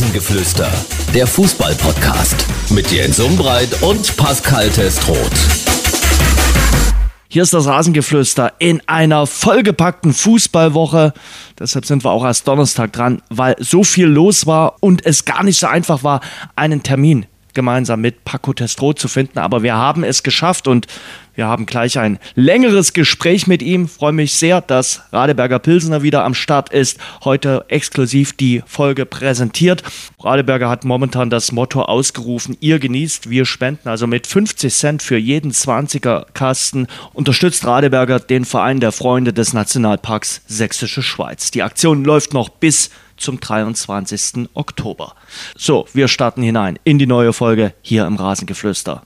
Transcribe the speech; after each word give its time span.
Rasengeflüster, 0.00 0.72
der 1.12 1.26
Fußball-Podcast 1.26 2.46
mit 2.70 2.90
Jens 2.90 3.20
Umbreit 3.20 3.82
und 3.82 4.16
Pascal 4.16 4.70
Testroth. 4.70 5.30
Hier 7.28 7.42
ist 7.42 7.52
das 7.52 7.66
Rasengeflüster 7.66 8.54
in 8.60 8.80
einer 8.86 9.26
vollgepackten 9.26 10.14
Fußballwoche. 10.14 11.12
Deshalb 11.58 11.84
sind 11.84 12.02
wir 12.02 12.12
auch 12.12 12.24
erst 12.24 12.48
Donnerstag 12.48 12.94
dran, 12.94 13.20
weil 13.28 13.56
so 13.58 13.84
viel 13.84 14.06
los 14.06 14.46
war 14.46 14.76
und 14.80 15.04
es 15.04 15.26
gar 15.26 15.42
nicht 15.42 15.60
so 15.60 15.66
einfach 15.66 16.02
war, 16.02 16.22
einen 16.56 16.82
Termin 16.82 17.26
gemeinsam 17.54 18.00
mit 18.00 18.24
Paco 18.24 18.52
Testro 18.52 18.92
zu 18.92 19.08
finden. 19.08 19.38
Aber 19.38 19.62
wir 19.62 19.74
haben 19.74 20.04
es 20.04 20.22
geschafft 20.22 20.68
und 20.68 20.86
wir 21.34 21.46
haben 21.46 21.64
gleich 21.64 21.98
ein 21.98 22.18
längeres 22.34 22.92
Gespräch 22.92 23.46
mit 23.46 23.62
ihm. 23.62 23.88
freue 23.88 24.12
mich 24.12 24.34
sehr, 24.34 24.60
dass 24.60 25.02
Radeberger 25.12 25.58
Pilsener 25.58 26.02
wieder 26.02 26.24
am 26.24 26.34
Start 26.34 26.70
ist. 26.70 26.98
Heute 27.24 27.64
exklusiv 27.68 28.36
die 28.36 28.62
Folge 28.66 29.06
präsentiert. 29.06 29.82
Radeberger 30.22 30.68
hat 30.68 30.84
momentan 30.84 31.30
das 31.30 31.52
Motto 31.52 31.82
ausgerufen, 31.82 32.56
ihr 32.60 32.78
genießt, 32.78 33.30
wir 33.30 33.46
spenden. 33.46 33.88
Also 33.88 34.06
mit 34.06 34.26
50 34.26 34.74
Cent 34.74 35.02
für 35.02 35.16
jeden 35.16 35.52
20er 35.52 36.26
Kasten 36.34 36.88
unterstützt 37.14 37.64
Radeberger 37.64 38.20
den 38.20 38.44
Verein 38.44 38.80
der 38.80 38.92
Freunde 38.92 39.32
des 39.32 39.52
Nationalparks 39.52 40.42
Sächsische 40.46 41.02
Schweiz. 41.02 41.50
Die 41.50 41.62
Aktion 41.62 42.04
läuft 42.04 42.34
noch 42.34 42.48
bis 42.48 42.90
zum 43.20 43.40
23. 43.40 44.48
Oktober. 44.54 45.14
So, 45.56 45.86
wir 45.92 46.08
starten 46.08 46.42
hinein 46.42 46.78
in 46.84 46.98
die 46.98 47.06
neue 47.06 47.32
Folge 47.32 47.72
hier 47.82 48.06
im 48.06 48.16
Rasengeflüster. 48.16 49.02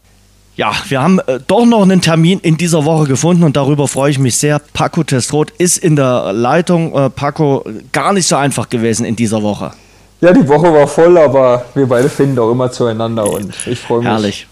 Ja, 0.56 0.72
wir 0.88 1.02
haben 1.02 1.18
äh, 1.27 1.41
doch 1.45 1.66
noch 1.66 1.82
einen 1.82 2.00
Termin 2.00 2.38
in 2.41 2.56
dieser 2.56 2.84
Woche 2.84 3.06
gefunden 3.08 3.42
und 3.42 3.56
darüber 3.56 3.88
freue 3.88 4.12
ich 4.12 4.20
mich 4.20 4.36
sehr. 4.36 4.60
Paco 4.60 5.02
Testroth 5.02 5.50
ist 5.58 5.78
in 5.78 5.96
der 5.96 6.32
Leitung. 6.32 6.95
Äh, 6.95 7.10
Paco, 7.10 7.64
gar 7.91 8.12
nicht 8.12 8.28
so 8.28 8.36
einfach 8.36 8.69
gewesen 8.69 9.05
in 9.05 9.16
dieser 9.16 9.42
Woche. 9.42 9.72
Ja, 10.20 10.33
die 10.33 10.46
Woche 10.46 10.72
war 10.72 10.86
voll, 10.86 11.19
aber 11.19 11.64
wir 11.74 11.86
beide 11.86 12.08
finden 12.08 12.39
auch 12.39 12.52
immer 12.52 12.70
zueinander 12.70 13.28
und 13.28 13.52
ich 13.67 13.78
freue 13.78 13.98
mich. 13.98 14.08
Herrlich. 14.08 14.46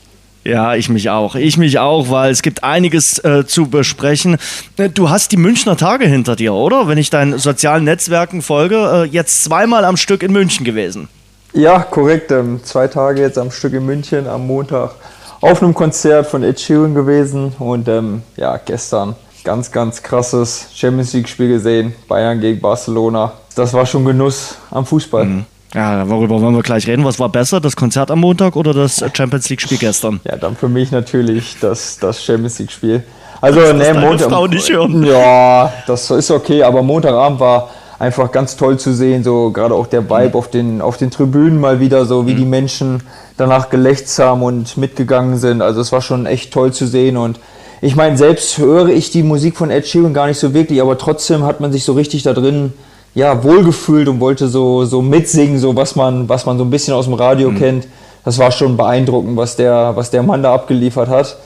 Ja, 0.45 0.75
ich 0.75 0.89
mich 0.89 1.09
auch. 1.09 1.37
Ich 1.37 1.57
mich 1.57 1.79
auch, 1.79 2.11
weil 2.11 2.33
es 2.33 2.43
gibt 2.43 2.65
einiges 2.65 3.19
äh, 3.25 3.47
zu 3.47 3.69
besprechen. 3.69 4.39
Äh, 4.77 4.89
du 4.89 5.09
hast 5.09 5.31
die 5.33 5.37
Münchner 5.37 5.77
Tage 5.77 6.07
hinter 6.07 6.35
dir, 6.35 6.53
oder? 6.53 6.89
Wenn 6.89 6.99
ich 6.99 7.11
deinen 7.11 7.39
sozialen 7.39 7.85
Netzwerken 7.85 8.43
folge, 8.43 8.77
äh, 8.77 9.05
jetzt 9.05 9.45
zweimal 9.45 9.85
am 9.85 9.97
Stück 9.97 10.23
in 10.23 10.33
München 10.33 10.65
gewesen. 10.65 11.09
Ja, 11.53 11.81
korrekt. 11.81 12.33
Ähm, 12.33 12.61
zwei 12.65 12.89
Tage 12.89 13.21
jetzt 13.21 13.39
am 13.39 13.51
Stück 13.51 13.73
in 13.75 13.87
München, 13.87 14.27
am 14.27 14.47
Montag 14.47 14.95
auf 15.41 15.63
einem 15.63 15.75
Konzert 15.75 16.27
von 16.27 16.43
Ed 16.43 16.59
Sheeran 16.59 16.95
gewesen 16.95 17.53
und 17.59 17.89
ähm, 17.89 18.23
ja, 18.37 18.57
gestern 18.57 19.17
ganz, 19.45 19.71
ganz 19.71 20.03
krasses 20.03 20.69
Champions 20.73 21.13
League-Spiel 21.13 21.49
gesehen. 21.49 21.95
Bayern 22.09 22.41
gegen 22.41 22.61
Barcelona. 22.61 23.33
Das 23.55 23.75
war 23.75 23.85
schon 23.85 24.05
Genuss 24.05 24.57
am 24.71 24.87
Fußball. 24.87 25.25
Mhm. 25.25 25.45
Ja, 25.75 26.09
worüber 26.09 26.41
wollen 26.41 26.55
wir 26.55 26.63
gleich 26.63 26.87
reden? 26.87 27.05
Was 27.05 27.19
war 27.19 27.31
besser, 27.31 27.61
das 27.61 27.77
Konzert 27.77 28.11
am 28.11 28.21
Montag 28.21 28.57
oder 28.57 28.75
das 28.75 29.03
Champions 29.15 29.49
League-Spiel 29.49 29.79
gestern? 29.79 30.21
Ja, 30.25 30.37
dann 30.37 30.55
für 30.55 30.69
mich 30.69 30.91
natürlich 30.91 31.57
das, 31.61 31.99
das 31.99 32.23
Champions 32.23 32.59
League-Spiel. 32.59 33.03
Also, 33.41 33.61
das 33.61 33.75
nee, 33.75 33.99
Montag. 33.99 34.31
Frau 34.31 34.47
nicht 34.47 34.71
hören. 34.71 35.03
Ja, 35.05 35.73
das 35.87 36.11
ist 36.11 36.31
okay, 36.31 36.63
aber 36.63 36.83
Montagabend 36.83 37.41
war 37.41 37.71
einfach 37.99 38.31
ganz 38.31 38.57
toll 38.57 38.79
zu 38.79 38.93
sehen, 38.93 39.25
so 39.25 39.51
gerade 39.51 39.75
auch 39.75 39.87
der 39.87 40.11
Vibe 40.11 40.29
mhm. 40.29 40.35
auf, 40.35 40.51
den, 40.51 40.81
auf 40.83 40.97
den 40.99 41.11
Tribünen 41.11 41.59
mal 41.59 41.81
wieder, 41.81 42.05
so 42.05 42.27
wie 42.27 42.35
mhm. 42.35 42.39
die 42.39 42.45
Menschen 42.45 43.03
danach 43.37 43.71
gelächzt 43.71 44.19
haben 44.19 44.43
und 44.43 44.77
mitgegangen 44.77 45.39
sind. 45.39 45.63
Also, 45.63 45.81
es 45.81 45.91
war 45.91 46.03
schon 46.03 46.27
echt 46.27 46.53
toll 46.53 46.73
zu 46.73 46.87
sehen 46.87 47.17
und 47.17 47.41
ich 47.81 47.97
meine, 47.97 48.17
selbst 48.17 48.59
höre 48.59 48.91
ich 48.91 49.11
die 49.11 49.25
Musik 49.25 49.57
von 49.57 49.71
Ed 49.73 49.89
Sheeran 49.89 50.15
gar 50.15 50.29
nicht 50.29 50.39
so 50.39 50.55
wirklich, 50.55 50.81
aber 50.81 50.99
trotzdem 50.99 51.43
hat 51.43 51.61
man 51.61 51.73
sich 51.73 51.83
so 51.83 51.95
richtig 51.95 52.23
da 52.23 52.33
drin 52.33 52.73
ja, 53.15 53.43
wohlgefühlt 53.43 54.09
und 54.09 54.21
wollte 54.21 54.49
so, 54.49 54.85
so 54.85 55.03
mitsingen, 55.03 55.59
so 55.59 55.77
was 55.77 55.97
man, 55.97 56.29
was 56.29 56.47
man 56.47 56.59
so 56.59 56.65
ein 56.65 56.71
bisschen 56.71 56.95
aus 56.95 57.05
dem 57.05 57.15
Radio 57.15 57.51
mhm. 57.51 57.59
kennt. 57.59 57.89
Das 58.25 58.39
war 58.39 58.53
schon 58.53 58.77
beeindruckend, 58.77 59.37
was 59.37 59.57
der, 59.57 59.93
was 59.95 60.11
der 60.11 60.23
Mann 60.23 60.43
da 60.43 60.55
abgeliefert 60.55 61.09
hat. 61.09 61.37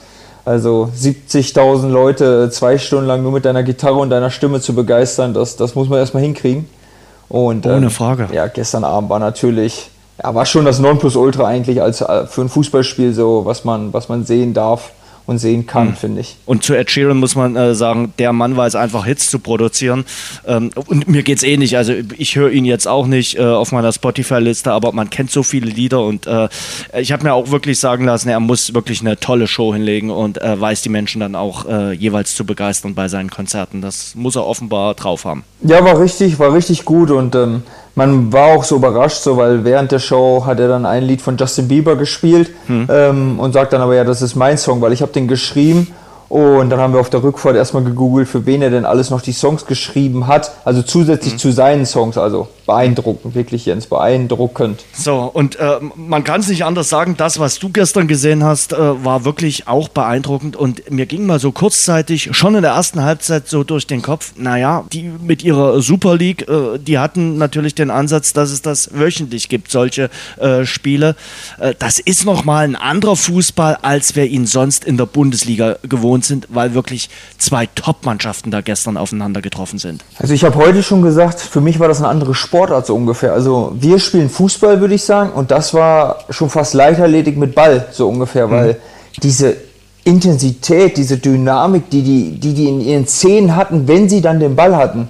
Also 0.45 0.89
70.000 0.97 1.89
Leute 1.89 2.49
zwei 2.51 2.77
Stunden 2.77 3.07
lang 3.07 3.21
nur 3.21 3.33
mit 3.33 3.43
deiner 3.43 3.63
Gitarre 3.63 3.95
und 3.95 4.09
deiner 4.09 4.29
Stimme 4.29 4.61
zu 4.61 4.73
begeistern, 4.73 5.33
das, 5.33 5.57
das 5.57 5.75
muss 5.75 5.89
man 5.89 5.99
erstmal 5.99 6.23
hinkriegen. 6.23 6.69
Und, 7.27 7.65
Ohne 7.65 7.87
ähm, 7.87 7.89
Frage. 7.89 8.29
Ja, 8.31 8.47
gestern 8.47 8.85
Abend 8.85 9.09
war 9.09 9.19
natürlich, 9.19 9.89
ja, 10.23 10.33
war 10.33 10.45
schon 10.45 10.63
das 10.63 10.79
Nonplusultra 10.79 11.45
eigentlich 11.45 11.81
als 11.81 11.99
äh, 11.99 12.25
für 12.27 12.41
ein 12.41 12.49
Fußballspiel 12.49 13.13
so, 13.13 13.43
was 13.43 13.65
man, 13.65 13.91
was 13.91 14.07
man 14.07 14.23
sehen 14.23 14.53
darf 14.53 14.91
und 15.27 15.37
sehen 15.39 15.67
kann, 15.67 15.89
mhm. 15.89 15.95
finde 15.95 16.21
ich. 16.21 16.37
Und 16.45 16.63
zu 16.63 16.73
Ed 16.73 16.89
Sheeran 16.89 17.17
muss 17.17 17.35
man 17.35 17.55
äh, 17.55 17.75
sagen, 17.75 18.13
der 18.17 18.33
Mann 18.33 18.55
weiß 18.55 18.75
einfach 18.75 19.05
Hits 19.05 19.29
zu 19.29 19.39
produzieren. 19.39 20.05
Ähm, 20.47 20.71
und 20.87 21.07
mir 21.07 21.21
geht 21.21 21.37
es 21.37 21.43
eh 21.43 21.57
nicht. 21.57 21.77
Also 21.77 21.93
ich 22.17 22.35
höre 22.37 22.49
ihn 22.49 22.65
jetzt 22.65 22.87
auch 22.87 23.05
nicht 23.05 23.37
äh, 23.37 23.43
auf 23.43 23.73
meiner 23.73 23.91
Spotify-Liste, 23.91 24.71
aber 24.71 24.93
man 24.93 25.09
kennt 25.09 25.29
so 25.29 25.43
viele 25.43 25.69
Lieder 25.69 26.01
und 26.03 26.25
äh, 26.27 26.47
ich 26.97 27.11
habe 27.11 27.23
mir 27.23 27.33
auch 27.33 27.51
wirklich 27.51 27.77
sagen 27.79 28.05
lassen, 28.05 28.29
er 28.29 28.39
muss 28.39 28.73
wirklich 28.73 29.01
eine 29.01 29.19
tolle 29.19 29.47
Show 29.47 29.73
hinlegen 29.73 30.09
und 30.09 30.41
äh, 30.41 30.59
weiß 30.59 30.81
die 30.81 30.89
Menschen 30.89 31.19
dann 31.19 31.35
auch 31.35 31.65
äh, 31.67 31.91
jeweils 31.91 32.33
zu 32.33 32.45
begeistern 32.45 32.95
bei 32.95 33.09
seinen 33.09 33.29
Konzerten. 33.29 33.81
Das 33.81 34.15
muss 34.15 34.37
er 34.37 34.47
offenbar 34.47 34.95
drauf 34.95 35.25
haben. 35.25 35.43
Ja, 35.61 35.83
war 35.83 35.99
richtig, 35.99 36.39
war 36.39 36.53
richtig 36.53 36.85
gut 36.85 37.11
und 37.11 37.35
ähm, 37.35 37.63
man 37.97 38.31
war 38.31 38.55
auch 38.55 38.63
so 38.63 38.75
überrascht, 38.75 39.23
so, 39.23 39.37
weil 39.37 39.63
während 39.63 39.91
der 39.91 39.97
Show 39.97 40.43
hat 40.45 40.59
er 40.59 40.67
dann 40.67 40.85
ein 40.85 41.03
Lied 41.03 41.19
von 41.19 41.35
Justin 41.35 41.67
Bieber 41.67 41.95
gespielt 41.95 42.51
hm. 42.67 42.87
ähm, 42.91 43.39
und 43.39 43.53
sagt 43.53 43.73
dann 43.73 43.81
aber, 43.81 43.95
ja, 43.95 44.03
das 44.03 44.21
ist 44.21 44.35
mein 44.35 44.59
Song, 44.59 44.81
weil 44.81 44.93
ich 44.93 45.01
habe 45.01 45.11
den 45.11 45.27
geschrieben 45.27 45.87
und 46.29 46.69
dann 46.69 46.79
haben 46.79 46.93
wir 46.93 46.99
auf 46.99 47.09
der 47.09 47.23
Rückfahrt 47.23 47.55
erstmal 47.55 47.83
gegoogelt, 47.83 48.27
für 48.27 48.45
wen 48.45 48.61
er 48.61 48.69
denn 48.69 48.85
alles 48.85 49.09
noch 49.09 49.21
die 49.21 49.31
Songs 49.31 49.65
geschrieben 49.65 50.27
hat. 50.27 50.51
Also 50.63 50.83
zusätzlich 50.83 51.33
mhm. 51.33 51.37
zu 51.39 51.51
seinen 51.51 51.85
Songs. 51.87 52.19
Also 52.19 52.49
beeindruckend, 52.67 53.33
wirklich 53.33 53.65
Jens, 53.65 53.87
beeindruckend. 53.87 54.83
So, 54.93 55.21
und 55.21 55.55
äh, 55.55 55.79
man 55.95 56.23
kann 56.23 56.41
es 56.41 56.49
nicht 56.49 56.63
anders 56.63 56.89
sagen, 56.89 57.15
das, 57.17 57.39
was 57.39 57.57
du 57.57 57.69
gestern 57.69 58.07
gesehen 58.07 58.43
hast, 58.43 58.73
äh, 58.73 58.77
war 58.77 59.25
wirklich 59.25 59.67
auch 59.67 59.87
beeindruckend. 59.87 60.55
Und 60.55 60.91
mir 60.91 61.07
ging 61.07 61.25
mal 61.25 61.39
so 61.39 61.51
kurzzeitig, 61.51 62.29
schon 62.33 62.53
in 62.53 62.61
der 62.61 62.73
ersten 62.73 63.01
Halbzeit 63.01 63.47
so 63.47 63.63
durch 63.63 63.87
den 63.87 64.01
Kopf, 64.03 64.33
naja, 64.37 64.83
die 64.91 65.03
mit 65.03 65.43
ihrer 65.43 65.81
Super 65.81 66.17
League, 66.17 66.47
äh, 66.47 66.77
die 66.77 66.99
hatten 66.99 67.37
natürlich 67.37 67.73
den 67.73 67.89
Ansatz, 67.89 68.33
dass 68.33 68.51
es 68.51 68.61
das 68.61 68.91
wöchentlich 68.93 69.49
gibt, 69.49 69.71
solche 69.71 70.09
äh, 70.37 70.65
Spiele. 70.65 71.15
Äh, 71.59 71.73
das 71.79 71.99
ist 71.99 72.25
nochmal 72.25 72.65
ein 72.65 72.75
anderer 72.75 73.15
Fußball, 73.15 73.79
als 73.81 74.15
wir 74.15 74.25
ihn 74.25 74.45
sonst 74.45 74.83
in 74.83 74.97
der 74.97 75.05
Bundesliga 75.05 75.77
gewohnt 75.83 76.25
sind, 76.25 76.47
weil 76.49 76.73
wirklich 76.73 77.09
zwei 77.37 77.65
Top-Mannschaften 77.65 78.51
da 78.51 78.59
gestern 78.59 78.97
aufeinander 78.97 79.41
getroffen 79.41 79.79
sind. 79.79 80.03
Also 80.17 80.33
ich 80.33 80.43
habe 80.43 80.55
heute 80.55 80.83
schon 80.83 81.01
gesagt, 81.01 81.39
für 81.39 81.61
mich 81.61 81.79
war 81.79 81.87
das 81.87 81.99
eine 81.99 82.09
andere 82.09 82.35
Sportart 82.57 82.85
so 82.85 82.95
ungefähr. 82.95 83.33
Also 83.33 83.73
wir 83.79 83.99
spielen 83.99 84.29
Fußball, 84.29 84.81
würde 84.81 84.95
ich 84.95 85.03
sagen, 85.03 85.31
und 85.31 85.51
das 85.51 85.73
war 85.73 86.19
schon 86.29 86.49
fast 86.49 86.73
Leichtathletik 86.73 87.37
mit 87.37 87.55
Ball 87.55 87.85
so 87.91 88.09
ungefähr, 88.09 88.47
mhm. 88.47 88.51
weil 88.51 88.77
diese 89.21 89.55
Intensität, 90.03 90.97
diese 90.97 91.17
Dynamik, 91.17 91.89
die 91.89 92.01
die, 92.01 92.39
die 92.39 92.53
die 92.53 92.69
in 92.69 92.81
ihren 92.81 93.07
Szenen 93.07 93.55
hatten, 93.55 93.87
wenn 93.87 94.09
sie 94.09 94.21
dann 94.21 94.39
den 94.39 94.55
Ball 94.55 94.75
hatten, 94.75 95.09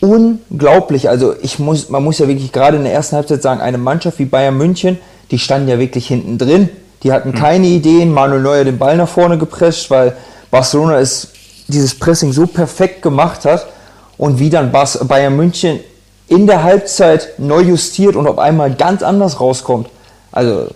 unglaublich. 0.00 1.08
Also 1.08 1.34
ich 1.42 1.58
muss, 1.58 1.88
man 1.88 2.04
muss 2.04 2.18
ja 2.18 2.28
wirklich 2.28 2.52
gerade 2.52 2.76
in 2.76 2.84
der 2.84 2.92
ersten 2.92 3.16
Halbzeit 3.16 3.42
sagen, 3.42 3.60
eine 3.60 3.78
Mannschaft 3.78 4.18
wie 4.18 4.26
Bayern 4.26 4.56
München, 4.56 4.98
die 5.30 5.38
standen 5.38 5.68
ja 5.68 5.78
wirklich 5.78 6.06
hinten 6.06 6.38
drin 6.38 6.68
die 7.02 7.12
hatten 7.12 7.32
hm. 7.32 7.38
keine 7.38 7.66
Ideen. 7.66 8.12
Manuel 8.12 8.42
Neuer 8.42 8.64
den 8.64 8.78
Ball 8.78 8.96
nach 8.96 9.08
vorne 9.08 9.38
gepresst, 9.38 9.90
weil 9.90 10.16
Barcelona 10.50 10.98
es 10.98 11.28
dieses 11.68 11.96
Pressing 11.96 12.32
so 12.32 12.46
perfekt 12.46 13.02
gemacht 13.02 13.44
hat 13.44 13.66
und 14.18 14.38
wie 14.38 14.50
dann 14.50 14.72
Bayern 14.72 15.36
München 15.36 15.80
in 16.28 16.46
der 16.46 16.62
Halbzeit 16.62 17.34
neu 17.38 17.60
justiert 17.60 18.16
und 18.16 18.26
auf 18.26 18.38
einmal 18.38 18.74
ganz 18.74 19.02
anders 19.02 19.40
rauskommt. 19.40 19.88
Also 20.32 20.68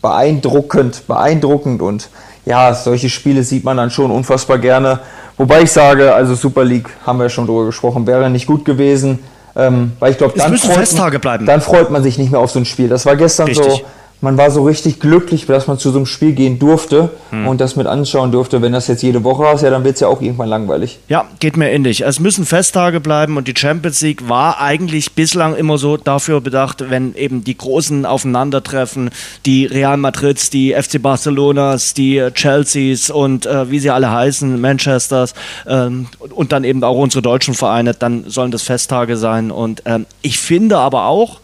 beeindruckend, 0.00 1.06
beeindruckend 1.06 1.82
und 1.82 2.08
ja, 2.44 2.74
solche 2.74 3.08
Spiele 3.08 3.42
sieht 3.42 3.64
man 3.64 3.76
dann 3.76 3.90
schon 3.90 4.10
unfassbar 4.10 4.58
gerne. 4.58 5.00
Wobei 5.36 5.62
ich 5.62 5.72
sage, 5.72 6.14
also 6.14 6.34
Super 6.34 6.64
League 6.64 6.88
haben 7.06 7.18
wir 7.18 7.28
schon 7.28 7.46
drüber 7.46 7.66
gesprochen, 7.66 8.06
wäre 8.06 8.30
nicht 8.30 8.46
gut 8.46 8.64
gewesen. 8.64 9.20
Ähm, 9.56 9.92
weil 10.00 10.12
ich 10.12 10.18
glaube, 10.18 10.34
dann, 10.36 10.58
dann, 11.46 11.60
freut 11.60 11.90
man 11.90 12.02
sich 12.02 12.18
nicht 12.18 12.32
mehr 12.32 12.40
auf 12.40 12.50
so 12.50 12.58
ein 12.58 12.64
Spiel. 12.64 12.88
Das 12.88 13.06
war 13.06 13.14
gestern 13.14 13.46
Richtig. 13.46 13.64
so 13.64 13.80
man 14.20 14.38
war 14.38 14.50
so 14.50 14.64
richtig 14.64 15.00
glücklich, 15.00 15.46
dass 15.46 15.66
man 15.66 15.78
zu 15.78 15.90
so 15.90 15.98
einem 15.98 16.06
Spiel 16.06 16.32
gehen 16.32 16.58
durfte 16.58 17.10
hm. 17.30 17.46
und 17.46 17.60
das 17.60 17.76
mit 17.76 17.86
anschauen 17.86 18.32
durfte. 18.32 18.62
Wenn 18.62 18.72
das 18.72 18.88
jetzt 18.88 19.02
jede 19.02 19.22
Woche 19.22 19.44
ist, 19.54 19.62
ja, 19.62 19.70
dann 19.70 19.84
wird 19.84 19.94
es 19.94 20.00
ja 20.00 20.08
auch 20.08 20.22
irgendwann 20.22 20.48
langweilig. 20.48 20.98
Ja, 21.08 21.26
geht 21.40 21.56
mir 21.56 21.70
ähnlich. 21.70 22.00
Es 22.00 22.20
müssen 22.20 22.46
Festtage 22.46 23.00
bleiben 23.00 23.36
und 23.36 23.48
die 23.48 23.54
Champions 23.56 24.00
League 24.00 24.28
war 24.28 24.60
eigentlich 24.60 25.12
bislang 25.12 25.54
immer 25.54 25.76
so 25.76 25.96
dafür 25.96 26.40
bedacht, 26.40 26.88
wenn 26.88 27.14
eben 27.14 27.44
die 27.44 27.56
Großen 27.56 28.06
aufeinandertreffen, 28.06 29.10
die 29.44 29.66
Real 29.66 29.98
Madrids, 29.98 30.48
die 30.48 30.72
FC 30.72 31.00
Barcelonas, 31.02 31.92
die 31.92 32.26
Chelseas 32.34 33.10
und 33.10 33.46
äh, 33.46 33.70
wie 33.70 33.78
sie 33.78 33.90
alle 33.90 34.10
heißen, 34.10 34.58
Manchesters 34.60 35.34
ähm, 35.66 36.06
und 36.30 36.52
dann 36.52 36.64
eben 36.64 36.82
auch 36.82 36.96
unsere 36.96 37.20
deutschen 37.20 37.54
Vereine, 37.54 37.92
dann 37.92 38.24
sollen 38.28 38.50
das 38.50 38.62
Festtage 38.62 39.16
sein. 39.16 39.50
Und 39.50 39.82
ähm, 39.84 40.06
ich 40.22 40.38
finde 40.38 40.78
aber 40.78 41.06
auch, 41.06 41.40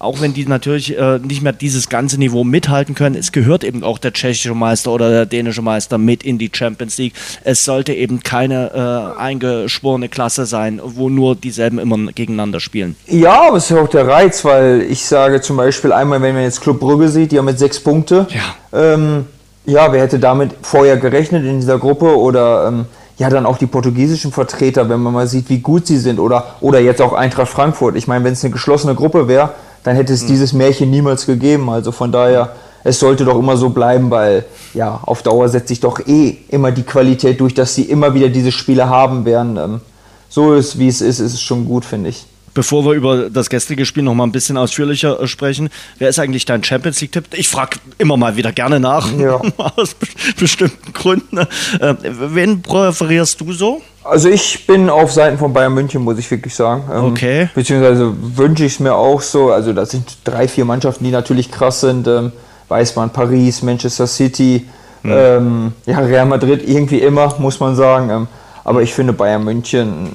auch 0.00 0.20
wenn 0.20 0.32
die 0.32 0.46
natürlich 0.46 0.98
äh, 0.98 1.18
nicht 1.18 1.42
mehr 1.42 1.52
dieses 1.52 1.88
ganze 1.88 2.18
Niveau 2.18 2.42
mithalten 2.42 2.94
können, 2.94 3.14
es 3.14 3.32
gehört 3.32 3.64
eben 3.64 3.84
auch 3.84 3.98
der 3.98 4.12
tschechische 4.12 4.54
Meister 4.54 4.92
oder 4.92 5.10
der 5.10 5.26
dänische 5.26 5.62
Meister 5.62 5.98
mit 5.98 6.22
in 6.22 6.38
die 6.38 6.50
Champions 6.52 6.96
League. 6.96 7.12
Es 7.44 7.64
sollte 7.64 7.92
eben 7.92 8.22
keine 8.22 9.14
äh, 9.16 9.20
eingeschworene 9.20 10.08
Klasse 10.08 10.46
sein, 10.46 10.80
wo 10.82 11.10
nur 11.10 11.36
dieselben 11.36 11.78
immer 11.78 12.12
gegeneinander 12.12 12.60
spielen. 12.60 12.96
Ja, 13.06 13.48
aber 13.48 13.58
es 13.58 13.64
ist 13.64 13.70
ja 13.70 13.82
auch 13.82 13.88
der 13.88 14.08
Reiz, 14.08 14.44
weil 14.44 14.86
ich 14.88 15.04
sage 15.04 15.42
zum 15.42 15.58
Beispiel 15.58 15.92
einmal, 15.92 16.22
wenn 16.22 16.34
man 16.34 16.44
jetzt 16.44 16.62
Club 16.62 16.80
Brügge 16.80 17.08
sieht, 17.08 17.32
die 17.32 17.38
haben 17.38 17.44
mit 17.44 17.58
sechs 17.58 17.78
Punkte. 17.78 18.26
Ja. 18.30 18.94
Ähm, 18.94 19.26
ja, 19.66 19.92
wer 19.92 20.00
hätte 20.00 20.18
damit 20.18 20.52
vorher 20.62 20.96
gerechnet 20.96 21.44
in 21.44 21.60
dieser 21.60 21.78
Gruppe 21.78 22.18
oder 22.18 22.68
ähm, 22.68 22.86
ja 23.18 23.28
dann 23.28 23.44
auch 23.44 23.58
die 23.58 23.66
portugiesischen 23.66 24.32
Vertreter, 24.32 24.88
wenn 24.88 25.00
man 25.00 25.12
mal 25.12 25.26
sieht, 25.26 25.50
wie 25.50 25.58
gut 25.58 25.86
sie 25.86 25.98
sind 25.98 26.18
oder, 26.18 26.56
oder 26.62 26.80
jetzt 26.80 27.02
auch 27.02 27.12
Eintracht 27.12 27.50
Frankfurt. 27.50 27.96
Ich 27.96 28.08
meine, 28.08 28.24
wenn 28.24 28.32
es 28.32 28.42
eine 28.42 28.52
geschlossene 28.52 28.94
Gruppe 28.94 29.28
wäre, 29.28 29.50
dann 29.82 29.96
hätte 29.96 30.12
es 30.12 30.22
mhm. 30.22 30.28
dieses 30.28 30.52
Märchen 30.52 30.90
niemals 30.90 31.26
gegeben. 31.26 31.68
Also 31.70 31.92
von 31.92 32.12
daher, 32.12 32.54
es 32.84 32.98
sollte 32.98 33.24
doch 33.24 33.38
immer 33.38 33.56
so 33.56 33.70
bleiben, 33.70 34.10
weil 34.10 34.44
ja, 34.74 35.00
auf 35.02 35.22
Dauer 35.22 35.48
setzt 35.48 35.68
sich 35.68 35.80
doch 35.80 36.06
eh 36.06 36.38
immer 36.48 36.72
die 36.72 36.82
Qualität 36.82 37.40
durch, 37.40 37.54
dass 37.54 37.74
sie 37.74 37.82
immer 37.82 38.14
wieder 38.14 38.28
diese 38.28 38.52
Spiele 38.52 38.88
haben 38.88 39.24
werden. 39.24 39.56
Ähm, 39.56 39.80
so 40.28 40.54
ist, 40.54 40.78
wie 40.78 40.88
es 40.88 41.00
ist, 41.00 41.18
ist 41.18 41.34
es 41.34 41.42
schon 41.42 41.66
gut, 41.66 41.84
finde 41.84 42.10
ich. 42.10 42.24
Bevor 42.52 42.84
wir 42.84 42.92
über 42.92 43.30
das 43.30 43.48
gestrige 43.48 43.86
Spiel 43.86 44.02
noch 44.02 44.14
mal 44.14 44.24
ein 44.24 44.32
bisschen 44.32 44.56
ausführlicher 44.56 45.20
äh, 45.20 45.26
sprechen, 45.28 45.70
wer 45.98 46.08
ist 46.08 46.18
eigentlich 46.18 46.46
dein 46.46 46.64
Champions 46.64 47.00
League-Tipp? 47.00 47.26
Ich 47.34 47.48
frage 47.48 47.78
immer 47.98 48.16
mal 48.16 48.36
wieder 48.36 48.52
gerne 48.52 48.80
nach, 48.80 49.08
ja. 49.18 49.40
aus 49.76 49.94
bestimmten 50.38 50.92
Gründen. 50.92 51.38
Äh, 51.38 51.94
wen 52.02 52.62
präferierst 52.62 53.40
du 53.40 53.52
so? 53.52 53.82
Also 54.02 54.28
ich 54.28 54.66
bin 54.66 54.88
auf 54.88 55.12
Seiten 55.12 55.38
von 55.38 55.52
Bayern 55.52 55.74
München, 55.74 56.02
muss 56.02 56.18
ich 56.18 56.30
wirklich 56.30 56.54
sagen. 56.54 56.84
Ähm, 56.92 57.04
okay. 57.04 57.50
Beziehungsweise 57.54 58.12
wünsche 58.36 58.64
ich 58.64 58.74
es 58.74 58.80
mir 58.80 58.94
auch 58.94 59.20
so. 59.20 59.52
Also 59.52 59.72
das 59.72 59.90
sind 59.90 60.18
drei, 60.24 60.48
vier 60.48 60.64
Mannschaften, 60.64 61.04
die 61.04 61.10
natürlich 61.10 61.50
krass 61.50 61.80
sind. 61.80 62.06
Ähm, 62.06 62.32
weiß 62.68 62.96
man, 62.96 63.10
Paris, 63.10 63.62
Manchester 63.62 64.06
City, 64.06 64.66
hm. 65.02 65.12
ähm, 65.12 65.72
ja, 65.86 65.98
Real 65.98 66.26
Madrid 66.26 66.66
irgendwie 66.66 67.00
immer, 67.00 67.34
muss 67.38 67.60
man 67.60 67.76
sagen. 67.76 68.10
Ähm, 68.10 68.28
aber 68.64 68.82
ich 68.82 68.94
finde 68.94 69.12
Bayern 69.12 69.44
München 69.44 70.12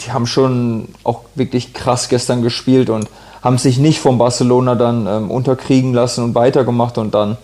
die 0.00 0.12
haben 0.12 0.26
schon 0.26 0.88
auch 1.04 1.22
wirklich 1.34 1.74
krass 1.74 2.08
gestern 2.08 2.42
gespielt 2.42 2.90
und 2.90 3.08
haben 3.42 3.58
sich 3.58 3.78
nicht 3.78 4.00
von 4.00 4.18
Barcelona 4.18 4.74
dann 4.74 5.06
unterkriegen 5.30 5.92
lassen 5.94 6.24
und 6.24 6.34
weitergemacht 6.34 6.98
und 6.98 7.14
dann 7.14 7.36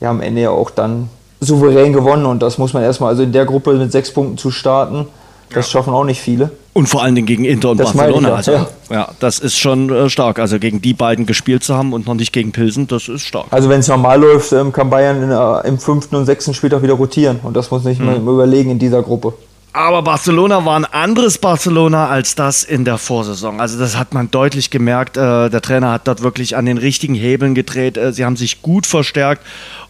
ja 0.00 0.10
am 0.10 0.20
Ende 0.20 0.42
ja 0.42 0.50
auch 0.50 0.70
dann 0.70 1.08
souverän 1.40 1.92
gewonnen 1.92 2.26
und 2.26 2.42
das 2.42 2.58
muss 2.58 2.72
man 2.72 2.82
erstmal, 2.82 3.10
also 3.10 3.22
in 3.22 3.32
der 3.32 3.44
Gruppe 3.44 3.74
mit 3.74 3.92
sechs 3.92 4.12
Punkten 4.12 4.38
zu 4.38 4.50
starten, 4.50 5.06
das 5.52 5.70
schaffen 5.70 5.92
auch 5.92 6.04
nicht 6.04 6.20
viele. 6.20 6.50
Und 6.72 6.88
vor 6.88 7.02
allen 7.02 7.14
Dingen 7.14 7.26
gegen 7.26 7.44
Inter 7.44 7.70
und 7.70 7.78
das 7.78 7.92
Barcelona. 7.92 8.28
Ich, 8.28 8.34
also, 8.34 8.52
ja. 8.52 8.66
ja. 8.90 9.08
das 9.20 9.38
ist 9.38 9.56
schon 9.56 9.88
äh, 9.90 10.10
stark. 10.10 10.38
Also 10.38 10.58
gegen 10.58 10.82
die 10.82 10.92
beiden 10.92 11.24
gespielt 11.24 11.64
zu 11.64 11.74
haben 11.74 11.92
und 11.92 12.06
noch 12.06 12.14
nicht 12.14 12.32
gegen 12.32 12.52
Pilsen, 12.52 12.86
das 12.86 13.08
ist 13.08 13.22
stark. 13.22 13.46
Also 13.50 13.68
wenn 13.68 13.80
es 13.80 13.88
normal 13.88 14.20
läuft, 14.20 14.52
ähm, 14.52 14.72
kann 14.72 14.90
Bayern 14.90 15.22
in, 15.22 15.30
äh, 15.30 15.68
im 15.68 15.78
fünften 15.78 16.16
und 16.16 16.26
sechsten 16.26 16.52
Spieltag 16.52 16.82
wieder 16.82 16.94
rotieren. 16.94 17.40
Und 17.42 17.56
das 17.56 17.70
muss 17.70 17.84
nicht 17.84 18.00
mhm. 18.00 18.24
mal 18.24 18.34
überlegen 18.34 18.70
in 18.70 18.78
dieser 18.78 19.02
Gruppe. 19.02 19.32
Aber 19.72 20.02
Barcelona 20.02 20.64
war 20.64 20.78
ein 20.78 20.86
anderes 20.86 21.38
Barcelona 21.38 22.08
als 22.08 22.34
das 22.34 22.64
in 22.64 22.84
der 22.84 22.98
Vorsaison. 22.98 23.60
Also 23.60 23.78
das 23.78 23.96
hat 23.96 24.14
man 24.14 24.30
deutlich 24.30 24.70
gemerkt. 24.70 25.16
Äh, 25.16 25.48
der 25.48 25.60
Trainer 25.62 25.92
hat 25.92 26.08
dort 26.08 26.22
wirklich 26.22 26.56
an 26.56 26.66
den 26.66 26.78
richtigen 26.78 27.14
Hebeln 27.14 27.54
gedreht. 27.54 27.96
Äh, 27.96 28.12
sie 28.12 28.24
haben 28.24 28.36
sich 28.36 28.62
gut 28.62 28.86
verstärkt 28.86 29.42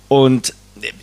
und 0.08 0.54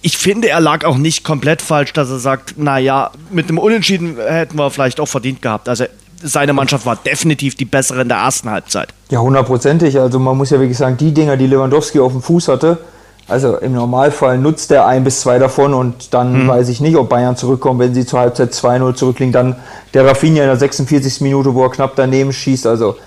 ich 0.01 0.17
finde, 0.17 0.49
er 0.49 0.59
lag 0.59 0.85
auch 0.85 0.97
nicht 0.97 1.23
komplett 1.23 1.61
falsch, 1.61 1.93
dass 1.93 2.09
er 2.09 2.19
sagt, 2.19 2.57
naja, 2.57 3.11
mit 3.29 3.49
einem 3.49 3.57
Unentschieden 3.57 4.17
hätten 4.17 4.57
wir 4.57 4.69
vielleicht 4.71 4.99
auch 4.99 5.07
verdient 5.07 5.41
gehabt. 5.41 5.69
Also 5.69 5.85
seine 6.21 6.53
Mannschaft 6.53 6.85
war 6.85 6.95
definitiv 6.95 7.55
die 7.55 7.65
bessere 7.65 8.01
in 8.01 8.09
der 8.09 8.17
ersten 8.17 8.49
Halbzeit. 8.49 8.89
Ja, 9.09 9.19
hundertprozentig. 9.19 9.99
Also 9.99 10.19
man 10.19 10.37
muss 10.37 10.49
ja 10.49 10.59
wirklich 10.59 10.77
sagen, 10.77 10.97
die 10.97 11.13
Dinger, 11.13 11.37
die 11.37 11.47
Lewandowski 11.47 11.99
auf 11.99 12.13
dem 12.13 12.21
Fuß 12.21 12.47
hatte, 12.47 12.79
also 13.27 13.57
im 13.57 13.73
Normalfall 13.73 14.37
nutzt 14.37 14.71
er 14.71 14.85
ein 14.85 15.03
bis 15.03 15.21
zwei 15.21 15.39
davon 15.39 15.73
und 15.73 16.13
dann 16.13 16.43
mhm. 16.43 16.47
weiß 16.47 16.67
ich 16.69 16.81
nicht, 16.81 16.97
ob 16.97 17.09
Bayern 17.09 17.37
zurückkommt, 17.37 17.79
wenn 17.79 17.93
sie 17.93 18.05
zur 18.05 18.19
Halbzeit 18.19 18.51
2-0 18.51 18.95
zurückliegen. 18.95 19.31
Dann 19.31 19.55
der 19.93 20.05
Rafinha 20.05 20.43
in 20.43 20.49
der 20.49 20.57
46. 20.57 21.21
Minute, 21.21 21.53
wo 21.53 21.63
er 21.63 21.71
knapp 21.71 21.95
daneben 21.95 22.33
schießt. 22.33 22.67
Also 22.67 22.97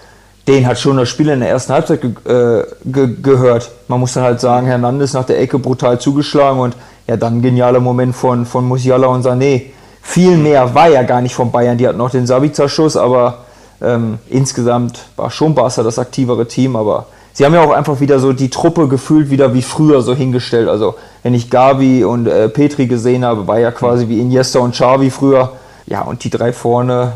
den 0.49 0.67
hat 0.67 0.79
schon 0.79 0.97
das 0.97 1.09
Spiel 1.09 1.29
in 1.29 1.41
der 1.41 1.51
ersten 1.51 1.73
Halbzeit 1.73 2.01
ge 2.01 2.11
äh, 2.25 2.65
ge 2.85 3.17
gehört. 3.21 3.71
Man 3.89 4.01
muss 4.01 4.13
dann 4.13 4.23
halt 4.23 4.41
sagen, 4.41 4.67
Hernandez 4.67 5.13
nach 5.13 5.25
der 5.25 5.41
Ecke 5.41 5.59
brutal 5.59 5.99
zugeschlagen 5.99 6.61
und 6.61 6.77
ja, 7.07 7.17
dann 7.17 7.39
ein 7.39 7.43
genialer 7.43 7.81
Moment 7.81 8.15
von, 8.15 8.47
von 8.47 8.67
Musiala 8.67 9.09
und 9.09 9.25
Sané. 9.25 9.63
Viel 10.03 10.37
mehr 10.37 10.75
war 10.75 10.89
ja 10.89 11.03
gar 11.03 11.21
nicht 11.21 11.35
von 11.35 11.51
Bayern. 11.51 11.79
Die 11.79 11.87
hatten 11.87 11.99
noch 11.99 12.11
den 12.11 12.27
Sabitzer-Schuss, 12.27 12.97
aber 12.97 13.39
ähm, 13.83 14.19
insgesamt 14.29 15.07
war 15.17 15.31
schon 15.31 15.55
Barca 15.55 15.83
das 15.83 15.99
aktivere 15.99 16.47
Team, 16.47 16.77
aber 16.77 17.07
sie 17.33 17.45
haben 17.45 17.55
ja 17.55 17.63
auch 17.63 17.73
einfach 17.73 18.01
wieder 18.01 18.19
so 18.21 18.33
die 18.33 18.49
Truppe 18.49 18.89
gefühlt 18.89 19.31
wieder 19.31 19.53
wie 19.53 19.63
früher 19.63 20.01
so 20.03 20.15
hingestellt. 20.15 20.69
Also 20.69 20.95
wenn 21.23 21.35
ich 21.35 21.51
Gabi 21.51 22.05
und 22.05 22.29
äh, 22.29 22.49
Petri 22.49 22.87
gesehen 22.87 23.25
habe, 23.25 23.47
war 23.49 23.59
ja 23.59 23.73
quasi 23.73 24.09
wie 24.09 24.21
Iniesta 24.21 24.61
und 24.61 24.73
Xavi 24.73 25.11
früher. 25.11 25.53
Ja, 25.87 26.03
und 26.03 26.25
die 26.25 26.31
drei 26.31 26.53
vorne, 26.53 27.13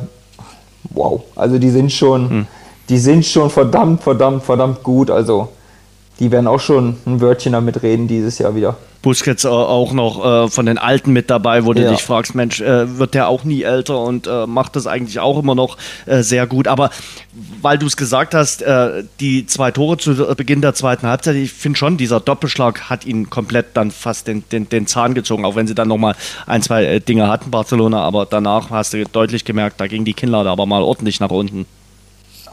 wow. 0.90 1.22
Also 1.36 1.58
die 1.58 1.70
sind 1.70 1.92
schon, 1.92 2.30
hm. 2.30 2.46
Die 2.90 2.98
sind 2.98 3.24
schon 3.24 3.48
verdammt, 3.48 4.02
verdammt, 4.02 4.42
verdammt 4.42 4.82
gut. 4.82 5.10
Also 5.10 5.48
die 6.18 6.30
werden 6.30 6.46
auch 6.46 6.60
schon 6.60 6.96
ein 7.06 7.20
Wörtchen 7.20 7.52
damit 7.52 7.82
reden 7.82 8.08
dieses 8.08 8.38
Jahr 8.38 8.54
wieder. 8.54 8.76
Busquets 9.00 9.46
auch 9.46 9.92
noch 9.92 10.44
äh, 10.44 10.48
von 10.50 10.66
den 10.66 10.76
Alten 10.76 11.12
mit 11.12 11.30
dabei, 11.30 11.64
wo 11.64 11.72
du 11.72 11.82
ja. 11.82 11.90
dich 11.90 12.02
fragst, 12.02 12.34
Mensch, 12.34 12.60
äh, 12.60 12.98
wird 12.98 13.14
der 13.14 13.28
auch 13.28 13.44
nie 13.44 13.62
älter 13.62 13.98
und 13.98 14.26
äh, 14.26 14.46
macht 14.46 14.76
das 14.76 14.86
eigentlich 14.86 15.20
auch 15.20 15.38
immer 15.38 15.54
noch 15.54 15.78
äh, 16.04 16.22
sehr 16.22 16.46
gut. 16.46 16.68
Aber 16.68 16.90
weil 17.62 17.78
du 17.78 17.86
es 17.86 17.96
gesagt 17.96 18.34
hast, 18.34 18.60
äh, 18.60 19.04
die 19.20 19.46
zwei 19.46 19.70
Tore 19.70 19.96
zu 19.96 20.14
Beginn 20.36 20.60
der 20.60 20.74
zweiten 20.74 21.06
Halbzeit, 21.06 21.36
ich 21.36 21.50
finde 21.50 21.78
schon, 21.78 21.96
dieser 21.96 22.20
Doppelschlag 22.20 22.90
hat 22.90 23.06
ihn 23.06 23.30
komplett 23.30 23.68
dann 23.74 23.90
fast 23.90 24.26
den, 24.26 24.44
den, 24.52 24.68
den 24.68 24.86
Zahn 24.86 25.14
gezogen, 25.14 25.46
auch 25.46 25.56
wenn 25.56 25.66
sie 25.66 25.74
dann 25.74 25.88
nochmal 25.88 26.14
ein, 26.46 26.60
zwei 26.60 26.84
äh, 26.84 27.00
Dinge 27.00 27.28
hatten, 27.28 27.50
Barcelona, 27.50 28.02
aber 28.02 28.26
danach 28.26 28.68
hast 28.68 28.92
du 28.92 29.04
deutlich 29.04 29.46
gemerkt, 29.46 29.80
da 29.80 29.86
ging 29.86 30.04
die 30.04 30.12
Kinnlade 30.12 30.50
aber 30.50 30.66
mal 30.66 30.82
ordentlich 30.82 31.20
nach 31.20 31.30
unten. 31.30 31.64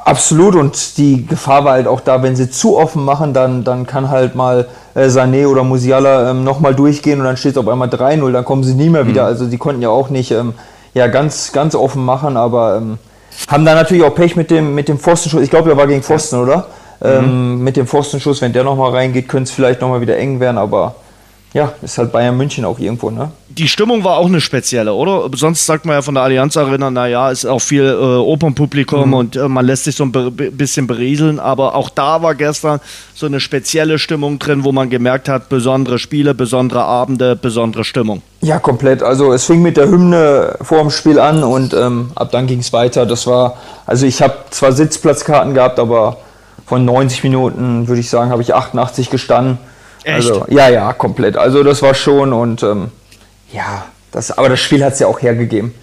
Absolut 0.08 0.56
und 0.56 0.98
die 0.98 1.28
Gefahr 1.28 1.66
war 1.66 1.74
halt 1.74 1.86
auch 1.86 2.00
da, 2.00 2.24
wenn 2.24 2.34
sie 2.34 2.50
zu 2.50 2.78
offen 2.78 3.04
machen, 3.04 3.34
dann, 3.34 3.66
dann 3.66 3.86
kann 3.86 4.10
halt 4.10 4.36
mal 4.36 4.70
äh, 4.96 5.08
Sané 5.08 5.48
oder 5.48 5.66
Musiala 5.66 6.32
ähm, 6.32 6.46
nochmal 6.46 6.74
durchgehen 6.74 7.20
und 7.20 7.26
dann 7.26 7.36
steht 7.36 7.52
es 7.52 7.58
auf 7.58 7.68
einmal 7.68 7.90
3-0, 7.90 8.32
dann 8.32 8.46
kommen 8.46 8.64
sie 8.64 8.74
nie 8.74 8.88
mehr 8.88 9.06
wieder. 9.06 9.24
Mhm. 9.24 9.28
Also 9.28 9.48
sie 9.48 9.58
konnten 9.58 9.82
ja 9.82 9.90
auch 9.90 10.10
nicht 10.10 10.32
ähm, 10.32 10.54
ja, 10.94 11.08
ganz, 11.08 11.52
ganz 11.52 11.76
offen 11.76 12.06
machen, 12.06 12.38
aber 12.38 12.78
ähm, 12.78 13.00
haben 13.50 13.66
da 13.66 13.76
natürlich 13.76 14.02
auch 14.02 14.16
Pech 14.16 14.38
mit 14.38 14.50
dem, 14.50 14.76
mit 14.76 14.88
dem 14.88 14.98
Pfostenschuss. 14.98 15.42
Ich 15.42 15.50
glaube, 15.50 15.72
er 15.72 15.76
war 15.76 15.88
gegen 15.88 16.02
Pfosten, 16.02 16.38
oder? 16.38 16.68
Mhm. 17.02 17.06
Ähm, 17.06 17.64
mit 17.66 17.76
dem 17.76 17.86
Pfostenschuss, 17.86 18.42
wenn 18.42 18.54
der 18.54 18.64
nochmal 18.64 18.92
reingeht, 18.92 19.28
könnte 19.28 19.50
es 19.50 19.52
vielleicht 19.52 19.82
nochmal 19.82 20.00
wieder 20.00 20.16
eng 20.16 20.40
werden, 20.40 20.58
aber 20.58 20.96
ja, 21.54 21.74
ist 21.82 21.98
halt 21.98 22.12
Bayern 22.12 22.36
München 22.36 22.66
auch 22.66 22.78
irgendwo, 22.78 23.10
ne? 23.10 23.32
Die 23.50 23.68
Stimmung 23.68 24.04
war 24.04 24.18
auch 24.18 24.28
eine 24.28 24.42
spezielle, 24.42 24.94
oder? 24.94 25.30
Sonst 25.36 25.66
sagt 25.66 25.86
man 25.86 25.96
ja 25.96 26.02
von 26.02 26.14
der 26.14 26.24
Allianz 26.24 26.58
Arena, 26.58 26.92
naja, 26.92 27.32
ist 27.32 27.46
auch 27.46 27.62
viel 27.62 27.86
äh, 27.86 27.94
Opernpublikum 27.94 29.08
mhm. 29.08 29.14
und 29.14 29.36
äh, 29.36 29.48
man 29.48 29.66
lässt 29.66 29.86
sich 29.86 29.96
so 29.96 30.04
ein 30.04 30.12
bisschen 30.12 30.86
berieseln, 30.86 31.40
aber 31.40 31.74
auch 31.74 31.90
da 31.90 32.22
war 32.22 32.36
gestern 32.36 32.82
so 33.16 33.26
eine 33.26 33.40
spezielle 33.40 33.98
Stimmung 33.98 34.40
drin, 34.40 34.64
wo 34.66 34.72
man 34.72 34.90
gemerkt 34.90 35.30
hat, 35.30 35.50
besondere 35.50 36.00
Spiele, 36.00 36.34
besondere 36.34 36.84
Abende, 36.84 37.36
besondere 37.36 37.84
Stimmung. 37.86 38.22
Ja, 38.42 38.60
komplett. 38.60 39.02
Also 39.02 39.32
es 39.32 39.46
fing 39.46 39.62
mit 39.62 39.78
der 39.78 39.90
Hymne 39.90 40.58
vor 40.62 40.80
dem 40.80 40.92
Spiel 40.92 41.20
an 41.20 41.44
und 41.44 41.74
ähm, 41.74 42.12
ab 42.16 42.30
dann 42.32 42.46
ging 42.46 42.60
es 42.60 42.74
weiter. 42.74 43.06
Das 43.06 43.26
war, 43.26 43.58
also 43.86 44.06
ich 44.06 44.22
habe 44.22 44.36
zwar 44.52 44.74
Sitzplatzkarten 44.74 45.54
gehabt, 45.54 45.80
aber 45.80 46.18
von 46.66 46.84
90 46.84 47.24
Minuten 47.24 47.88
würde 47.88 48.02
ich 48.02 48.10
sagen, 48.10 48.30
habe 48.30 48.42
ich 48.42 48.54
88 48.54 49.10
gestanden. 49.10 49.58
Echt? 50.04 50.16
Also, 50.16 50.46
ja, 50.50 50.70
ja, 50.70 50.94
komplett. 50.94 51.38
Also 51.38 51.64
das 51.64 51.82
war 51.82 51.94
schon 51.94 52.34
und 52.34 52.64
ähm, 52.64 52.92
ja, 53.52 53.86
das, 54.12 54.38
aber 54.38 54.50
das 54.50 54.60
Spiel 54.60 54.84
hat 54.84 54.94
es 54.94 55.00
ja 55.00 55.08
auch 55.08 55.22
hergegeben. 55.22 55.74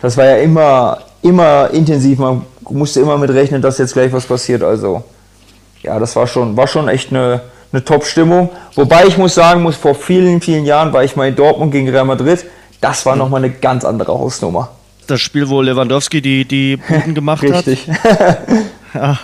Das 0.00 0.16
war 0.16 0.24
ja 0.24 0.36
immer, 0.36 0.98
immer 1.22 1.70
intensiv. 1.72 2.18
Man 2.18 2.42
musste 2.68 3.00
immer 3.00 3.16
mit 3.18 3.30
rechnen, 3.30 3.62
dass 3.62 3.78
jetzt 3.78 3.94
gleich 3.94 4.12
was 4.12 4.26
passiert. 4.26 4.62
Also 4.62 5.04
ja, 5.82 5.98
das 5.98 6.16
war 6.16 6.26
schon, 6.26 6.56
war 6.56 6.66
schon 6.66 6.88
echt 6.88 7.10
eine, 7.10 7.42
eine 7.72 7.84
Top-Stimmung. 7.84 8.50
Wobei 8.74 9.06
ich 9.06 9.18
muss 9.18 9.34
sagen, 9.34 9.62
muss 9.62 9.76
vor 9.76 9.94
vielen, 9.94 10.40
vielen 10.40 10.64
Jahren 10.64 10.92
war 10.92 11.04
ich 11.04 11.14
mal 11.16 11.28
in 11.28 11.36
Dortmund 11.36 11.72
gegen 11.72 11.88
Real 11.88 12.04
Madrid. 12.04 12.44
Das 12.80 13.06
war 13.06 13.16
nochmal 13.16 13.44
eine 13.44 13.52
ganz 13.52 13.84
andere 13.84 14.12
Hausnummer. 14.12 14.70
Das 15.06 15.20
Spiel, 15.20 15.48
wo 15.48 15.60
Lewandowski 15.60 16.20
die, 16.20 16.44
die 16.46 16.76
Buden 16.76 17.14
gemacht 17.14 17.42
Richtig. 17.42 17.88
hat. 17.88 18.38
ja, 18.94 19.18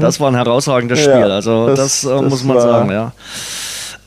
das 0.00 0.18
war 0.18 0.28
ein 0.30 0.34
herausragendes 0.34 1.00
Spiel. 1.00 1.30
Also 1.30 1.68
das, 1.68 2.02
das, 2.02 2.04
äh, 2.04 2.22
das 2.22 2.30
muss 2.30 2.44
man 2.44 2.60
sagen, 2.60 2.90
ja. 2.90 3.12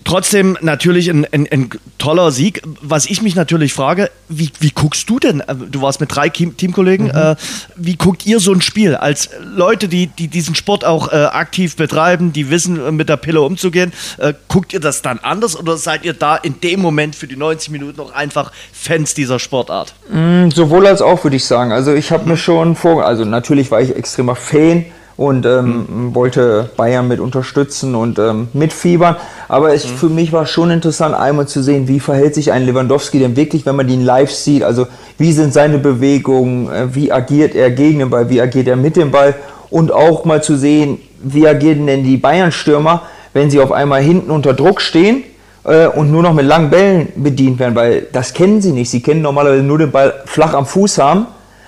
Trotzdem 0.07 0.57
natürlich 0.61 1.09
ein, 1.09 1.27
ein, 1.33 1.47
ein, 1.51 1.69
toller 1.97 2.31
Sieg. 2.31 2.61
Was 2.81 3.07
ich 3.07 3.21
mich 3.21 3.35
natürlich 3.35 3.73
frage, 3.73 4.09
wie, 4.29 4.49
wie 4.61 4.71
guckst 4.71 5.09
du 5.09 5.19
denn? 5.19 5.41
Äh, 5.41 5.55
du 5.69 5.81
warst 5.81 5.99
mit 5.99 6.15
drei 6.15 6.29
Teamkollegen. 6.29 7.07
Mhm. 7.07 7.11
Äh, 7.11 7.35
wie 7.75 7.97
guckt 7.97 8.25
ihr 8.25 8.39
so 8.39 8.53
ein 8.53 8.61
Spiel? 8.61 8.95
Als 8.95 9.29
Leute, 9.43 9.89
die, 9.89 10.07
die 10.07 10.29
diesen 10.29 10.55
Sport 10.55 10.85
auch 10.85 11.11
äh, 11.11 11.15
aktiv 11.15 11.75
betreiben, 11.75 12.31
die 12.31 12.49
wissen, 12.49 12.79
äh, 12.79 12.91
mit 12.93 13.09
der 13.09 13.17
Pille 13.17 13.41
umzugehen, 13.41 13.91
äh, 14.17 14.33
guckt 14.47 14.71
ihr 14.71 14.79
das 14.79 15.01
dann 15.01 15.19
anders 15.19 15.59
oder 15.59 15.75
seid 15.75 16.05
ihr 16.05 16.13
da 16.13 16.37
in 16.37 16.61
dem 16.61 16.79
Moment 16.79 17.13
für 17.13 17.27
die 17.27 17.35
90 17.35 17.71
Minuten 17.71 17.97
noch 17.97 18.13
einfach 18.13 18.53
Fans 18.71 19.13
dieser 19.13 19.39
Sportart? 19.39 19.93
Mhm, 20.09 20.51
sowohl 20.51 20.87
als 20.87 21.01
auch, 21.01 21.25
würde 21.25 21.35
ich 21.35 21.43
sagen. 21.43 21.73
Also 21.73 21.93
ich 21.93 22.11
habe 22.11 22.29
mir 22.29 22.37
schon 22.37 22.77
vor, 22.77 23.05
also 23.05 23.25
natürlich 23.25 23.71
war 23.71 23.81
ich 23.81 23.93
extremer 23.93 24.37
Fan 24.37 24.85
und 25.17 25.47
ähm, 25.47 25.85
mhm. 25.89 26.15
wollte 26.15 26.69
Bayern 26.77 27.07
mit 27.07 27.19
unterstützen 27.19 27.95
und 27.95 28.19
ähm, 28.19 28.49
mitfiebern. 28.53 29.15
Aber 29.47 29.73
es, 29.73 29.89
mhm. 29.89 29.97
für 29.97 30.09
mich 30.09 30.31
war 30.31 30.45
schon 30.45 30.69
interessant, 30.69 31.15
einmal 31.15 31.47
zu 31.47 31.63
sehen, 31.63 31.87
wie 31.87 31.99
verhält 31.99 32.35
sich 32.35 32.51
ein 32.51 32.65
Lewandowski 32.65 33.17
denn 33.17 33.35
wirklich, 33.35 33.65
wenn 33.65 33.75
man 33.75 33.89
ihn 33.89 34.05
live 34.05 34.31
sieht. 34.31 34.63
Also 34.63 34.85
wie 35.17 35.33
sind 35.33 35.53
seine 35.53 35.79
Bewegungen, 35.79 36.71
äh, 36.71 36.93
wie 36.93 37.11
agiert 37.11 37.55
er 37.55 37.71
gegen 37.71 37.99
den 37.99 38.09
Ball, 38.11 38.29
wie 38.29 38.39
agiert 38.39 38.67
er 38.67 38.75
mit 38.75 38.95
dem 38.95 39.09
Ball 39.09 39.33
und 39.71 39.91
auch 39.91 40.23
mal 40.23 40.43
zu 40.43 40.55
sehen, 40.55 40.99
wie 41.21 41.47
agieren 41.47 41.87
denn 41.87 42.03
die 42.03 42.17
Bayern-Stürmer, 42.17 43.01
wenn 43.33 43.49
sie 43.49 43.59
auf 43.59 43.71
einmal 43.71 44.01
hinten 44.01 44.29
unter 44.29 44.53
Druck 44.53 44.81
stehen 44.81 45.23
äh, 45.63 45.87
und 45.87 46.11
nur 46.11 46.21
noch 46.21 46.33
mit 46.33 46.45
langen 46.45 46.69
Bällen 46.69 47.07
bedient 47.15 47.57
werden, 47.57 47.73
weil 47.73 48.05
das 48.13 48.35
kennen 48.35 48.61
sie 48.61 48.71
nicht. 48.71 48.91
Sie 48.91 49.01
kennen 49.01 49.23
normalerweise 49.23 49.63
nur 49.63 49.79
den 49.79 49.91
Ball 49.91 50.13
flach 50.25 50.53
am 50.53 50.67
Fuß 50.67 50.99
haben. 50.99 51.25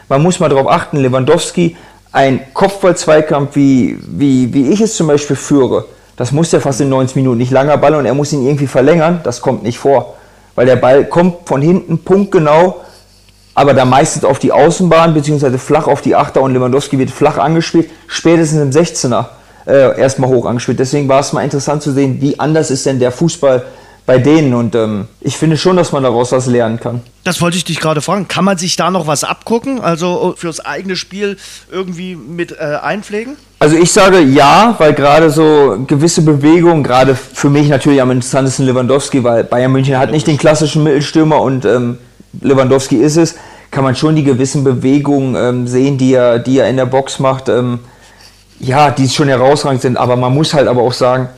Man 0.08 0.22
muss 0.22 0.40
mal 0.40 0.50
darauf 0.50 0.70
achten, 0.70 0.98
Lewandowski 0.98 1.76
ein 2.12 2.42
Kopfball-Zweikampf, 2.54 3.56
wie, 3.56 3.98
wie, 4.08 4.54
wie 4.54 4.70
ich 4.70 4.82
es 4.82 4.96
zum 4.96 5.08
Beispiel 5.08 5.36
führe, 5.36 5.86
das 6.16 6.32
muss 6.32 6.52
ja 6.52 6.60
fast 6.60 6.82
in 6.82 6.90
90 6.90 7.16
Minuten. 7.16 7.38
Nicht 7.38 7.52
langer 7.52 7.78
Ball 7.78 7.96
und 7.96 8.06
er 8.06 8.14
muss 8.14 8.34
ihn 8.34 8.46
irgendwie 8.46 8.68
verlängern, 8.68 9.22
das 9.24 9.40
kommt 9.42 9.64
nicht 9.64 9.80
vor. 9.80 10.16
Weil 10.56 10.66
der 10.66 10.76
Ball 10.76 11.06
kommt 11.06 11.48
von 11.48 11.62
hinten 11.62 12.00
punktgenau, 12.00 12.82
aber 13.54 13.74
da 13.74 13.86
meistens 13.86 14.26
auf 14.26 14.40
die 14.40 14.52
Außenbahn, 14.52 15.14
beziehungsweise 15.14 15.58
flach 15.58 15.88
auf 15.88 16.02
die 16.02 16.16
Achter 16.16 16.42
und 16.42 16.54
Lewandowski 16.54 17.00
wird 17.00 17.12
flach 17.12 17.38
angespielt, 17.38 17.90
spätestens 18.08 18.62
im 18.62 18.72
16er 18.72 19.26
äh, 19.66 20.00
erstmal 20.00 20.30
hoch 20.30 20.46
angespielt. 20.46 20.80
Deswegen 20.80 21.08
war 21.08 21.20
es 21.20 21.32
mal 21.32 21.44
interessant 21.44 21.84
zu 21.84 21.92
sehen, 21.92 22.18
wie 22.20 22.40
anders 22.40 22.72
ist 22.72 22.86
denn 22.86 23.00
der 23.00 23.12
Fußball 23.12 23.64
bei 24.10 24.18
denen. 24.18 24.56
Und 24.56 24.74
ähm, 24.74 25.08
ich 25.22 25.38
finde 25.38 25.56
schon, 25.56 25.78
dass 25.78 25.92
man 25.92 26.02
daraus 26.02 26.32
was 26.32 26.48
lernen 26.48 26.80
kann. 26.80 27.02
Das 27.24 27.42
wollte 27.42 27.58
ich 27.58 27.64
dich 27.64 27.80
gerade 27.80 28.02
fragen. 28.02 28.28
Kann 28.28 28.44
man 28.44 28.58
sich 28.58 28.76
da 28.76 28.90
noch 28.90 29.06
was 29.06 29.24
abgucken? 29.24 29.82
Also 29.82 30.34
äh, 30.34 30.40
fürs 30.40 30.66
eigene 30.66 30.96
Spiel 30.96 31.38
irgendwie 31.72 32.16
mit 32.16 32.54
äh, 32.54 32.80
einpflegen? 32.82 33.38
Also 33.60 33.76
ich 33.76 33.92
sage 33.92 34.20
ja, 34.22 34.74
weil 34.80 34.94
gerade 34.94 35.30
so 35.30 35.78
gewisse 35.86 36.24
Bewegungen, 36.24 36.82
gerade 36.82 37.14
für 37.14 37.52
mich 37.52 37.70
natürlich 37.70 38.02
am 38.02 38.10
interessantesten 38.10 38.66
Lewandowski, 38.66 39.24
weil 39.24 39.44
Bayern 39.44 39.72
München 39.72 40.00
hat 40.00 40.10
nicht 40.10 40.26
den 40.26 40.40
klassischen 40.40 40.84
Mittelstürmer 40.84 41.40
und 41.40 41.66
ähm, 41.66 42.00
Lewandowski 42.42 42.96
ist 42.96 43.18
es, 43.18 43.36
kann 43.70 43.84
man 43.84 43.96
schon 43.96 44.16
die 44.16 44.24
gewissen 44.24 44.64
Bewegungen 44.64 45.36
ähm, 45.36 45.68
sehen, 45.68 46.00
die 46.00 46.16
er, 46.16 46.40
die 46.40 46.58
er 46.58 46.68
in 46.68 46.78
der 46.78 46.88
Box 46.88 47.20
macht. 47.20 47.48
Ähm, 47.48 47.78
ja, 48.60 48.90
die 48.90 49.08
schon 49.08 49.28
herausragend 49.28 49.84
sind, 49.84 49.98
aber 49.98 50.16
man 50.16 50.34
muss 50.34 50.56
halt 50.56 50.68
aber 50.68 50.82
auch 50.82 50.94
sagen, 50.94 51.30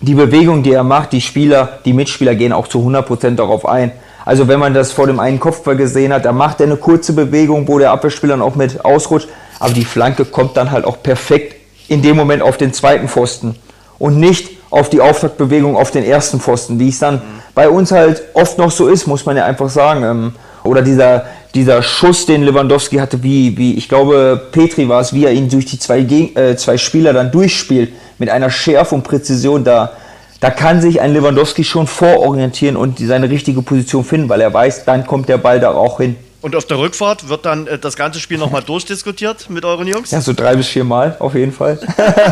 die 0.00 0.14
Bewegung, 0.14 0.62
die 0.62 0.72
er 0.72 0.84
macht, 0.84 1.12
die 1.12 1.20
Spieler, 1.20 1.80
die 1.84 1.92
Mitspieler 1.92 2.34
gehen 2.34 2.52
auch 2.52 2.68
zu 2.68 2.78
100% 2.78 3.36
darauf 3.36 3.66
ein. 3.66 3.92
Also 4.24 4.48
wenn 4.48 4.60
man 4.60 4.74
das 4.74 4.92
vor 4.92 5.06
dem 5.06 5.20
einen 5.20 5.40
Kopfball 5.40 5.76
gesehen 5.76 6.12
hat, 6.12 6.24
da 6.24 6.32
macht 6.32 6.60
er 6.60 6.66
eine 6.66 6.76
kurze 6.76 7.12
Bewegung, 7.12 7.68
wo 7.68 7.78
der 7.78 7.90
Abwehrspieler 7.90 8.34
dann 8.34 8.42
auch 8.42 8.54
mit 8.54 8.84
ausrutscht, 8.84 9.28
aber 9.58 9.72
die 9.72 9.84
Flanke 9.84 10.24
kommt 10.24 10.56
dann 10.56 10.70
halt 10.70 10.84
auch 10.84 11.02
perfekt 11.02 11.56
in 11.88 12.02
dem 12.02 12.16
Moment 12.16 12.42
auf 12.42 12.56
den 12.56 12.72
zweiten 12.72 13.08
Pfosten 13.08 13.56
und 13.98 14.18
nicht 14.18 14.50
auf 14.70 14.88
die 14.88 15.00
Auftaktbewegung 15.00 15.76
auf 15.76 15.90
den 15.90 16.04
ersten 16.04 16.40
Pfosten, 16.40 16.78
wie 16.78 16.88
es 16.88 16.98
dann 16.98 17.16
mhm. 17.16 17.20
bei 17.54 17.68
uns 17.68 17.90
halt 17.90 18.22
oft 18.34 18.56
noch 18.56 18.70
so 18.70 18.88
ist, 18.88 19.06
muss 19.06 19.26
man 19.26 19.36
ja 19.36 19.44
einfach 19.44 19.68
sagen. 19.68 20.04
Ähm, 20.04 20.32
oder 20.64 20.82
dieser, 20.82 21.24
dieser 21.54 21.82
Schuss, 21.82 22.26
den 22.26 22.42
Lewandowski 22.42 22.96
hatte, 22.96 23.22
wie, 23.22 23.56
wie 23.56 23.74
ich 23.74 23.88
glaube, 23.88 24.48
Petri 24.52 24.88
war 24.88 25.00
es, 25.00 25.12
wie 25.12 25.24
er 25.24 25.32
ihn 25.32 25.48
durch 25.48 25.66
die 25.66 25.78
zwei, 25.78 26.00
äh, 26.00 26.56
zwei 26.56 26.78
Spieler 26.78 27.12
dann 27.12 27.30
durchspielt 27.30 27.92
mit 28.18 28.28
einer 28.28 28.50
Schärfe 28.50 28.94
und 28.94 29.02
Präzision, 29.02 29.64
da, 29.64 29.92
da 30.40 30.50
kann 30.50 30.80
sich 30.80 31.00
ein 31.00 31.12
Lewandowski 31.12 31.64
schon 31.64 31.86
vororientieren 31.86 32.76
und 32.76 32.98
seine 32.98 33.30
richtige 33.30 33.62
Position 33.62 34.04
finden, 34.04 34.28
weil 34.28 34.40
er 34.40 34.52
weiß, 34.52 34.84
dann 34.84 35.06
kommt 35.06 35.28
der 35.28 35.38
Ball 35.38 35.60
da 35.60 35.72
auch 35.72 35.98
hin. 36.00 36.16
Und 36.42 36.56
auf 36.56 36.64
der 36.64 36.78
Rückfahrt 36.78 37.28
wird 37.28 37.44
dann 37.44 37.66
äh, 37.66 37.78
das 37.78 37.96
ganze 37.96 38.18
Spiel 38.18 38.38
nochmal 38.38 38.62
durchdiskutiert 38.62 39.50
mit 39.50 39.64
euren 39.66 39.86
Jungs? 39.86 40.10
Ja, 40.10 40.22
so 40.22 40.32
drei 40.32 40.56
bis 40.56 40.68
vier 40.68 40.84
Mal 40.84 41.16
auf 41.18 41.34
jeden 41.34 41.52
Fall. 41.52 41.78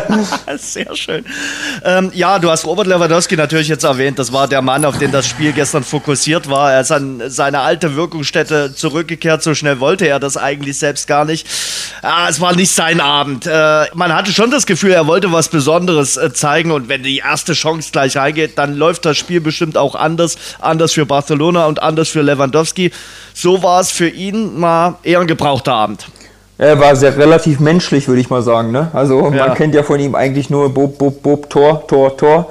Sehr 0.56 0.96
schön. 0.96 1.26
Ähm, 1.84 2.10
ja, 2.14 2.38
du 2.38 2.50
hast 2.50 2.64
Robert 2.64 2.86
Lewandowski 2.86 3.36
natürlich 3.36 3.68
jetzt 3.68 3.84
erwähnt. 3.84 4.18
Das 4.18 4.32
war 4.32 4.48
der 4.48 4.62
Mann, 4.62 4.86
auf 4.86 4.96
den 4.98 5.12
das 5.12 5.26
Spiel 5.26 5.52
gestern 5.52 5.84
fokussiert 5.84 6.48
war. 6.48 6.72
Er 6.72 6.80
ist 6.80 6.90
an 6.90 7.22
seine 7.26 7.60
alte 7.60 7.96
Wirkungsstätte 7.96 8.74
zurückgekehrt. 8.74 9.42
So 9.42 9.54
schnell 9.54 9.78
wollte 9.78 10.06
er 10.06 10.18
das 10.18 10.38
eigentlich 10.38 10.78
selbst 10.78 11.06
gar 11.06 11.26
nicht. 11.26 11.46
Ah, 12.00 12.28
es 12.30 12.40
war 12.40 12.56
nicht 12.56 12.70
sein 12.70 13.02
Abend. 13.02 13.46
Äh, 13.46 13.86
man 13.92 14.14
hatte 14.14 14.32
schon 14.32 14.50
das 14.50 14.64
Gefühl, 14.64 14.92
er 14.92 15.06
wollte 15.06 15.32
was 15.32 15.50
Besonderes 15.50 16.16
äh, 16.16 16.32
zeigen. 16.32 16.70
Und 16.70 16.88
wenn 16.88 17.02
die 17.02 17.18
erste 17.18 17.52
Chance 17.52 17.90
gleich 17.92 18.16
reingeht, 18.16 18.56
dann 18.56 18.74
läuft 18.74 19.04
das 19.04 19.18
Spiel 19.18 19.42
bestimmt 19.42 19.76
auch 19.76 19.94
anders. 19.94 20.38
Anders 20.60 20.94
für 20.94 21.04
Barcelona 21.04 21.66
und 21.66 21.82
anders 21.82 22.08
für 22.08 22.22
Lewandowski. 22.22 22.90
So 23.40 23.62
war 23.62 23.80
es 23.80 23.92
für 23.92 24.08
ihn 24.08 24.58
mal 24.58 24.96
eher 25.04 25.20
ein 25.20 25.28
gebrauchter 25.28 25.72
Abend. 25.72 26.08
Er 26.58 26.80
war 26.80 26.96
sehr 26.96 27.16
relativ 27.16 27.60
menschlich, 27.60 28.08
würde 28.08 28.20
ich 28.20 28.30
mal 28.30 28.42
sagen. 28.42 28.72
Ne? 28.72 28.90
Also 28.92 29.30
ja. 29.30 29.46
man 29.46 29.54
kennt 29.54 29.76
ja 29.76 29.84
von 29.84 30.00
ihm 30.00 30.16
eigentlich 30.16 30.50
nur 30.50 30.74
Bob, 30.74 30.98
Bob, 30.98 31.22
Bob, 31.22 31.48
Tor, 31.48 31.86
Tor, 31.86 32.16
Tor. 32.16 32.48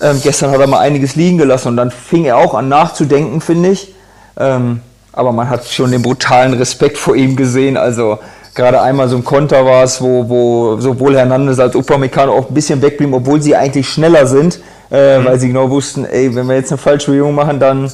Ähm, 0.00 0.18
gestern 0.22 0.50
hat 0.50 0.60
er 0.60 0.66
mal 0.66 0.78
einiges 0.78 1.14
liegen 1.14 1.36
gelassen 1.36 1.68
und 1.68 1.76
dann 1.76 1.90
fing 1.90 2.24
er 2.24 2.38
auch 2.38 2.54
an 2.54 2.70
nachzudenken, 2.70 3.42
finde 3.42 3.68
ich. 3.68 3.94
Ähm, 4.38 4.80
aber 5.12 5.30
man 5.30 5.50
hat 5.50 5.66
schon 5.66 5.90
den 5.90 6.00
brutalen 6.00 6.54
Respekt 6.54 6.96
vor 6.96 7.14
ihm 7.14 7.36
gesehen. 7.36 7.76
Also 7.76 8.18
gerade 8.54 8.80
einmal 8.80 9.10
so 9.10 9.16
ein 9.16 9.24
Konter 9.24 9.66
war 9.66 9.84
es, 9.84 10.00
wo, 10.00 10.26
wo 10.26 10.80
sowohl 10.80 11.18
Hernandez 11.18 11.58
als 11.58 11.76
Upamecano 11.76 12.32
auch 12.32 12.48
ein 12.48 12.54
bisschen 12.54 12.80
wegblieben, 12.80 13.12
obwohl 13.12 13.42
sie 13.42 13.54
eigentlich 13.54 13.90
schneller 13.90 14.26
sind, 14.26 14.58
äh, 14.90 15.18
mhm. 15.18 15.26
weil 15.26 15.38
sie 15.38 15.48
genau 15.48 15.68
wussten, 15.68 16.06
ey, 16.06 16.34
wenn 16.34 16.48
wir 16.48 16.56
jetzt 16.56 16.72
eine 16.72 16.78
falsche 16.78 17.10
Bewegung 17.10 17.34
machen, 17.34 17.60
dann 17.60 17.92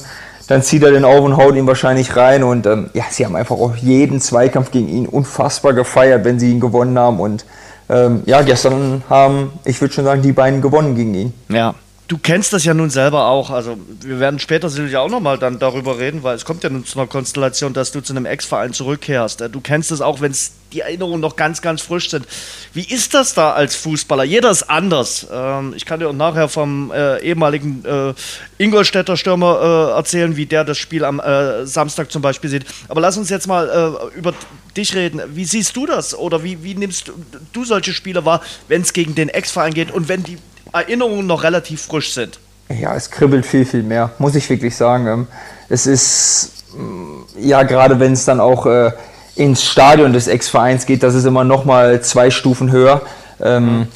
dann 0.51 0.63
zieht 0.63 0.83
er 0.83 0.91
den 0.91 1.05
auf 1.05 1.21
und 1.21 1.37
haut 1.37 1.55
ihn 1.55 1.65
wahrscheinlich 1.65 2.15
rein. 2.15 2.43
Und 2.43 2.65
ähm, 2.65 2.89
ja, 2.93 3.05
sie 3.09 3.25
haben 3.25 3.35
einfach 3.35 3.55
auch 3.55 3.75
jeden 3.77 4.19
Zweikampf 4.19 4.71
gegen 4.71 4.89
ihn 4.89 5.05
unfassbar 5.07 5.73
gefeiert, 5.73 6.25
wenn 6.25 6.39
sie 6.39 6.51
ihn 6.51 6.59
gewonnen 6.59 6.99
haben. 6.99 7.19
Und 7.19 7.45
ähm, 7.89 8.23
ja, 8.25 8.41
gestern 8.41 9.03
haben, 9.09 9.53
ich 9.63 9.79
würde 9.79 9.93
schon 9.93 10.03
sagen, 10.03 10.21
die 10.21 10.33
beiden 10.33 10.61
gewonnen 10.61 10.95
gegen 10.95 11.13
ihn. 11.13 11.33
Ja, 11.49 11.73
du 12.11 12.17
kennst 12.17 12.51
das 12.51 12.65
ja 12.65 12.73
nun 12.73 12.89
selber 12.89 13.27
auch. 13.27 13.49
Also 13.49 13.77
wir 14.01 14.19
werden 14.19 14.37
später 14.37 14.69
sicherlich 14.69 14.97
auch 14.97 15.09
nochmal 15.09 15.37
dann 15.37 15.59
darüber 15.59 15.97
reden, 15.97 16.23
weil 16.23 16.35
es 16.35 16.43
kommt 16.43 16.61
ja 16.61 16.69
nun 16.69 16.83
zu 16.85 16.99
einer 16.99 17.07
Konstellation, 17.07 17.71
dass 17.71 17.93
du 17.93 18.01
zu 18.01 18.11
einem 18.11 18.25
Ex-Verein 18.25 18.73
zurückkehrst. 18.73 19.41
Du 19.49 19.61
kennst 19.61 19.91
es 19.91 20.01
auch, 20.01 20.19
wenn 20.19 20.35
die 20.73 20.81
Erinnerungen 20.81 21.21
noch 21.21 21.37
ganz, 21.37 21.61
ganz 21.61 21.81
frisch 21.81 22.09
sind. 22.09 22.27
Wie 22.73 22.83
ist 22.83 23.13
das 23.13 23.33
da 23.33 23.53
als 23.53 23.75
Fußballer? 23.75 24.25
Jeder 24.25 24.51
ist 24.51 24.63
anders. 24.63 25.25
Ähm, 25.31 25.73
ich 25.75 25.85
kann 25.85 26.01
dir 26.01 26.09
auch 26.09 26.13
nachher 26.13 26.49
vom 26.49 26.91
äh, 26.91 27.21
ehemaligen 27.21 27.85
äh, 27.85 28.13
Ingolstädter 28.57 29.15
Stürmer 29.15 29.91
äh, 29.93 29.97
erzählen, 29.97 30.35
wie 30.35 30.45
der 30.45 30.65
das 30.65 30.77
Spiel 30.77 31.05
am 31.05 31.21
äh, 31.21 31.65
Samstag 31.65 32.11
zum 32.11 32.21
Beispiel 32.21 32.49
sieht. 32.49 32.65
Aber 32.89 32.99
lass 32.99 33.17
uns 33.17 33.29
jetzt 33.29 33.47
mal 33.47 33.69
äh, 34.13 34.17
über 34.17 34.33
dich 34.75 34.95
reden. 34.95 35.21
Wie 35.33 35.45
siehst 35.45 35.77
du 35.77 35.85
das? 35.85 36.13
Oder 36.17 36.43
wie, 36.43 36.61
wie 36.61 36.75
nimmst 36.75 37.11
du 37.53 37.63
solche 37.63 37.93
Spiele 37.93 38.25
wahr, 38.25 38.41
wenn 38.67 38.81
es 38.81 38.91
gegen 38.91 39.15
den 39.15 39.29
Ex-Verein 39.29 39.73
geht 39.73 39.91
und 39.91 40.09
wenn 40.09 40.23
die 40.23 40.37
Erinnerungen 40.73 41.27
noch 41.27 41.43
relativ 41.43 41.81
frisch 41.81 42.13
sind. 42.13 42.39
Ja, 42.69 42.95
es 42.95 43.11
kribbelt 43.11 43.45
viel, 43.45 43.65
viel 43.65 43.83
mehr, 43.83 44.11
muss 44.17 44.35
ich 44.35 44.49
wirklich 44.49 44.75
sagen. 44.75 45.07
Ähm, 45.07 45.27
es 45.69 45.87
ist, 45.87 46.51
mm, 46.75 47.39
ja, 47.39 47.63
gerade 47.63 47.99
wenn 47.99 48.13
es 48.13 48.25
dann 48.25 48.39
auch 48.39 48.65
äh, 48.65 48.91
ins 49.35 49.63
Stadion 49.63 50.13
des 50.13 50.27
Ex-Vereins 50.27 50.85
geht, 50.85 51.03
das 51.03 51.15
ist 51.15 51.25
immer 51.25 51.43
noch 51.43 51.65
mal 51.65 52.01
zwei 52.01 52.31
Stufen 52.31 52.71
höher. 52.71 53.01
Ähm, 53.41 53.87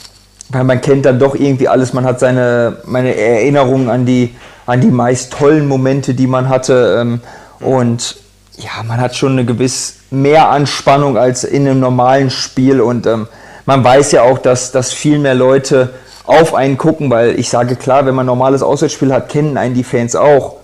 weil 0.50 0.64
man 0.64 0.82
kennt 0.82 1.06
dann 1.06 1.20
doch 1.20 1.36
irgendwie 1.36 1.68
alles, 1.68 1.94
man 1.94 2.06
hat 2.06 2.20
seine 2.20 2.78
meine 2.86 3.16
Erinnerungen 3.16 3.90
an 3.90 4.06
die, 4.06 4.36
an 4.66 4.82
die 4.82 4.92
meist 4.92 5.34
tollen 5.34 5.68
Momente, 5.68 6.14
die 6.14 6.28
man 6.28 6.50
hatte. 6.50 7.00
Ähm, 7.02 7.22
und 7.60 8.18
ja, 8.58 8.84
man 8.88 9.02
hat 9.02 9.16
schon 9.16 9.34
eine 9.34 9.46
gewiss 9.46 9.96
mehr 10.12 10.50
Anspannung 10.50 11.18
als 11.18 11.44
in 11.44 11.68
einem 11.68 11.80
normalen 11.80 12.30
Spiel. 12.30 12.80
Und 12.80 13.08
ähm, 13.08 13.28
man 13.66 13.84
weiß 13.84 14.12
ja 14.12 14.22
auch, 14.24 14.38
dass, 14.38 14.72
dass 14.72 14.94
viel 14.94 15.20
mehr 15.20 15.36
Leute 15.36 15.94
auf 16.28 16.54
einen 16.54 16.78
gucken, 16.78 17.10
weil 17.10 17.40
ich 17.40 17.50
sage 17.50 17.76
klar, 17.76 18.06
wenn 18.06 18.16
man 18.16 18.26
normales 18.26 18.64
Auswärtsspiel 18.64 19.14
hat, 19.14 19.30
kennen 19.30 19.58
einen 19.58 19.76
die 19.76 19.84
Fans 19.84 20.16
auch. 20.16 20.56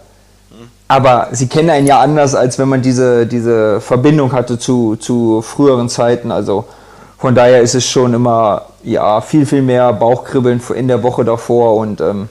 Aber 0.88 1.30
sie 1.32 1.48
kennen 1.48 1.70
einen 1.70 1.88
ja 1.88 2.02
anders, 2.02 2.36
als 2.36 2.60
wenn 2.60 2.68
man 2.68 2.82
diese, 2.82 3.26
diese 3.26 3.80
Verbindung 3.80 4.34
hatte 4.34 4.60
zu, 4.60 4.98
zu 4.98 5.42
früheren 5.42 5.88
Zeiten. 5.88 6.32
Also 6.32 6.66
von 7.18 7.34
daher 7.34 7.62
ist 7.62 7.76
es 7.76 7.86
schon 7.86 8.14
immer 8.14 8.64
ja, 8.84 9.22
viel, 9.22 9.46
viel 9.46 9.62
mehr 9.62 9.94
Bauchkribbeln 9.94 10.62
in 10.76 10.88
der 10.88 11.02
Woche 11.02 11.24
davor 11.24 11.76
und 11.76 12.02
ähm, 12.02 12.28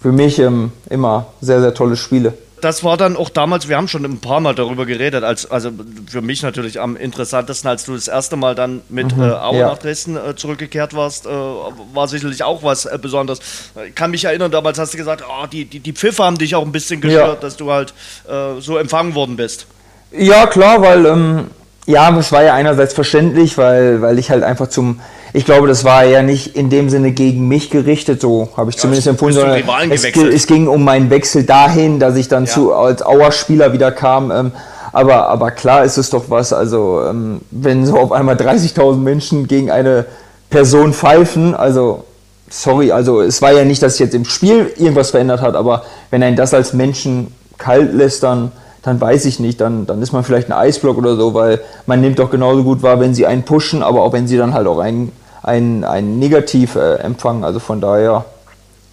für 0.00 0.10
mich 0.10 0.38
ähm, 0.40 0.72
immer 0.90 1.26
sehr, 1.40 1.60
sehr 1.60 1.74
tolle 1.74 1.96
Spiele 1.96 2.34
das 2.60 2.82
war 2.82 2.96
dann 2.96 3.16
auch 3.16 3.28
damals, 3.28 3.68
wir 3.68 3.76
haben 3.76 3.88
schon 3.88 4.04
ein 4.04 4.18
paar 4.18 4.40
Mal 4.40 4.54
darüber 4.54 4.86
geredet, 4.86 5.24
als, 5.24 5.50
also 5.50 5.70
für 6.08 6.22
mich 6.22 6.42
natürlich 6.42 6.80
am 6.80 6.96
interessantesten, 6.96 7.68
als 7.68 7.84
du 7.84 7.94
das 7.94 8.08
erste 8.08 8.36
Mal 8.36 8.54
dann 8.54 8.80
mit 8.88 9.16
mhm, 9.16 9.22
äh, 9.22 9.30
Aue 9.32 9.58
ja. 9.58 9.68
nach 9.68 9.78
Dresden 9.78 10.16
äh, 10.16 10.34
zurückgekehrt 10.36 10.94
warst, 10.94 11.26
äh, 11.26 11.28
war 11.28 12.08
sicherlich 12.08 12.42
auch 12.44 12.62
was 12.62 12.86
äh, 12.86 12.98
Besonderes. 13.00 13.40
Ich 13.86 13.94
kann 13.94 14.10
mich 14.10 14.24
erinnern, 14.24 14.50
damals 14.50 14.78
hast 14.78 14.94
du 14.94 14.98
gesagt, 14.98 15.22
oh, 15.28 15.46
die, 15.46 15.66
die, 15.66 15.80
die 15.80 15.92
Pfiffe 15.92 16.24
haben 16.24 16.38
dich 16.38 16.54
auch 16.54 16.64
ein 16.64 16.72
bisschen 16.72 17.00
gestört, 17.00 17.34
ja. 17.34 17.40
dass 17.40 17.56
du 17.56 17.70
halt 17.70 17.92
äh, 18.28 18.60
so 18.60 18.78
empfangen 18.78 19.14
worden 19.14 19.36
bist. 19.36 19.66
Ja, 20.12 20.46
klar, 20.46 20.80
weil, 20.80 21.04
ähm, 21.04 21.50
ja, 21.86 22.10
das 22.10 22.32
war 22.32 22.42
ja 22.42 22.54
einerseits 22.54 22.94
verständlich, 22.94 23.58
weil, 23.58 24.00
weil 24.00 24.18
ich 24.18 24.30
halt 24.30 24.42
einfach 24.42 24.68
zum 24.68 25.00
ich 25.36 25.44
glaube, 25.44 25.68
das 25.68 25.84
war 25.84 26.04
ja 26.06 26.22
nicht 26.22 26.56
in 26.56 26.70
dem 26.70 26.88
Sinne 26.88 27.12
gegen 27.12 27.46
mich 27.46 27.68
gerichtet, 27.68 28.22
so 28.22 28.48
habe 28.56 28.70
ich 28.70 28.76
ja, 28.76 28.80
zumindest 28.80 29.06
empfunden, 29.06 29.34
sondern 29.34 29.90
es, 29.90 30.02
es, 30.02 30.46
ging 30.46 30.66
um 30.66 30.82
meinen 30.82 31.10
Wechsel 31.10 31.44
dahin, 31.44 32.00
dass 32.00 32.16
ich 32.16 32.28
dann 32.28 32.46
ja. 32.46 32.50
zu, 32.50 32.72
als 32.72 33.04
Auer-Spieler 33.04 33.74
wieder 33.74 33.92
kam. 33.92 34.30
Ähm, 34.30 34.52
Aber, 34.92 35.28
aber 35.28 35.50
klar 35.50 35.84
ist 35.84 35.98
es 35.98 36.08
doch 36.08 36.30
was, 36.30 36.54
also 36.54 37.02
ähm, 37.06 37.42
wenn 37.50 37.84
so 37.84 37.98
auf 37.98 38.12
einmal 38.12 38.36
30.000 38.36 38.96
Menschen 38.96 39.46
gegen 39.46 39.70
eine 39.70 40.06
Person 40.48 40.94
pfeifen, 40.94 41.54
also 41.54 42.04
sorry, 42.48 42.90
also 42.90 43.20
es 43.20 43.42
war 43.42 43.52
ja 43.52 43.66
nicht, 43.66 43.82
dass 43.82 43.98
sich 43.98 44.06
jetzt 44.06 44.14
im 44.14 44.24
Spiel 44.24 44.72
irgendwas 44.78 45.10
verändert 45.10 45.42
hat, 45.42 45.54
aber 45.54 45.82
wenn 46.10 46.22
ein 46.22 46.34
das 46.34 46.54
als 46.54 46.72
Menschen 46.72 47.34
kalt 47.58 47.92
lässt, 47.92 48.22
dann, 48.22 48.52
dann 48.80 48.98
weiß 48.98 49.26
ich 49.26 49.38
nicht, 49.38 49.60
dann, 49.60 49.84
dann 49.84 50.00
ist 50.00 50.14
man 50.14 50.24
vielleicht 50.24 50.48
ein 50.48 50.56
Eisblock 50.56 50.96
oder 50.96 51.16
so, 51.16 51.34
weil 51.34 51.60
man 51.84 52.00
nimmt 52.00 52.18
doch 52.18 52.30
genauso 52.30 52.62
gut 52.62 52.82
wahr, 52.82 52.98
wenn 52.98 53.14
sie 53.14 53.26
einen 53.26 53.42
pushen, 53.42 53.82
aber 53.82 54.00
auch 54.00 54.14
wenn 54.14 54.26
sie 54.26 54.38
dann 54.38 54.54
halt 54.54 54.66
auch 54.66 54.78
einen, 54.78 55.12
einen, 55.46 55.84
einen 55.84 56.18
Negativ 56.18 56.76
äh. 56.76 56.98
Also 57.42 57.60
von 57.60 57.80
daher 57.80 58.26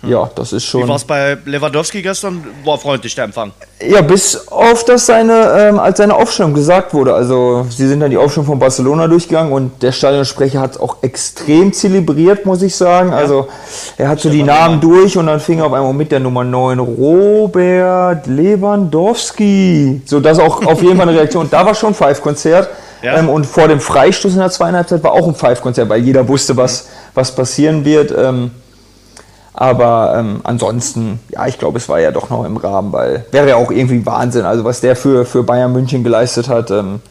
ja, 0.05 0.29
das 0.35 0.51
ist 0.51 0.65
schon. 0.65 0.83
Wie 0.83 0.87
war 0.89 0.97
es 0.97 1.05
bei 1.05 1.37
Lewandowski 1.45 2.01
gestern? 2.01 2.43
War 2.65 2.77
freundlich 2.77 3.15
der 3.15 3.23
Empfang. 3.23 3.53
Ja, 3.81 4.01
bis 4.01 4.49
auf 4.49 4.83
das 4.83 5.05
seine, 5.05 5.55
ähm, 5.57 5.79
als 5.79 5.97
seine 5.97 6.13
Aufstellung 6.15 6.53
gesagt 6.53 6.93
wurde. 6.93 7.13
Also 7.13 7.65
sie 7.69 7.87
sind 7.87 8.01
dann 8.01 8.11
die 8.11 8.17
Aufstellung 8.17 8.47
von 8.47 8.59
Barcelona 8.59 9.07
durchgegangen 9.07 9.53
und 9.53 9.81
der 9.81 9.93
Stadionsprecher 9.93 10.59
hat 10.59 10.71
es 10.71 10.77
auch 10.79 10.97
extrem 11.03 11.71
zelebriert, 11.71 12.45
muss 12.45 12.61
ich 12.61 12.75
sagen. 12.75 13.11
Ja. 13.11 13.15
Also 13.15 13.47
er 13.97 14.09
hat 14.09 14.19
so 14.19 14.29
die 14.29 14.43
Namen 14.43 14.81
durch 14.81 15.17
und 15.17 15.27
dann 15.27 15.39
fing 15.39 15.59
er 15.59 15.67
auf 15.67 15.73
einmal 15.73 15.93
mit 15.93 16.11
der 16.11 16.19
Nummer 16.19 16.43
9 16.43 16.79
Robert 16.79 18.27
Lewandowski. 18.27 20.01
So, 20.05 20.19
das 20.19 20.37
auch 20.37 20.65
auf 20.65 20.81
jeden 20.81 20.97
Fall 20.97 21.07
eine 21.07 21.17
Reaktion. 21.17 21.47
Da 21.49 21.65
war 21.65 21.75
schon 21.75 21.93
Five-Konzert. 21.93 22.69
Ja. 23.03 23.17
Ähm, 23.17 23.29
und 23.29 23.45
vor 23.45 23.67
dem 23.67 23.81
Freistoß 23.81 24.33
in 24.33 24.39
der 24.39 24.49
zweiten 24.49 24.75
Halbzeit 24.75 25.03
war 25.03 25.11
auch 25.11 25.27
ein 25.27 25.35
Five-Konzert, 25.35 25.89
weil 25.89 26.01
jeder 26.01 26.27
wusste, 26.27 26.55
was, 26.55 26.87
was 27.13 27.35
passieren 27.35 27.83
wird. 27.83 28.13
Ähm, 28.17 28.51
aber 29.53 30.15
ähm, 30.17 30.39
ansonsten, 30.43 31.19
ja, 31.29 31.45
ich 31.45 31.59
glaube, 31.59 31.77
es 31.77 31.87
war 31.89 31.99
ja 31.99 32.11
doch 32.11 32.29
noch 32.29 32.45
im 32.45 32.57
Rahmen, 32.57 32.91
weil 32.91 33.25
wäre 33.31 33.49
ja 33.49 33.55
auch 33.57 33.71
irgendwie 33.71 34.03
Wahnsinn. 34.05 34.45
Also 34.45 34.63
was 34.63 34.81
der 34.81 34.95
für, 34.95 35.25
für 35.25 35.43
Bayern 35.43 35.73
München 35.73 36.03
geleistet 36.03 36.47
hat, 36.47 36.71
ähm, 36.71 37.01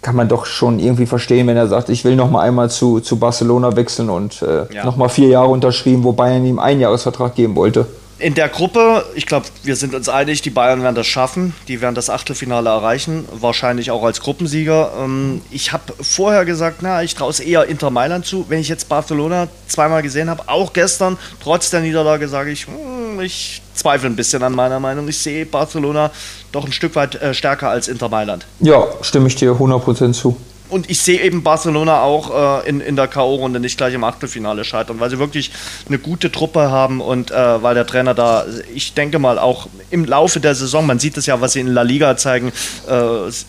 kann 0.00 0.14
man 0.14 0.28
doch 0.28 0.46
schon 0.46 0.78
irgendwie 0.78 1.06
verstehen, 1.06 1.46
wenn 1.48 1.56
er 1.56 1.66
sagt, 1.66 1.88
ich 1.88 2.04
will 2.04 2.14
noch 2.14 2.30
mal 2.30 2.42
einmal 2.42 2.70
zu, 2.70 3.00
zu 3.00 3.18
Barcelona 3.18 3.74
wechseln 3.74 4.10
und 4.10 4.42
äh, 4.42 4.72
ja. 4.72 4.84
noch 4.84 4.96
mal 4.96 5.08
vier 5.08 5.28
Jahre 5.28 5.48
unterschrieben, 5.48 6.04
wo 6.04 6.12
Bayern 6.12 6.46
ihm 6.46 6.58
einen 6.58 6.80
Jahresvertrag 6.80 7.34
geben 7.34 7.56
wollte 7.56 7.86
in 8.24 8.32
der 8.32 8.48
Gruppe, 8.48 9.04
ich 9.14 9.26
glaube, 9.26 9.44
wir 9.64 9.76
sind 9.76 9.94
uns 9.94 10.08
einig, 10.08 10.40
die 10.40 10.48
Bayern 10.48 10.82
werden 10.82 10.94
das 10.94 11.06
schaffen. 11.06 11.52
Die 11.68 11.82
werden 11.82 11.94
das 11.94 12.08
Achtelfinale 12.08 12.70
erreichen, 12.70 13.28
wahrscheinlich 13.30 13.90
auch 13.90 14.02
als 14.02 14.20
Gruppensieger. 14.20 14.92
Ähm, 14.98 15.42
ich 15.50 15.74
habe 15.74 15.92
vorher 16.00 16.46
gesagt, 16.46 16.78
na, 16.80 17.02
ich 17.02 17.14
traue 17.14 17.28
es 17.28 17.38
eher 17.38 17.66
Inter 17.66 17.90
Mailand 17.90 18.24
zu. 18.24 18.46
Wenn 18.48 18.60
ich 18.60 18.70
jetzt 18.70 18.88
Barcelona 18.88 19.48
zweimal 19.68 20.00
gesehen 20.00 20.30
habe, 20.30 20.44
auch 20.46 20.72
gestern, 20.72 21.18
trotz 21.42 21.68
der 21.68 21.80
Niederlage, 21.80 22.26
sage 22.28 22.50
ich, 22.50 22.66
hm, 22.66 23.20
ich 23.20 23.60
zweifle 23.74 24.08
ein 24.08 24.16
bisschen 24.16 24.42
an 24.42 24.54
meiner 24.54 24.80
Meinung. 24.80 25.06
Ich 25.06 25.18
sehe 25.18 25.44
Barcelona 25.44 26.10
doch 26.50 26.64
ein 26.64 26.72
Stück 26.72 26.96
weit 26.96 27.16
äh, 27.16 27.34
stärker 27.34 27.68
als 27.68 27.88
Inter 27.88 28.08
Mailand. 28.08 28.46
Ja, 28.60 28.86
stimme 29.02 29.28
ich 29.28 29.36
dir 29.36 29.52
100% 29.52 30.14
zu 30.14 30.34
und 30.74 30.90
ich 30.90 31.00
sehe 31.00 31.20
eben 31.20 31.44
Barcelona 31.44 32.02
auch 32.02 32.64
äh, 32.64 32.68
in, 32.68 32.80
in 32.80 32.96
der 32.96 33.06
K.O.-Runde 33.06 33.60
nicht 33.60 33.78
gleich 33.78 33.94
im 33.94 34.02
Achtelfinale 34.02 34.64
scheitern, 34.64 34.98
weil 34.98 35.08
sie 35.08 35.20
wirklich 35.20 35.52
eine 35.86 36.00
gute 36.00 36.32
Truppe 36.32 36.68
haben 36.68 37.00
und 37.00 37.30
äh, 37.30 37.62
weil 37.62 37.76
der 37.76 37.86
Trainer 37.86 38.12
da, 38.12 38.44
ich 38.74 38.92
denke 38.92 39.20
mal, 39.20 39.38
auch 39.38 39.68
im 39.90 40.04
Laufe 40.04 40.40
der 40.40 40.56
Saison, 40.56 40.84
man 40.84 40.98
sieht 40.98 41.16
es 41.16 41.26
ja, 41.26 41.40
was 41.40 41.52
sie 41.52 41.60
in 41.60 41.68
La 41.68 41.82
Liga 41.82 42.16
zeigen, 42.16 42.48
äh, 42.88 42.90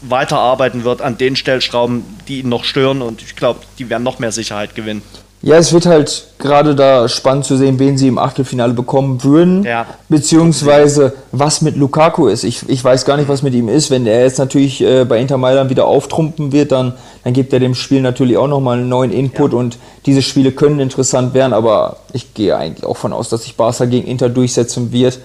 weiterarbeiten 0.03 0.83
wird 0.83 1.01
an 1.01 1.17
den 1.17 1.35
Stellschrauben, 1.35 2.03
die 2.27 2.41
ihn 2.41 2.49
noch 2.49 2.63
stören 2.63 3.01
und 3.01 3.23
ich 3.23 3.35
glaube, 3.35 3.61
die 3.79 3.89
werden 3.89 4.03
noch 4.03 4.19
mehr 4.19 4.31
Sicherheit 4.31 4.75
gewinnen. 4.75 5.01
Ja, 5.45 5.57
es 5.57 5.71
wird 5.73 5.85
halt 5.85 6.25
gerade 6.39 6.73
da 6.73 7.07
spannend 7.07 7.45
zu 7.45 7.55
sehen, 7.55 7.77
wen 7.77 7.99
sie 7.99 8.07
im 8.07 8.17
Achtelfinale 8.17 8.73
bekommen 8.73 9.23
würden, 9.23 9.61
ja. 9.61 9.85
beziehungsweise 10.09 11.13
was 11.31 11.61
mit 11.61 11.75
Lukaku 11.75 12.25
ist. 12.25 12.43
Ich, 12.43 12.67
ich 12.67 12.83
weiß 12.83 13.05
gar 13.05 13.15
nicht, 13.15 13.29
was 13.29 13.43
mit 13.43 13.53
ihm 13.53 13.69
ist. 13.69 13.91
Wenn 13.91 14.07
er 14.07 14.23
jetzt 14.23 14.39
natürlich 14.39 14.81
äh, 14.81 15.05
bei 15.05 15.19
Inter 15.19 15.37
Mailand 15.37 15.69
wieder 15.69 15.85
auftrumpen 15.85 16.51
wird, 16.51 16.71
dann, 16.71 16.93
dann 17.23 17.33
gibt 17.33 17.53
er 17.53 17.59
dem 17.59 17.75
Spiel 17.75 18.01
natürlich 18.01 18.37
auch 18.37 18.47
nochmal 18.47 18.79
einen 18.79 18.89
neuen 18.89 19.11
Input 19.11 19.53
ja. 19.53 19.59
und 19.59 19.77
diese 20.07 20.23
Spiele 20.23 20.51
können 20.51 20.79
interessant 20.79 21.35
werden, 21.35 21.53
aber 21.53 21.97
ich 22.11 22.33
gehe 22.33 22.57
eigentlich 22.57 22.83
auch 22.83 22.97
von 22.97 23.13
aus, 23.13 23.29
dass 23.29 23.43
sich 23.43 23.55
Barca 23.55 23.85
gegen 23.85 24.07
Inter 24.07 24.29
durchsetzen 24.29 24.91
wird, 24.91 25.19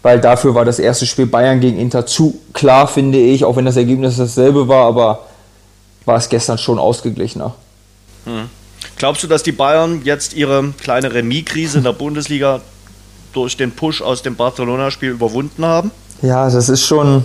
weil 0.00 0.18
dafür 0.18 0.54
war 0.54 0.64
das 0.64 0.78
erste 0.78 1.04
Spiel 1.04 1.26
Bayern 1.26 1.60
gegen 1.60 1.78
Inter 1.78 2.06
zu 2.06 2.38
klar, 2.54 2.88
finde 2.88 3.18
ich, 3.18 3.44
auch 3.44 3.56
wenn 3.56 3.66
das 3.66 3.76
Ergebnis 3.76 4.16
dasselbe 4.16 4.66
war, 4.66 4.86
aber 4.86 5.26
war 6.06 6.16
es 6.16 6.30
gestern 6.30 6.56
schon 6.56 6.78
ausgeglichener. 6.78 7.52
Hm. 8.24 8.48
Glaubst 8.98 9.22
du, 9.22 9.28
dass 9.28 9.44
die 9.44 9.52
Bayern 9.52 10.02
jetzt 10.04 10.34
ihre 10.34 10.72
kleine 10.82 11.14
Remis-Krise 11.14 11.78
in 11.78 11.84
der 11.84 11.92
Bundesliga 11.92 12.60
durch 13.32 13.56
den 13.56 13.70
Push 13.70 14.02
aus 14.02 14.22
dem 14.22 14.34
Barcelona-Spiel 14.34 15.10
überwunden 15.10 15.64
haben? 15.64 15.92
Ja, 16.20 16.50
das 16.50 16.68
ist 16.68 16.84
schon 16.84 17.24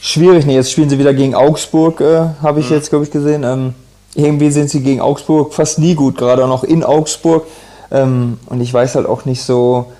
schwierig. 0.00 0.46
jetzt 0.46 0.72
spielen 0.72 0.88
sie 0.88 0.98
wieder 0.98 1.12
gegen 1.12 1.34
Augsburg, 1.34 2.00
äh, 2.00 2.28
habe 2.42 2.60
ich 2.60 2.70
mhm. 2.70 2.76
jetzt, 2.76 2.88
glaube 2.88 3.04
ich, 3.04 3.10
gesehen. 3.10 3.44
Ähm, 3.44 3.74
irgendwie 4.14 4.50
sind 4.50 4.70
sie 4.70 4.82
gegen 4.82 5.02
Augsburg 5.02 5.52
fast 5.52 5.78
nie 5.78 5.94
gut, 5.94 6.16
gerade 6.16 6.42
auch 6.44 6.48
noch 6.48 6.64
in 6.64 6.82
Augsburg. 6.82 7.46
Ähm, 7.90 8.38
und 8.46 8.62
ich 8.62 8.72
weiß 8.72 8.94
halt 8.94 9.06
auch 9.06 9.26
nicht 9.26 9.42
so, 9.42 9.92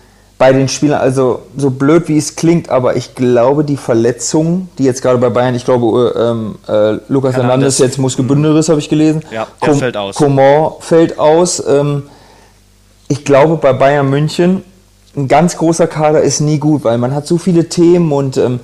bei 0.45 0.53
den 0.53 0.69
Spielern, 0.69 1.01
also 1.01 1.41
so 1.57 1.71
blöd 1.71 2.07
wie 2.09 2.19
es 2.19 2.37
klingt, 2.37 2.69
aber 2.69 2.97
ich 2.97 3.15
glaube, 3.15 3.65
die 3.65 3.79
Verletzungen, 3.79 4.69
die 4.77 4.85
jetzt 4.85 5.01
gerade 5.01 5.17
bei 5.17 5.31
Bayern, 5.31 5.55
ich 5.55 5.65
glaube, 5.65 6.13
äh, 6.15 6.21
ähm, 6.21 6.57
äh, 6.69 7.01
Lukas 7.09 7.35
Hernandez 7.35 7.79
jetzt 7.79 7.97
Muskelbündelriss, 7.97 8.69
habe 8.69 8.79
ich 8.79 8.91
gelesen. 8.91 9.23
Ja, 9.33 9.47
der 9.63 9.69
Com 9.71 9.79
fällt 9.79 9.97
aus. 9.97 10.17
Coman 10.17 10.73
fällt 10.81 11.19
aus. 11.19 11.67
Ähm, 11.67 12.03
ich 13.09 13.25
glaube, 13.25 13.57
bei 13.57 13.73
Bayern 13.73 14.11
München, 14.11 14.63
ein 15.17 15.29
ganz 15.29 15.57
großer 15.57 15.87
Kader 15.87 16.21
ist 16.21 16.41
nie 16.41 16.59
gut, 16.59 16.85
weil 16.85 16.99
man 16.99 17.15
hat 17.15 17.27
so 17.27 17.39
viele 17.39 17.71
Themen 17.71 18.13
und 18.13 18.37
ähm, 18.37 18.61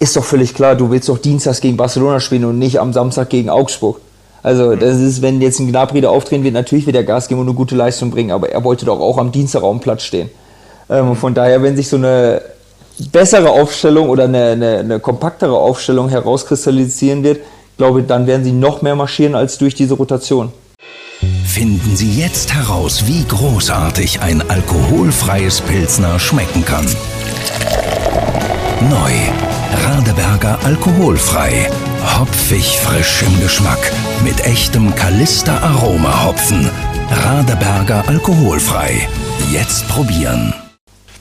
ist 0.00 0.16
doch 0.16 0.24
völlig 0.24 0.52
klar, 0.52 0.74
du 0.74 0.90
willst 0.90 1.08
doch 1.08 1.18
Dienstags 1.18 1.60
gegen 1.60 1.76
Barcelona 1.76 2.18
spielen 2.18 2.44
und 2.44 2.58
nicht 2.58 2.80
am 2.80 2.92
Samstag 2.92 3.30
gegen 3.30 3.50
Augsburg. 3.50 4.00
Also 4.42 4.74
das 4.74 4.98
ist, 4.98 5.22
wenn 5.22 5.40
jetzt 5.40 5.60
ein 5.60 5.68
Gnabry 5.68 6.00
da 6.00 6.08
auftreten 6.08 6.42
wird, 6.42 6.54
natürlich 6.54 6.86
wird 6.86 6.96
er 6.96 7.04
Gas 7.04 7.28
geben 7.28 7.40
und 7.40 7.46
eine 7.46 7.54
gute 7.54 7.76
Leistung 7.76 8.10
bringen, 8.10 8.32
aber 8.32 8.48
er 8.48 8.64
wollte 8.64 8.84
doch 8.84 8.98
auch 8.98 9.16
am 9.16 9.30
Dienstag 9.30 9.62
auf 9.62 9.70
dem 9.70 9.80
Platz 9.80 10.02
stehen. 10.02 10.28
Ähm, 10.90 11.14
von 11.14 11.32
daher, 11.32 11.62
wenn 11.62 11.76
sich 11.76 11.88
so 11.88 11.96
eine 11.96 12.42
bessere 13.12 13.50
Aufstellung 13.50 14.08
oder 14.08 14.24
eine, 14.24 14.50
eine, 14.50 14.78
eine 14.78 15.00
kompaktere 15.00 15.56
Aufstellung 15.56 16.08
herauskristallisieren 16.08 17.22
wird, 17.22 17.40
glaube 17.76 18.00
ich, 18.00 18.06
dann 18.06 18.26
werden 18.26 18.44
sie 18.44 18.52
noch 18.52 18.82
mehr 18.82 18.96
marschieren 18.96 19.34
als 19.34 19.56
durch 19.56 19.74
diese 19.74 19.94
Rotation. 19.94 20.52
Finden 21.44 21.96
Sie 21.96 22.18
jetzt 22.18 22.54
heraus, 22.54 23.06
wie 23.06 23.24
großartig 23.24 24.20
ein 24.20 24.42
alkoholfreies 24.48 25.60
Pilzner 25.62 26.18
schmecken 26.18 26.64
kann. 26.64 26.86
Neu. 28.88 29.12
Radeberger 29.84 30.58
alkoholfrei. 30.64 31.70
Hopfig 32.18 32.78
frisch 32.78 33.22
im 33.22 33.40
Geschmack. 33.40 33.92
Mit 34.24 34.46
echtem 34.46 34.94
Kalister 34.94 35.62
Aroma 35.62 36.24
Hopfen. 36.24 36.70
Radeberger 37.10 38.04
alkoholfrei. 38.06 39.08
Jetzt 39.50 39.88
probieren. 39.88 40.54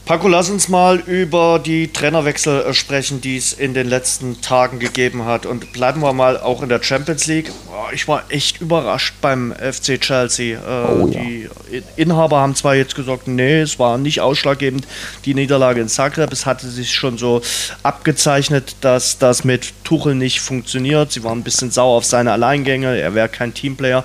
Paco, 0.10 0.28
lass 0.28 0.50
uns 0.50 0.70
mal 0.70 0.98
über 1.02 1.60
die 1.64 1.94
Trainerwechsel 1.94 2.64
äh, 2.64 2.74
sprechen, 2.74 3.22
die 3.22 3.38
es 3.38 3.54
in 3.54 3.76
den 3.76 3.88
letzten 3.88 4.42
Tagen 4.42 4.80
gegeben 4.80 5.26
hat. 5.26 5.46
Und 5.46 5.72
bleiben 5.72 6.02
wir 6.02 6.14
mal 6.14 6.40
auch 6.40 6.64
in 6.64 6.70
der 6.70 6.82
Champions 6.82 7.28
League. 7.28 7.52
Ich 7.94 8.08
war 8.08 8.24
echt 8.30 8.60
überrascht 8.60 9.14
beim 9.22 9.54
FC 9.54 10.02
Chelsea. 10.02 10.58
Äh, 10.58 10.92
oh, 10.92 11.08
ja. 11.10 11.22
Die 11.22 11.50
Inhaber 11.96 12.40
haben 12.40 12.56
zwar 12.56 12.76
jetzt 12.76 12.96
gesagt, 12.96 13.28
nee, 13.28 13.62
es 13.62 13.80
war 13.80 13.98
nicht 13.98 14.22
ausschlaggebend, 14.22 14.88
die 15.26 15.34
Niederlage 15.34 15.82
in 15.82 15.88
Zagreb. 15.88 16.32
Es 16.34 16.46
hatte 16.46 16.68
sich 16.68 16.92
schon 16.94 17.18
so 17.18 17.42
abgezeichnet, 17.84 18.76
dass 18.82 19.20
das 19.20 19.44
mit 19.44 19.74
Tuchel 19.84 20.16
nicht 20.16 20.42
funktioniert. 20.42 21.12
Sie 21.12 21.24
waren 21.24 21.40
ein 21.40 21.44
bisschen 21.44 21.72
sauer 21.72 21.98
auf 21.98 22.06
seine 22.06 22.32
Alleingänge. 22.32 22.98
Er 22.98 23.14
wäre 23.16 23.30
kein 23.30 23.54
Teamplayer. 23.54 24.04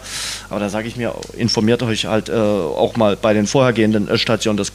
Aber 0.51 0.61
da 0.61 0.69
sage 0.69 0.87
ich 0.87 0.97
mir, 0.97 1.15
informiert 1.37 1.83
euch 1.83 2.07
halt 2.07 2.29
äh, 2.29 2.33
auch 2.33 2.97
mal 2.97 3.17
bei 3.17 3.33
den 3.33 3.47
vorhergehenden 3.47 4.17
Stationen, 4.19 4.57
das, 4.57 4.71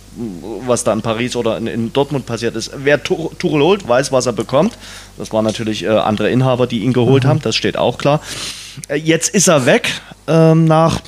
was 0.66 0.84
da 0.84 0.92
in 0.94 1.02
Paris 1.02 1.20
Paris 1.20 1.36
oder 1.36 1.58
in, 1.58 1.68
in 1.68 1.94
Dortmund 1.94 2.26
passiert 2.26 2.56
ist. 2.56 2.72
Wer 2.78 3.04
Tuchel 3.04 3.62
holt, 3.62 3.88
weiß, 3.88 4.12
was 4.12 4.26
er 4.26 4.34
bekommt. 4.34 4.78
Das 5.18 5.34
waren 5.34 5.44
natürlich 5.44 5.84
äh, 5.84 5.90
andere 5.90 6.30
Inhaber, 6.30 6.66
die 6.66 6.80
ihn 6.80 6.94
geholt 6.94 7.24
mhm. 7.26 7.28
haben, 7.28 7.42
das 7.42 7.56
steht 7.56 7.78
auch 7.78 7.98
klar. 7.98 8.22
Äh, 8.88 8.96
jetzt 8.96 9.34
ist 9.34 9.48
er 9.48 9.66
weg 9.66 9.90
ähm, 10.28 10.66
nach 10.66 11.02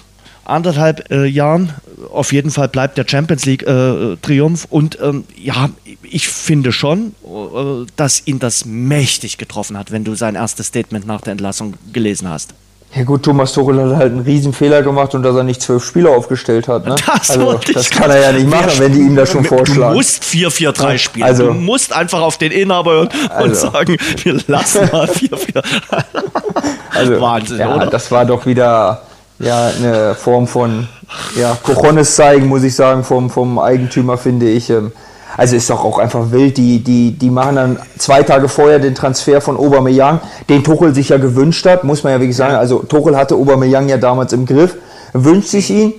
anderthalb 0.46 1.12
äh, 1.12 1.26
Jahren. 1.26 1.74
Auf 2.12 2.34
jeden 2.34 2.52
Fall 2.52 2.68
bleibt 2.68 2.98
der 2.98 3.06
Champions 3.08 3.46
League 3.46 3.64
äh, 3.64 4.18
Triumph. 4.22 4.68
Und 4.70 4.98
ähm, 5.02 5.26
ja, 5.38 5.70
ich 6.04 6.28
finde 6.28 6.72
schon, 6.72 7.16
äh, 7.24 7.86
dass 7.96 8.26
ihn 8.26 8.40
das 8.40 8.66
mächtig 8.66 9.38
getroffen 9.38 9.78
hat, 9.78 9.92
wenn 9.92 10.04
du 10.04 10.16
sein 10.16 10.36
erstes 10.36 10.68
Statement 10.68 11.06
nach 11.06 11.22
der 11.22 11.32
Entlassung 11.32 11.76
gelesen 11.94 12.30
hast. 12.30 12.54
Ja 12.94 13.04
gut, 13.04 13.24
Thomas 13.24 13.54
Tuchel 13.54 13.82
hat 13.82 13.96
halt 13.96 14.12
einen 14.12 14.22
riesen 14.22 14.52
Fehler 14.52 14.82
gemacht 14.82 15.16
und 15.16 15.24
dass 15.24 15.34
er 15.34 15.44
nicht 15.44 15.62
zwölf 15.62 15.84
Spieler 15.86 16.10
aufgestellt 16.10 16.68
hat. 16.68 16.86
Ne? 16.86 16.96
Das, 17.06 17.30
also, 17.32 17.60
das 17.74 17.90
kann 17.90 18.10
er 18.10 18.20
ja 18.20 18.32
nicht 18.34 18.50
machen, 18.50 18.72
wenn 18.80 18.92
die 18.92 19.00
ihm 19.00 19.16
das 19.16 19.32
schon 19.32 19.46
vorschlagen. 19.46 19.94
Du 19.94 19.98
musst 19.98 20.24
4-4-3 20.24 20.98
spielen. 20.98 21.26
Also, 21.26 21.48
du 21.48 21.54
musst 21.54 21.94
einfach 21.94 22.20
auf 22.22 22.38
den 22.38 22.52
Inhaber 22.52 22.92
hören 22.92 23.10
also, 23.30 23.68
und 23.68 23.74
sagen, 23.74 23.98
wir 24.24 24.40
lassen 24.48 24.90
mal 24.92 25.08
4-4. 25.08 25.64
also, 26.90 27.22
Wahnsinn, 27.22 27.60
ja, 27.60 27.76
oder? 27.76 27.88
Das 27.88 28.12
war 28.12 28.26
doch 28.26 28.46
wieder 28.46 29.04
ja, 29.42 29.72
eine 29.78 30.16
Form 30.16 30.48
von 30.48 30.88
ja, 31.36 31.58
Cojones 31.64 32.16
zeigen, 32.16 32.48
muss 32.48 32.64
ich 32.64 32.76
sagen, 32.76 33.04
vom, 33.04 33.30
vom 33.30 33.60
Eigentümer, 33.60 34.18
finde 34.18 34.48
ich. 34.50 34.70
Ähm, 34.70 34.92
Also 35.38 35.56
ist 35.56 35.70
doch 35.70 35.84
auch 35.86 35.98
einfach 35.98 36.32
wild. 36.32 36.58
Die, 36.58 36.84
die, 36.84 37.14
die 37.14 37.30
machen 37.30 37.56
dann 37.56 37.80
zwei 37.98 38.22
Tage 38.22 38.50
vorher 38.50 38.80
den 38.80 38.94
Transfer 38.94 39.40
von 39.42 39.58
Aubameyang, 39.58 40.20
den 40.50 40.64
Tuchel 40.64 40.94
sich 40.94 41.10
ja 41.10 41.18
gewünscht 41.18 41.66
hat, 41.66 41.84
muss 41.84 42.04
man 42.04 42.14
ja 42.14 42.20
wirklich 42.20 42.36
sagen. 42.36 42.56
Also 42.56 42.80
Tuchel 42.80 43.16
hatte 43.16 43.36
Aubameyang 43.36 43.90
ja 43.90 43.98
damals 43.98 44.34
im 44.34 44.46
Griff, 44.46 44.76
wünscht 45.14 45.50
sich 45.50 45.70
ihn 45.70 45.94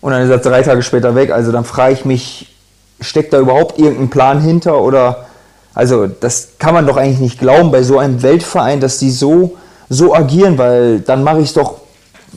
und 0.00 0.12
dann 0.12 0.22
ist 0.22 0.30
er 0.30 0.38
drei 0.38 0.62
Tage 0.62 0.82
später 0.82 1.14
weg. 1.14 1.30
Also 1.30 1.52
dann 1.52 1.64
frage 1.64 1.94
ich 1.94 2.04
mich, 2.04 2.54
steckt 3.00 3.32
da 3.32 3.38
überhaupt 3.38 3.78
irgendein 3.78 4.10
Plan 4.10 4.40
hinter 4.40 4.80
oder 4.80 5.26
also 5.72 6.08
das 6.08 6.48
kann 6.58 6.74
man 6.74 6.86
doch 6.86 6.96
eigentlich 6.96 7.20
nicht 7.20 7.38
glauben 7.38 7.70
bei 7.70 7.82
so 7.82 7.98
einem 7.98 8.20
Weltverein, 8.22 8.80
dass 8.80 8.98
die 8.98 9.10
so 9.10 9.56
so 9.88 10.14
agieren, 10.14 10.58
weil 10.58 11.00
dann 11.00 11.24
mache 11.24 11.40
ich 11.40 11.48
es 11.48 11.54
doch 11.54 11.79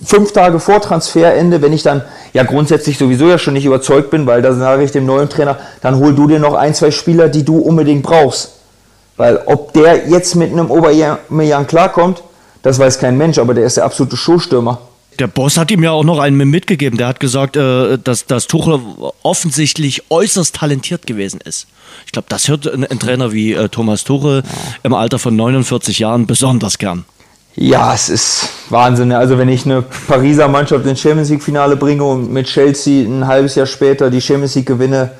fünf 0.05 0.31
Tage 0.31 0.59
vor 0.59 0.81
Transferende, 0.81 1.61
wenn 1.61 1.73
ich 1.73 1.83
dann 1.83 2.03
ja 2.33 2.43
grundsätzlich 2.43 2.97
sowieso 2.97 3.27
ja 3.27 3.37
schon 3.37 3.53
nicht 3.53 3.65
überzeugt 3.65 4.09
bin, 4.09 4.25
weil 4.25 4.41
da 4.41 4.53
sage 4.53 4.83
ich 4.83 4.91
dem 4.91 5.05
neuen 5.05 5.29
Trainer, 5.29 5.57
dann 5.81 5.97
hol 5.97 6.13
du 6.13 6.27
dir 6.27 6.39
noch 6.39 6.53
ein, 6.53 6.73
zwei 6.73 6.91
Spieler, 6.91 7.29
die 7.29 7.43
du 7.43 7.57
unbedingt 7.57 8.03
brauchst. 8.03 8.53
Weil 9.17 9.41
ob 9.45 9.73
der 9.73 10.07
jetzt 10.09 10.35
mit 10.35 10.51
einem 10.51 10.71
Obermeier 10.71 11.65
klarkommt, 11.65 12.23
das 12.63 12.79
weiß 12.79 12.99
kein 12.99 13.17
Mensch, 13.17 13.37
aber 13.37 13.53
der 13.53 13.65
ist 13.65 13.77
der 13.77 13.85
absolute 13.85 14.17
Showstürmer. 14.17 14.79
Der 15.19 15.27
Boss 15.27 15.57
hat 15.57 15.69
ihm 15.69 15.83
ja 15.83 15.91
auch 15.91 16.03
noch 16.03 16.19
einen 16.19 16.49
mitgegeben. 16.49 16.97
Der 16.97 17.07
hat 17.07 17.19
gesagt, 17.19 17.55
äh, 17.55 17.97
dass, 17.97 18.25
dass 18.25 18.47
Tuchel 18.47 18.79
offensichtlich 19.21 20.03
äußerst 20.09 20.55
talentiert 20.55 21.05
gewesen 21.05 21.39
ist. 21.41 21.67
Ich 22.05 22.11
glaube, 22.11 22.25
das 22.29 22.47
hört 22.47 22.71
ein, 22.71 22.99
Trainer 22.99 23.31
wie 23.31 23.53
äh, 23.53 23.69
Thomas 23.69 24.03
Tuchel 24.03 24.43
im 24.81 24.93
Alter 24.93 25.19
von 25.19 25.35
49 25.35 25.99
Jahren 25.99 26.25
besonders 26.25 26.77
gern. 26.79 27.05
Ja, 27.55 27.93
es 27.93 28.09
ist 28.09 28.49
Wahnsinn. 28.69 29.11
Also 29.11 29.37
wenn 29.37 29.49
ich 29.49 29.65
eine 29.65 29.83
Pariser 29.83 30.47
Mannschaft 30.47 30.85
ins 30.85 30.99
Champions 30.99 31.29
League 31.29 31.43
Finale 31.43 31.75
bringe 31.75 32.03
und 32.03 32.31
mit 32.31 32.47
Chelsea 32.47 33.05
ein 33.05 33.27
halbes 33.27 33.55
Jahr 33.55 33.67
später 33.67 34.09
die 34.09 34.21
Champions 34.21 34.55
League 34.55 34.65
gewinne, 34.65 35.11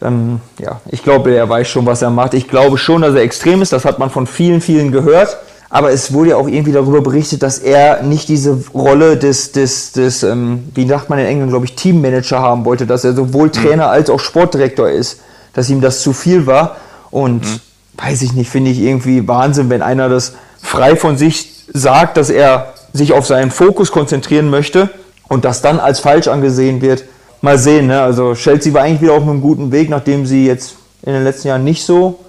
dann 0.00 0.40
ja, 0.58 0.80
ich 0.90 1.02
glaube, 1.02 1.34
er 1.34 1.48
weiß 1.48 1.68
schon, 1.68 1.84
was 1.86 2.02
er 2.02 2.10
macht. 2.10 2.34
Ich 2.34 2.48
glaube 2.48 2.78
schon, 2.78 3.02
dass 3.02 3.14
er 3.14 3.22
extrem 3.22 3.60
ist. 3.62 3.72
Das 3.72 3.84
hat 3.84 3.98
man 3.98 4.10
von 4.10 4.26
vielen, 4.26 4.60
vielen 4.60 4.92
gehört. 4.92 5.36
Aber 5.68 5.90
es 5.90 6.12
wurde 6.12 6.30
ja 6.30 6.36
auch 6.36 6.48
irgendwie 6.48 6.72
darüber 6.72 7.00
berichtet, 7.00 7.42
dass 7.42 7.58
er 7.58 8.02
nicht 8.02 8.28
diese 8.28 8.62
Rolle 8.74 9.16
des, 9.16 9.52
des, 9.52 9.92
des 9.92 10.22
ähm, 10.22 10.64
wie 10.74 10.86
sagt 10.86 11.08
man 11.08 11.18
in 11.18 11.24
England, 11.24 11.50
glaube 11.50 11.64
ich, 11.64 11.74
Teammanager 11.76 12.40
haben 12.40 12.66
wollte, 12.66 12.86
dass 12.86 13.04
er 13.04 13.14
sowohl 13.14 13.46
mhm. 13.46 13.52
Trainer 13.52 13.88
als 13.88 14.10
auch 14.10 14.20
Sportdirektor 14.20 14.90
ist, 14.90 15.20
dass 15.54 15.70
ihm 15.70 15.80
das 15.80 16.02
zu 16.02 16.12
viel 16.12 16.46
war. 16.46 16.76
Und 17.10 17.44
mhm. 17.44 17.60
weiß 17.96 18.22
ich 18.22 18.32
nicht, 18.34 18.50
finde 18.50 18.70
ich 18.70 18.80
irgendwie 18.80 19.26
Wahnsinn, 19.28 19.70
wenn 19.70 19.80
einer 19.80 20.08
das 20.10 20.34
frei 20.62 20.96
von 20.96 21.16
sich 21.16 21.64
sagt, 21.72 22.16
dass 22.16 22.30
er 22.30 22.72
sich 22.92 23.12
auf 23.12 23.26
seinen 23.26 23.50
Fokus 23.50 23.90
konzentrieren 23.92 24.48
möchte 24.48 24.88
und 25.28 25.44
das 25.44 25.62
dann 25.62 25.80
als 25.80 26.00
falsch 26.00 26.28
angesehen 26.28 26.80
wird. 26.80 27.04
Mal 27.40 27.58
sehen, 27.58 27.88
ne? 27.88 28.00
also 28.00 28.34
Chelsea 28.34 28.72
war 28.72 28.82
eigentlich 28.82 29.02
wieder 29.02 29.14
auf 29.14 29.22
einem 29.22 29.40
guten 29.40 29.72
Weg, 29.72 29.90
nachdem 29.90 30.26
sie 30.26 30.46
jetzt 30.46 30.76
in 31.02 31.12
den 31.12 31.24
letzten 31.24 31.48
Jahren 31.48 31.64
nicht 31.64 31.84
so 31.84 32.20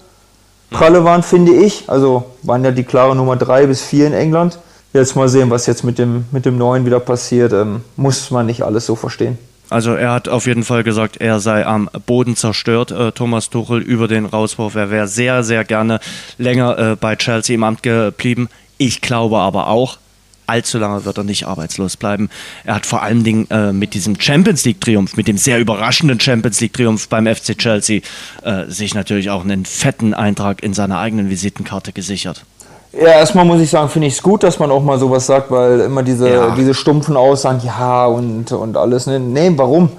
pralle 0.72 1.04
waren, 1.04 1.22
finde 1.22 1.54
ich. 1.54 1.84
Also 1.88 2.24
waren 2.42 2.64
ja 2.66 2.72
die 2.72 2.84
klare 2.84 3.16
Nummer 3.16 3.36
drei 3.36 3.68
bis 3.68 3.82
vier 3.84 4.08
in 4.08 4.14
England. 4.14 4.58
Jetzt 4.92 5.16
mal 5.16 5.30
sehen, 5.30 5.50
was 5.50 5.66
jetzt 5.68 5.84
mit 5.84 6.00
dem, 6.00 6.26
mit 6.32 6.46
dem 6.46 6.58
neuen 6.58 6.86
wieder 6.86 7.00
passiert. 7.00 7.54
Ähm, 7.54 7.82
muss 7.96 8.32
man 8.32 8.46
nicht 8.46 8.64
alles 8.64 8.86
so 8.86 8.96
verstehen. 8.96 9.38
Also 9.70 9.96
er 9.96 10.12
hat 10.12 10.30
auf 10.30 10.46
jeden 10.46 10.64
Fall 10.64 10.84
gesagt, 10.84 11.18
er 11.18 11.40
sei 11.40 11.66
am 11.66 11.90
Boden 12.06 12.36
zerstört, 12.36 12.92
äh, 12.92 13.12
Thomas 13.12 13.50
Tuchel, 13.50 13.82
über 13.82 14.08
den 14.08 14.26
Rauswurf. 14.26 14.76
Er 14.76 14.92
wäre 14.92 15.08
sehr, 15.08 15.44
sehr 15.44 15.64
gerne 15.64 16.00
länger 16.38 16.78
äh, 16.78 16.96
bei 16.96 17.16
Chelsea 17.16 17.56
im 17.56 17.64
Amt 17.64 17.82
geblieben. 17.82 18.50
Ich 18.78 19.02
glaube 19.02 19.40
aber 19.40 19.68
auch, 19.68 19.98
allzu 20.48 20.78
lange 20.78 21.06
wird 21.06 21.18
er 21.18 21.24
nicht 21.24 21.48
arbeitslos 21.48 21.98
bleiben. 21.98 22.30
Er 22.64 22.76
hat 22.76 22.86
vor 22.86 23.02
allen 23.02 23.24
Dingen 23.24 23.50
äh, 23.50 23.72
mit 23.72 23.94
diesem 23.94 24.20
Champions 24.20 24.66
League-Triumph, 24.66 25.16
mit 25.16 25.28
dem 25.28 25.38
sehr 25.38 25.60
überraschenden 25.60 26.20
Champions 26.20 26.60
League-Triumph 26.62 27.08
beim 27.08 27.26
FC 27.26 27.58
Chelsea, 27.58 28.02
äh, 28.44 28.66
sich 28.68 28.94
natürlich 28.94 29.30
auch 29.30 29.44
einen 29.44 29.66
fetten 29.66 30.14
Eintrag 30.14 30.64
in 30.64 30.74
seiner 30.74 31.00
eigenen 31.00 31.30
Visitenkarte 31.30 31.94
gesichert. 31.94 32.46
Ja, 32.94 33.08
erstmal 33.08 33.44
muss 33.44 33.60
ich 33.60 33.72
sagen, 33.72 33.90
finde 33.90 34.08
ich 34.08 34.14
es 34.14 34.22
gut, 34.22 34.44
dass 34.44 34.60
man 34.60 34.70
auch 34.70 34.84
mal 34.84 35.00
sowas 35.00 35.26
sagt, 35.26 35.50
weil 35.50 35.80
immer 35.82 36.04
diese, 36.04 36.30
ja. 36.30 36.56
diese 36.56 36.76
stumpfen 36.76 37.18
Aussagen, 37.18 37.62
ja 37.66 38.06
und, 38.06 38.52
und 38.52 38.78
alles. 38.78 39.08
Ne? 39.08 39.20
Nee, 39.20 39.52
warum? 39.56 39.90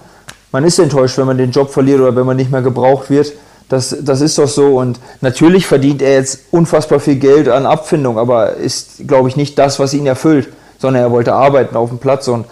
Man 0.53 0.63
ist 0.63 0.79
enttäuscht, 0.79 1.19
wenn 1.19 1.27
man 1.27 1.37
den 1.37 1.51
Job 1.51 1.71
verliert 1.71 2.01
oder 2.01 2.15
wenn 2.15 2.25
man 2.25 2.37
nicht 2.37 2.53
mehr 2.53 2.63
gebraucht 2.63 3.11
wird. 3.11 3.33
Das, 3.69 3.97
das 4.01 4.21
ist 4.21 4.39
doch 4.39 4.47
so. 4.47 4.79
Und 4.79 5.01
natürlich 5.21 5.67
verdient 5.67 6.03
er 6.03 6.15
jetzt 6.15 6.43
unfassbar 6.53 7.01
viel 7.01 7.17
Geld 7.17 7.49
an 7.49 7.67
Abfindung, 7.67 8.17
aber 8.17 8.55
ist, 8.55 9.09
glaube 9.09 9.29
ich, 9.29 9.35
nicht 9.35 9.59
das, 9.59 9.81
was 9.81 9.93
ihn 9.93 10.07
erfüllt, 10.07 10.53
sondern 10.79 11.03
er 11.03 11.11
wollte 11.11 11.33
arbeiten 11.33 11.75
auf 11.75 11.89
dem 11.89 11.99
Platz. 11.99 12.29
Und 12.29 12.47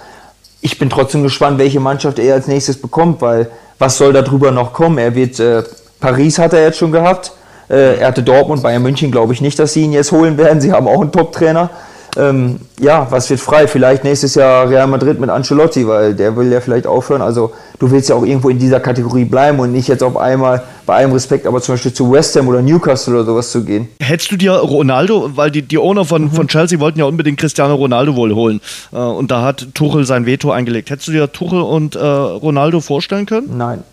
ich 0.60 0.76
bin 0.76 0.90
trotzdem 0.90 1.22
gespannt, 1.22 1.58
welche 1.58 1.78
Mannschaft 1.78 2.18
er 2.18 2.34
als 2.34 2.48
nächstes 2.48 2.80
bekommt, 2.80 3.20
weil 3.22 3.48
was 3.78 3.96
soll 3.96 4.12
darüber 4.12 4.50
noch 4.50 4.72
kommen? 4.72 4.98
Er 4.98 5.14
wird, 5.14 5.38
äh, 5.38 5.62
Paris 6.00 6.38
hat 6.38 6.52
er 6.52 6.64
jetzt 6.64 6.78
schon 6.78 6.90
gehabt 6.90 7.32
äh, 7.68 7.98
er 7.98 8.08
hatte 8.08 8.22
Dortmund, 8.22 8.62
Bayern 8.62 8.82
München 8.82 9.10
glaube 9.10 9.32
ich 9.32 9.40
nicht, 9.40 9.58
dass 9.58 9.72
sie 9.72 9.82
ihn 9.82 9.92
jetzt 9.92 10.12
holen 10.12 10.36
werden. 10.36 10.60
Sie 10.60 10.72
haben 10.72 10.88
auch 10.88 11.00
einen 11.00 11.12
Top-Trainer. 11.12 11.70
Ähm, 12.16 12.60
ja, 12.78 13.06
was 13.10 13.30
wird 13.30 13.40
frei? 13.40 13.66
Vielleicht 13.66 14.04
nächstes 14.04 14.34
Jahr 14.34 14.68
Real 14.68 14.86
Madrid 14.86 15.18
mit 15.18 15.30
Ancelotti, 15.30 15.86
weil 15.88 16.14
der 16.14 16.36
will 16.36 16.52
ja 16.52 16.60
vielleicht 16.60 16.86
aufhören. 16.86 17.22
Also 17.22 17.52
du 17.78 17.90
willst 17.90 18.10
ja 18.10 18.16
auch 18.16 18.24
irgendwo 18.24 18.50
in 18.50 18.58
dieser 18.58 18.80
Kategorie 18.80 19.24
bleiben 19.24 19.58
und 19.60 19.72
nicht 19.72 19.88
jetzt 19.88 20.02
auf 20.02 20.18
einmal, 20.18 20.62
bei 20.84 20.96
allem 20.96 21.12
Respekt, 21.12 21.46
aber 21.46 21.62
zum 21.62 21.74
Beispiel 21.74 21.94
zu 21.94 22.12
West 22.12 22.36
Ham 22.36 22.48
oder 22.48 22.60
Newcastle 22.60 23.14
oder 23.14 23.24
sowas 23.24 23.50
zu 23.50 23.64
gehen. 23.64 23.88
Hättest 23.98 24.30
du 24.30 24.36
dir 24.36 24.52
Ronaldo, 24.52 25.30
weil 25.36 25.50
die, 25.50 25.62
die 25.62 25.78
Owner 25.78 26.04
von, 26.04 26.24
mhm. 26.24 26.32
von 26.32 26.48
Chelsea 26.48 26.80
wollten 26.80 26.98
ja 26.98 27.06
unbedingt 27.06 27.38
Cristiano 27.38 27.76
Ronaldo 27.76 28.14
wohl 28.14 28.34
holen 28.34 28.60
äh, 28.92 28.96
und 28.96 29.30
da 29.30 29.42
hat 29.42 29.68
Tuchel 29.72 30.04
sein 30.04 30.26
Veto 30.26 30.50
eingelegt. 30.50 30.90
Hättest 30.90 31.08
du 31.08 31.12
dir 31.12 31.32
Tuchel 31.32 31.62
und 31.62 31.96
äh, 31.96 31.98
Ronaldo 31.98 32.80
vorstellen 32.80 33.24
können? 33.24 33.56
Nein. 33.56 33.84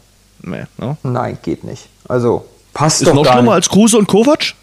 Nee, 0.41 0.63
no? 0.77 0.97
Nein, 1.03 1.37
geht 1.41 1.63
nicht. 1.63 1.87
Also 2.07 2.45
Passt 2.79 3.01
ist 3.01 3.09
doch 3.09 3.13
noch 3.13 3.23
gar 3.23 3.33
schlimmer 3.33 3.51
nicht. 3.51 3.55
als 3.55 3.69
Kruse 3.69 3.97
und 3.97 4.07
Kovac? 4.07 4.53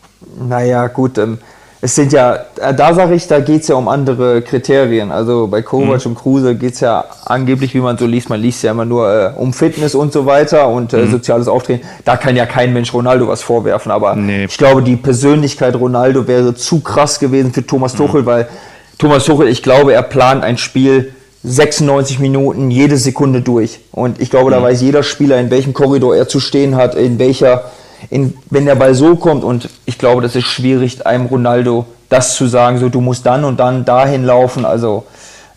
Naja, 0.48 0.86
gut, 0.86 1.18
ähm, 1.18 1.36
es 1.82 1.94
sind 1.94 2.14
ja, 2.14 2.46
äh, 2.58 2.72
da 2.74 2.94
sage 2.94 3.14
ich, 3.14 3.26
da 3.26 3.40
geht 3.40 3.60
es 3.60 3.68
ja 3.68 3.74
um 3.74 3.88
andere 3.88 4.40
Kriterien. 4.40 5.12
Also 5.12 5.48
bei 5.48 5.60
Kovac 5.60 6.06
mhm. 6.06 6.12
und 6.12 6.14
Kruse 6.14 6.54
geht 6.54 6.72
es 6.72 6.80
ja 6.80 7.04
angeblich, 7.26 7.74
wie 7.74 7.80
man 7.80 7.98
so 7.98 8.06
liest, 8.06 8.30
man 8.30 8.40
liest 8.40 8.62
ja 8.62 8.70
immer 8.70 8.86
nur 8.86 9.12
äh, 9.12 9.32
um 9.36 9.52
Fitness 9.52 9.94
und 9.94 10.14
so 10.14 10.24
weiter 10.24 10.68
und 10.68 10.94
äh, 10.94 11.02
mhm. 11.02 11.10
soziales 11.10 11.46
Auftreten. 11.46 11.86
Da 12.06 12.16
kann 12.16 12.36
ja 12.36 12.46
kein 12.46 12.72
Mensch 12.72 12.94
Ronaldo 12.94 13.28
was 13.28 13.42
vorwerfen. 13.42 13.92
Aber 13.92 14.16
nee. 14.16 14.46
ich 14.46 14.56
glaube, 14.56 14.82
die 14.82 14.96
Persönlichkeit 14.96 15.74
Ronaldo 15.74 16.26
wäre 16.26 16.54
zu 16.54 16.80
krass 16.80 17.18
gewesen 17.18 17.52
für 17.52 17.66
Thomas 17.66 17.92
mhm. 17.92 17.98
Tuchel, 17.98 18.24
weil 18.24 18.48
Thomas 18.96 19.26
Tuchel, 19.26 19.48
ich 19.48 19.62
glaube, 19.62 19.92
er 19.92 20.02
plant 20.02 20.42
ein 20.42 20.56
Spiel 20.56 21.12
96 21.44 22.18
Minuten 22.18 22.70
jede 22.70 22.96
Sekunde 22.96 23.42
durch. 23.42 23.80
Und 23.92 24.22
ich 24.22 24.30
glaube, 24.30 24.50
da 24.50 24.60
mhm. 24.60 24.64
weiß 24.64 24.80
jeder 24.80 25.02
Spieler, 25.02 25.38
in 25.38 25.50
welchem 25.50 25.74
Korridor 25.74 26.16
er 26.16 26.28
zu 26.28 26.40
stehen 26.40 26.76
hat, 26.76 26.94
in 26.94 27.18
welcher 27.18 27.64
in, 28.10 28.34
wenn 28.50 28.66
der 28.66 28.74
Ball 28.74 28.94
so 28.94 29.16
kommt 29.16 29.44
und 29.44 29.68
ich 29.84 29.98
glaube, 29.98 30.22
das 30.22 30.36
ist 30.36 30.46
schwierig, 30.46 31.06
einem 31.06 31.26
Ronaldo 31.26 31.86
das 32.08 32.36
zu 32.36 32.46
sagen, 32.46 32.78
so 32.78 32.88
du 32.88 33.00
musst 33.00 33.26
dann 33.26 33.44
und 33.44 33.58
dann 33.58 33.84
dahin 33.84 34.24
laufen. 34.24 34.64
Also 34.64 35.04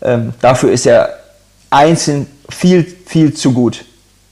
ähm, 0.02 0.32
dafür 0.40 0.72
ist 0.72 0.86
er 0.86 1.10
einzeln 1.70 2.26
viel, 2.48 2.84
viel 3.06 3.34
zu 3.34 3.52
gut. 3.52 3.84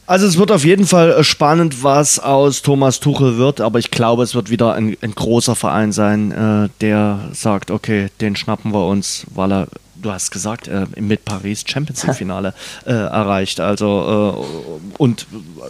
Also 0.07 0.27
es 0.27 0.39
wird 0.39 0.51
auf 0.51 0.65
jeden 0.65 0.87
Fall 0.87 1.11
äh, 1.11 1.23
spannend, 1.23 1.83
was 1.85 2.19
aus 2.19 2.63
Thomas 2.63 2.99
Tuchel 2.99 3.37
wird, 3.37 3.61
aber 3.61 3.79
ich 3.79 3.91
glaube, 3.91 4.23
es 4.23 4.35
wird 4.35 4.49
wieder 4.49 4.73
ein, 4.73 4.97
ein 5.03 5.15
großer 5.15 5.55
Verein 5.55 5.93
sein, 5.93 6.33
äh, 6.33 6.71
der 6.81 7.29
sagt, 7.35 7.71
okay, 7.71 8.09
den 8.21 8.35
schnappen 8.35 8.73
wir 8.73 8.87
uns, 8.87 9.27
weil 9.35 9.53
er 9.53 9.69
du 10.01 10.13
hast 10.13 10.31
gesagt, 10.31 10.69
äh, 10.69 10.87
mit 10.97 11.25
Paris 11.25 11.65
Champions 11.67 12.05
League 12.07 12.17
Finale 12.17 12.55
äh, 12.87 12.93
erreicht. 12.93 13.61
Also 13.61 14.47
äh, 14.93 14.99
und 14.99 15.27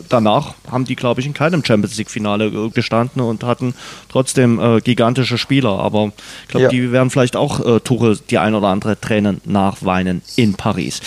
danach 0.09 0.55
haben 0.71 0.85
die, 0.85 0.97
glaube 0.97 1.21
ich, 1.21 1.27
in 1.27 1.35
keinem 1.35 1.65
Champions 1.65 1.97
League 1.97 2.11
Finale 2.11 2.47
äh, 2.47 2.71
gestanden 2.71 3.23
und 3.23 3.45
hatten 3.45 3.75
trotzdem 4.09 4.61
äh, 4.61 4.81
gigantische 4.81 5.39
Spieler. 5.39 5.79
Aber 5.79 6.13
ich 6.43 6.49
glaube, 6.49 6.65
ja. 6.65 6.69
die 6.69 6.93
werden 6.93 7.11
vielleicht 7.11 7.37
auch 7.37 7.65
äh, 7.65 7.81
Tuchel 7.81 8.19
die 8.31 8.39
ein 8.39 8.55
oder 8.55 8.69
andere 8.69 9.01
Tränen 9.01 9.41
nachweinen 9.45 10.23
in 10.37 10.55
Paris. 10.55 11.01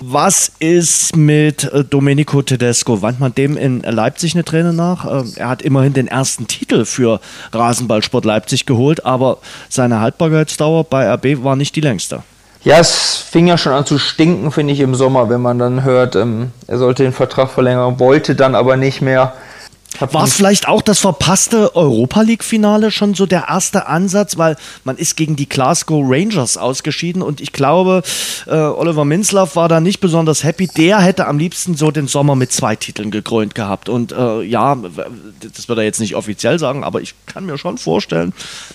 Was 0.00 0.52
ist 0.60 1.16
mit 1.16 1.70
Domenico 1.90 2.42
Tedesco? 2.42 3.02
Wandt 3.02 3.20
man 3.20 3.34
dem 3.34 3.56
in 3.56 3.80
Leipzig 3.80 4.34
eine 4.34 4.44
Träne 4.44 4.72
nach? 4.72 5.04
er 5.36 5.48
hat 5.48 5.62
immerhin 5.62 5.92
den 5.92 6.06
ersten 6.06 6.46
Titel 6.46 6.84
für 6.84 7.20
Rasenballsport 7.52 8.24
Leipzig 8.24 8.66
geholt, 8.66 9.04
aber 9.04 9.38
seine 9.68 10.00
Haltbarkeitsdauer 10.00 10.84
bei 10.84 11.12
RB 11.12 11.42
war 11.42 11.56
nicht 11.56 11.74
die 11.74 11.80
längste. 11.80 12.22
Ja, 12.64 12.78
es 12.78 13.16
fing 13.16 13.46
ja 13.46 13.56
schon 13.56 13.72
an 13.72 13.86
zu 13.86 13.98
stinken, 13.98 14.50
finde 14.50 14.72
ich, 14.72 14.80
im 14.80 14.94
Sommer, 14.94 15.30
wenn 15.30 15.40
man 15.40 15.58
dann 15.58 15.84
hört, 15.84 16.16
ähm, 16.16 16.52
er 16.66 16.78
sollte 16.78 17.04
den 17.04 17.12
Vertrag 17.12 17.50
verlängern, 17.50 18.00
wollte 18.00 18.34
dann 18.34 18.54
aber 18.54 18.76
nicht 18.76 19.00
mehr. 19.00 19.34
War 20.00 20.24
es 20.24 20.34
vielleicht 20.34 20.68
auch 20.68 20.82
das 20.82 21.00
verpasste 21.00 21.74
Europa 21.74 22.22
League-Finale 22.22 22.90
schon 22.90 23.14
so 23.14 23.26
der 23.26 23.46
erste 23.48 23.86
Ansatz, 23.86 24.38
weil 24.38 24.56
man 24.84 24.96
ist 24.96 25.16
gegen 25.16 25.36
die 25.36 25.48
Glasgow 25.48 26.02
Rangers 26.06 26.56
ausgeschieden 26.56 27.22
und 27.22 27.40
ich 27.40 27.52
glaube, 27.52 28.02
äh, 28.46 28.54
Oliver 28.54 29.04
Minzlaff 29.04 29.56
war 29.56 29.68
da 29.68 29.80
nicht 29.80 30.00
besonders 30.00 30.44
happy. 30.44 30.68
Der 30.68 31.00
hätte 31.00 31.26
am 31.26 31.38
liebsten 31.38 31.76
so 31.76 31.90
den 31.90 32.06
Sommer 32.06 32.36
mit 32.36 32.52
zwei 32.52 32.76
Titeln 32.76 33.10
gekrönt 33.10 33.54
gehabt. 33.54 33.88
Und 33.88 34.12
äh, 34.12 34.42
ja, 34.42 34.76
das 35.54 35.68
wird 35.68 35.78
er 35.78 35.84
jetzt 35.84 36.00
nicht 36.00 36.14
offiziell 36.14 36.58
sagen, 36.58 36.84
aber 36.84 37.00
ich 37.00 37.14
kann 37.26 37.46
mir 37.46 37.58
schon 37.58 37.78
vorstellen, 37.78 38.32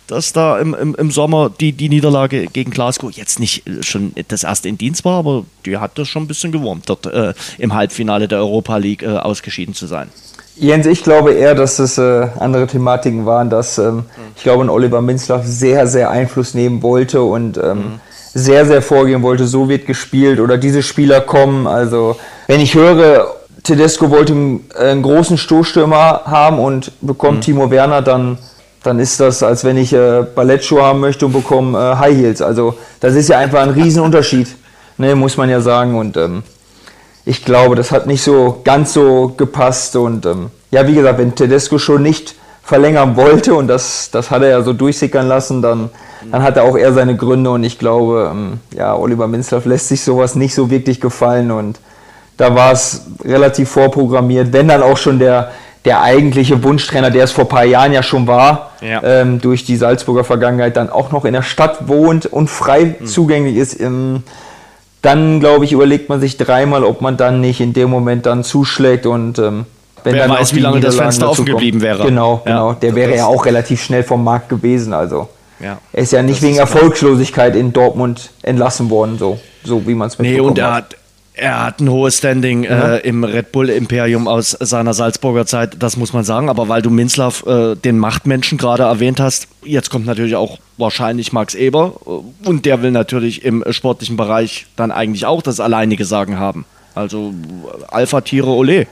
dass 0.07 0.33
da 0.33 0.59
im, 0.59 0.73
im, 0.73 0.95
im 0.95 1.11
Sommer 1.11 1.49
die, 1.49 1.71
die 1.71 1.89
Niederlage 1.89 2.47
gegen 2.47 2.71
Glasgow 2.71 3.11
jetzt 3.11 3.39
nicht 3.39 3.63
schon 3.81 4.13
das 4.27 4.43
erste 4.43 4.69
in 4.69 4.77
Dienst 4.77 5.05
war, 5.05 5.19
aber 5.19 5.45
die 5.65 5.77
hat 5.77 5.97
das 5.97 6.07
schon 6.07 6.23
ein 6.23 6.27
bisschen 6.27 6.51
gewurmt, 6.51 6.89
dort 6.89 7.05
äh, 7.05 7.33
im 7.57 7.73
Halbfinale 7.73 8.27
der 8.27 8.39
Europa 8.39 8.77
League 8.77 9.03
äh, 9.03 9.17
ausgeschieden 9.17 9.73
zu 9.73 9.87
sein. 9.87 10.09
Jens, 10.55 10.85
ich 10.85 11.03
glaube 11.03 11.33
eher, 11.33 11.55
dass 11.55 11.79
es 11.79 11.97
äh, 11.97 12.27
andere 12.39 12.67
Thematiken 12.67 13.25
waren, 13.25 13.49
dass 13.49 13.77
ähm, 13.77 14.05
ich 14.35 14.43
glaube, 14.43 14.63
ein 14.63 14.69
Oliver 14.69 15.01
Minzlaff 15.01 15.45
sehr, 15.45 15.87
sehr 15.87 16.11
Einfluss 16.11 16.53
nehmen 16.53 16.83
wollte 16.83 17.23
und 17.23 17.57
ähm, 17.57 17.77
mhm. 17.77 17.99
sehr, 18.33 18.65
sehr 18.65 18.81
vorgehen 18.81 19.23
wollte, 19.23 19.47
so 19.47 19.67
wird 19.67 19.87
gespielt 19.87 20.39
oder 20.39 20.57
diese 20.57 20.83
Spieler 20.83 21.21
kommen. 21.21 21.65
Also, 21.65 22.17
wenn 22.47 22.59
ich 22.59 22.75
höre, 22.75 23.33
Tedesco 23.63 24.11
wollte 24.11 24.33
einen, 24.33 24.65
einen 24.77 25.01
großen 25.01 25.37
Stoßstürmer 25.37 26.21
haben 26.25 26.59
und 26.59 26.91
bekommt 27.01 27.37
mhm. 27.37 27.41
Timo 27.41 27.71
Werner, 27.71 28.03
dann, 28.03 28.37
dann 28.83 28.99
ist 28.99 29.19
das, 29.19 29.41
als 29.41 29.63
wenn 29.63 29.77
ich 29.77 29.91
äh, 29.91 30.23
Ballettschuhe 30.35 30.83
haben 30.83 30.99
möchte 30.99 31.25
und 31.25 31.33
bekomme 31.33 31.77
äh, 31.77 31.95
High 31.97 32.15
Heels. 32.17 32.41
Also, 32.43 32.75
das 32.99 33.15
ist 33.15 33.27
ja 33.27 33.39
einfach 33.39 33.61
ein 33.61 33.71
Riesenunterschied, 33.71 34.55
ne, 34.99 35.15
muss 35.15 35.35
man 35.35 35.49
ja 35.49 35.61
sagen. 35.61 35.97
Und 35.97 36.15
ähm, 36.15 36.43
ich 37.25 37.45
glaube, 37.45 37.75
das 37.75 37.91
hat 37.91 38.07
nicht 38.07 38.21
so 38.21 38.61
ganz 38.63 38.93
so 38.93 39.33
gepasst. 39.37 39.95
Und 39.95 40.25
ähm, 40.25 40.49
ja, 40.71 40.87
wie 40.87 40.95
gesagt, 40.95 41.19
wenn 41.19 41.35
Tedesco 41.35 41.77
schon 41.77 42.03
nicht 42.03 42.35
verlängern 42.63 43.15
wollte 43.15 43.53
und 43.55 43.67
das, 43.67 44.09
das 44.11 44.31
hat 44.31 44.41
er 44.41 44.49
ja 44.49 44.61
so 44.61 44.73
durchsickern 44.73 45.27
lassen, 45.27 45.61
dann, 45.61 45.89
dann 46.31 46.43
hat 46.43 46.57
er 46.57 46.63
auch 46.63 46.77
eher 46.77 46.93
seine 46.93 47.15
Gründe. 47.15 47.51
Und 47.51 47.63
ich 47.63 47.79
glaube, 47.79 48.29
ähm, 48.31 48.59
ja, 48.75 48.95
Oliver 48.95 49.27
Minzlaff 49.27 49.65
lässt 49.65 49.87
sich 49.87 50.01
sowas 50.01 50.35
nicht 50.35 50.53
so 50.53 50.69
wirklich 50.69 50.99
gefallen. 50.99 51.51
Und 51.51 51.79
da 52.37 52.55
war 52.55 52.71
es 52.73 53.05
relativ 53.23 53.69
vorprogrammiert, 53.69 54.51
wenn 54.51 54.67
dann 54.67 54.81
auch 54.81 54.97
schon 54.97 55.19
der, 55.19 55.51
der 55.85 56.01
eigentliche 56.01 56.61
Wunschtrainer, 56.63 57.09
der 57.09 57.25
es 57.25 57.31
vor 57.31 57.45
ein 57.45 57.49
paar 57.49 57.65
Jahren 57.65 57.93
ja 57.93 58.03
schon 58.03 58.27
war, 58.27 58.71
ja. 58.81 59.01
ähm, 59.03 59.39
durch 59.39 59.65
die 59.65 59.77
Salzburger 59.77 60.23
Vergangenheit, 60.23 60.75
dann 60.75 60.89
auch 60.89 61.11
noch 61.11 61.25
in 61.25 61.33
der 61.33 61.41
Stadt 61.41 61.87
wohnt 61.87 62.25
und 62.25 62.49
frei 62.49 62.95
mhm. 62.99 63.05
zugänglich 63.05 63.55
ist. 63.55 63.73
Im, 63.73 64.23
dann 65.03 65.39
glaube 65.39 65.65
ich, 65.65 65.73
überlegt 65.73 66.09
man 66.09 66.19
sich 66.19 66.37
dreimal, 66.37 66.83
ob 66.83 67.01
man 67.01 67.17
dann 67.17 67.41
nicht 67.41 67.59
in 67.59 67.73
dem 67.73 67.89
Moment 67.89 68.25
dann 68.25 68.43
zuschlägt 68.43 69.05
und 69.05 69.37
ähm, 69.37 69.65
wenn 70.03 70.15
Wer 70.15 70.27
dann 70.27 70.37
weiß, 70.37 70.55
wie 70.55 70.59
lange 70.59 70.79
das 70.79 70.95
Fenster 70.95 71.29
offen 71.29 71.45
geblieben 71.45 71.81
wäre. 71.81 72.03
Genau, 72.05 72.41
genau. 72.43 72.71
Ja, 72.71 72.77
der 72.81 72.95
wäre 72.95 73.15
ja 73.15 73.25
auch 73.25 73.45
relativ 73.45 73.83
schnell 73.83 74.03
vom 74.03 74.23
Markt 74.23 74.49
gewesen. 74.49 74.93
Also 74.93 75.29
ja. 75.59 75.77
er 75.91 76.03
ist 76.03 76.11
ja 76.11 76.23
nicht 76.23 76.41
wegen 76.41 76.57
Erfolgslosigkeit 76.57 77.55
in 77.55 77.71
Dortmund 77.71 78.31
entlassen 78.41 78.89
worden, 78.89 79.17
so, 79.17 79.39
so 79.63 79.85
wie 79.87 79.93
man 79.93 80.07
es 80.07 80.17
mitbekommen 80.17 80.41
Nee, 80.41 80.49
und 80.49 80.57
er 80.57 80.73
hat, 80.73 80.95
er 81.35 81.63
hat 81.63 81.79
ein 81.79 81.89
hohes 81.89 82.19
Standing 82.19 82.63
äh, 82.63 82.97
im 82.99 83.23
Red 83.23 83.51
Bull 83.51 83.69
Imperium 83.69 84.27
aus 84.27 84.51
seiner 84.59 84.93
Salzburger 84.93 85.45
Zeit, 85.45 85.77
das 85.79 85.97
muss 85.97 86.13
man 86.13 86.23
sagen. 86.23 86.49
Aber 86.49 86.69
weil 86.69 86.81
du 86.81 86.89
Minzlaff, 86.89 87.45
äh, 87.45 87.75
den 87.75 87.97
Machtmenschen 87.97 88.57
gerade 88.57 88.83
erwähnt 88.83 89.19
hast, 89.19 89.47
jetzt 89.63 89.89
kommt 89.89 90.05
natürlich 90.05 90.35
auch 90.35 90.59
wahrscheinlich 90.77 91.33
Max 91.33 91.55
Eber 91.55 91.93
äh, 92.05 92.47
und 92.47 92.65
der 92.65 92.83
will 92.83 92.91
natürlich 92.91 93.43
im 93.43 93.63
sportlichen 93.71 94.15
Bereich 94.15 94.67
dann 94.75 94.91
eigentlich 94.91 95.25
auch 95.25 95.41
das 95.41 95.59
alleinige 95.59 96.05
Sagen 96.05 96.37
haben. 96.37 96.65
Also 96.93 97.33
Alpha-Tiere, 97.87 98.49
ole. 98.49 98.85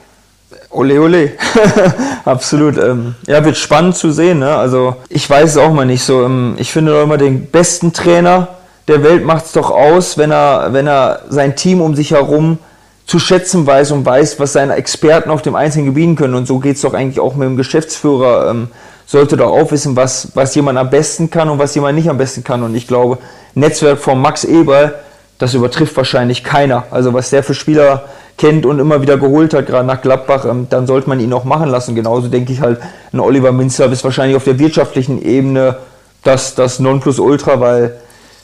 Ole, 0.71 0.99
ole. 0.99 1.31
Absolut. 2.25 2.77
Ähm, 2.77 3.15
ja, 3.27 3.45
wird 3.45 3.57
spannend 3.57 3.95
zu 3.95 4.11
sehen. 4.11 4.39
Ne? 4.39 4.55
Also 4.55 4.95
ich 5.09 5.29
weiß 5.29 5.51
es 5.51 5.57
auch 5.57 5.71
mal 5.71 5.85
nicht 5.85 6.03
so. 6.03 6.23
Ähm, 6.23 6.55
ich 6.57 6.71
finde 6.71 6.93
doch 6.93 7.03
immer 7.03 7.17
den 7.17 7.45
besten 7.45 7.93
Trainer 7.93 8.47
der 8.91 9.03
Welt 9.03 9.25
macht 9.25 9.45
es 9.45 9.51
doch 9.53 9.71
aus, 9.71 10.17
wenn 10.17 10.31
er, 10.31 10.73
wenn 10.73 10.87
er 10.87 11.21
sein 11.29 11.55
Team 11.55 11.81
um 11.81 11.95
sich 11.95 12.11
herum 12.11 12.59
zu 13.05 13.19
schätzen 13.19 13.65
weiß 13.65 13.91
und 13.91 14.05
weiß, 14.05 14.39
was 14.39 14.53
seine 14.53 14.75
Experten 14.75 15.29
auf 15.29 15.41
dem 15.41 15.55
einzelnen 15.55 15.87
Gebieten 15.87 16.15
können. 16.15 16.35
Und 16.35 16.47
so 16.47 16.59
geht 16.59 16.75
es 16.75 16.81
doch 16.81 16.93
eigentlich 16.93 17.19
auch 17.19 17.35
mit 17.35 17.47
dem 17.47 17.57
Geschäftsführer. 17.57 18.49
Ähm, 18.49 18.67
sollte 19.05 19.35
doch 19.35 19.51
auch 19.51 19.71
wissen, 19.71 19.95
was, 19.97 20.29
was 20.35 20.55
jemand 20.55 20.77
am 20.77 20.89
besten 20.89 21.29
kann 21.29 21.49
und 21.49 21.59
was 21.59 21.75
jemand 21.75 21.95
nicht 21.95 22.09
am 22.09 22.17
besten 22.17 22.43
kann. 22.43 22.63
Und 22.63 22.75
ich 22.75 22.87
glaube, 22.87 23.17
Netzwerk 23.55 23.99
von 23.99 24.21
Max 24.21 24.45
Eberl, 24.45 24.95
das 25.37 25.53
übertrifft 25.53 25.97
wahrscheinlich 25.97 26.43
keiner. 26.43 26.85
Also 26.91 27.13
was 27.13 27.29
der 27.29 27.43
für 27.43 27.53
Spieler 27.53 28.05
kennt 28.37 28.65
und 28.65 28.79
immer 28.79 29.01
wieder 29.01 29.17
geholt 29.17 29.53
hat, 29.53 29.67
gerade 29.67 29.85
nach 29.85 30.01
Gladbach, 30.01 30.45
ähm, 30.45 30.67
dann 30.69 30.87
sollte 30.87 31.09
man 31.09 31.19
ihn 31.19 31.33
auch 31.33 31.43
machen 31.43 31.69
lassen. 31.69 31.95
Genauso 31.95 32.29
denke 32.29 32.53
ich 32.53 32.61
halt, 32.61 32.79
ein 33.11 33.19
Oliver 33.19 33.51
Minzer 33.51 33.91
ist 33.91 34.03
wahrscheinlich 34.03 34.37
auf 34.37 34.45
der 34.45 34.59
wirtschaftlichen 34.59 35.21
Ebene 35.21 35.77
das, 36.23 36.55
das 36.55 36.79
Nonplusultra, 36.79 37.59
weil 37.59 37.97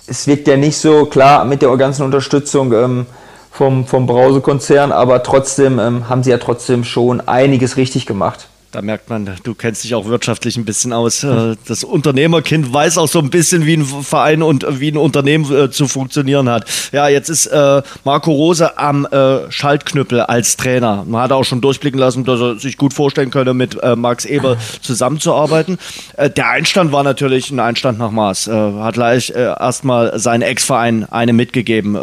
es 0.07 0.25
wirkt 0.27 0.47
ja 0.47 0.57
nicht 0.57 0.77
so 0.77 1.05
klar 1.05 1.45
mit 1.45 1.61
der 1.61 1.75
ganzen 1.77 2.03
Unterstützung 2.03 2.71
ähm, 2.73 3.05
vom, 3.51 3.85
vom 3.85 4.07
Brause-Konzern, 4.07 4.91
aber 4.91 5.21
trotzdem 5.23 5.79
ähm, 5.79 6.09
haben 6.09 6.23
sie 6.23 6.31
ja 6.31 6.37
trotzdem 6.37 6.83
schon 6.83 7.21
einiges 7.27 7.77
richtig 7.77 8.05
gemacht. 8.05 8.47
Da 8.77 8.83
merkt 8.83 9.09
man, 9.09 9.27
du 9.41 9.55
kennst 9.55 9.83
dich 9.83 9.95
auch 9.95 10.05
wirtschaftlich 10.05 10.55
ein 10.55 10.63
bisschen 10.63 10.93
aus. 10.93 11.23
Äh, 11.23 11.55
das 11.65 11.83
Unternehmerkind 11.83 12.71
weiß 12.71 12.99
auch 12.99 13.07
so 13.07 13.17
ein 13.17 13.31
bisschen, 13.31 13.65
wie 13.65 13.73
ein 13.73 13.83
Verein 13.83 14.43
und 14.43 14.67
wie 14.79 14.91
ein 14.91 14.97
Unternehmen 14.97 15.51
äh, 15.51 15.71
zu 15.71 15.87
funktionieren 15.87 16.47
hat. 16.47 16.69
Ja, 16.91 17.07
jetzt 17.07 17.27
ist 17.27 17.47
äh, 17.47 17.81
Marco 18.03 18.31
Rose 18.31 18.77
am 18.77 19.07
Schaltknüppel 19.49 20.21
als 20.21 20.57
Trainer. 20.57 21.03
Man 21.07 21.23
hat 21.23 21.31
auch 21.31 21.43
schon 21.43 21.59
durchblicken 21.59 21.99
lassen, 21.99 22.23
dass 22.23 22.39
er 22.39 22.59
sich 22.59 22.77
gut 22.77 22.93
vorstellen 22.93 23.31
könnte, 23.31 23.55
mit 23.55 23.79
Max 23.95 24.25
Eber 24.25 24.57
zusammenzuarbeiten. 24.81 25.79
Der 26.15 26.49
Einstand 26.49 26.91
war 26.91 27.01
natürlich 27.01 27.49
ein 27.49 27.59
Einstand 27.59 27.97
nach 27.97 28.11
Maß. 28.11 28.47
hat 28.47 28.93
gleich 28.93 29.31
erstmal 29.31 30.19
seinen 30.19 30.43
Ex-Verein 30.43 31.05
eine 31.09 31.33
mitgegeben. 31.33 31.95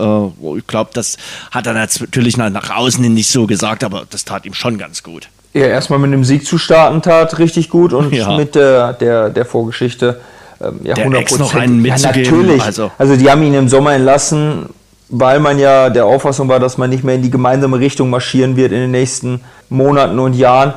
ich 0.59 0.67
glaube, 0.67 0.91
das 0.93 1.19
hat 1.53 1.67
er 1.67 1.75
natürlich 1.75 2.37
nach 2.37 2.71
außen 2.71 3.13
nicht 3.13 3.31
so 3.31 3.47
gesagt, 3.47 3.85
aber 3.85 4.07
das 4.11 4.25
tat 4.25 4.45
ihm 4.45 4.55
schon 4.55 4.79
ganz 4.79 5.05
gut. 5.05 5.29
Ja, 5.55 5.67
erstmal 5.67 6.01
mit 6.01 6.09
einem 6.09 6.25
Sieg 6.25 6.45
zu 6.45 6.59
starten 6.59 7.01
tat 7.01 7.39
richtig 7.39 7.71
gut 7.71 7.93
und 7.93 8.13
ja. 8.13 8.37
mit 8.37 8.57
der, 8.57 8.93
der, 8.93 9.31
der 9.31 9.45
Vorgeschichte 9.45 10.21
ähm, 10.61 10.81
ja, 10.83 10.95
der 10.95 11.05
100 11.05 11.23
Ex 11.23 11.39
noch 11.39 11.55
einen 11.55 11.81
mitzugeben. 11.81 12.25
Ja, 12.25 12.31
natürlich. 12.31 12.63
Also. 12.63 12.91
also 12.99 13.17
die 13.17 13.31
haben 13.31 13.43
ihn 13.43 13.55
im 13.55 13.69
Sommer 13.69 13.93
entlassen, 13.93 14.67
weil 15.09 15.39
man 15.41 15.59
ja 15.59 15.91
der 15.91 16.07
Auffassung 16.07 16.49
war, 16.49 16.59
dass 16.59 16.77
man 16.77 16.91
nicht 16.91 17.05
mehr 17.05 17.15
in 17.15 17.23
die 17.23 17.31
gemeinsame 17.31 17.79
Richtung 17.79 18.11
marschieren 18.11 18.57
wird 18.57 18.73
in 18.73 18.81
den 18.81 18.91
nächsten 18.91 19.43
Monaten 19.69 20.19
und 20.19 20.35
Jahren, 20.35 20.75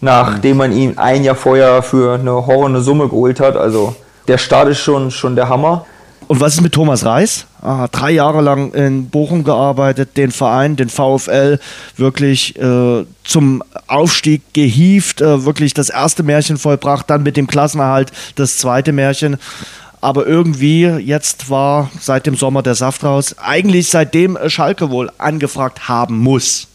nachdem 0.00 0.56
man 0.56 0.72
ihn 0.72 0.98
ein 0.98 1.22
Jahr 1.22 1.36
vorher 1.36 1.82
für 1.82 2.14
eine 2.14 2.32
horrende 2.32 2.80
Summe 2.80 3.08
geholt 3.08 3.40
hat. 3.40 3.56
Also 3.56 3.94
der 4.28 4.38
Start 4.38 4.68
ist 4.68 4.78
schon, 4.78 5.10
schon 5.10 5.36
der 5.36 5.48
Hammer. 5.48 5.86
Und 6.28 6.40
was 6.40 6.54
ist 6.54 6.60
mit 6.60 6.72
Thomas 6.72 7.04
Reis? 7.04 7.46
Ah, 7.62 7.86
drei 7.88 8.10
Jahre 8.10 8.40
lang 8.40 8.72
in 8.72 9.08
Bochum 9.10 9.44
gearbeitet, 9.44 10.16
den 10.16 10.32
Verein, 10.32 10.76
den 10.76 10.88
VfL 10.88 11.60
wirklich 11.96 12.56
äh, 12.58 13.04
zum 13.22 13.62
Aufstieg 13.86 14.42
gehievt, 14.52 15.20
äh, 15.20 15.44
wirklich 15.44 15.72
das 15.72 15.88
erste 15.88 16.24
Märchen 16.24 16.58
vollbracht, 16.58 17.08
dann 17.10 17.22
mit 17.22 17.36
dem 17.36 17.46
Klassenerhalt 17.46 18.10
das 18.34 18.58
zweite 18.58 18.92
Märchen. 18.92 19.36
Aber 20.00 20.26
irgendwie, 20.26 20.84
jetzt 20.84 21.48
war 21.48 21.90
seit 22.00 22.26
dem 22.26 22.36
Sommer 22.36 22.62
der 22.62 22.74
Saft 22.74 23.04
raus, 23.04 23.36
eigentlich 23.38 23.88
seitdem 23.88 24.38
Schalke 24.48 24.90
wohl 24.90 25.10
angefragt 25.18 25.88
haben 25.88 26.18
muss. 26.18 26.68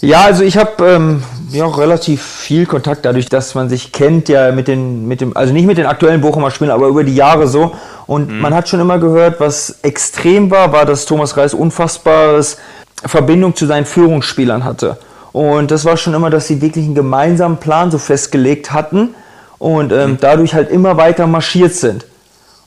Ja, 0.00 0.22
also 0.22 0.42
ich 0.42 0.56
habe 0.56 0.84
ähm, 0.84 1.22
ja 1.50 1.64
auch 1.64 1.78
relativ 1.78 2.22
viel 2.22 2.66
Kontakt 2.66 3.04
dadurch, 3.04 3.28
dass 3.28 3.54
man 3.54 3.68
sich 3.68 3.92
kennt 3.92 4.28
ja 4.28 4.52
mit 4.52 4.68
den, 4.68 5.06
mit 5.06 5.20
dem, 5.20 5.36
also 5.36 5.52
nicht 5.52 5.66
mit 5.66 5.78
den 5.78 5.86
aktuellen 5.86 6.20
Bochumer 6.20 6.50
Spielern, 6.50 6.74
aber 6.74 6.88
über 6.88 7.04
die 7.04 7.14
Jahre 7.14 7.46
so. 7.46 7.72
Und 8.06 8.30
mhm. 8.30 8.40
man 8.40 8.54
hat 8.54 8.68
schon 8.68 8.80
immer 8.80 8.98
gehört, 8.98 9.40
was 9.40 9.78
extrem 9.82 10.50
war, 10.50 10.72
war, 10.72 10.84
dass 10.84 11.06
Thomas 11.06 11.36
Reis 11.36 11.54
unfassbares 11.54 12.58
Verbindung 13.04 13.54
zu 13.54 13.66
seinen 13.66 13.86
Führungsspielern 13.86 14.64
hatte. 14.64 14.98
Und 15.32 15.70
das 15.70 15.84
war 15.84 15.96
schon 15.96 16.14
immer, 16.14 16.30
dass 16.30 16.46
sie 16.46 16.62
wirklich 16.62 16.86
einen 16.86 16.94
gemeinsamen 16.94 17.58
Plan 17.58 17.90
so 17.90 17.98
festgelegt 17.98 18.72
hatten 18.72 19.14
und 19.58 19.92
ähm, 19.92 20.12
mhm. 20.12 20.18
dadurch 20.20 20.54
halt 20.54 20.70
immer 20.70 20.96
weiter 20.96 21.26
marschiert 21.26 21.74
sind. 21.74 22.06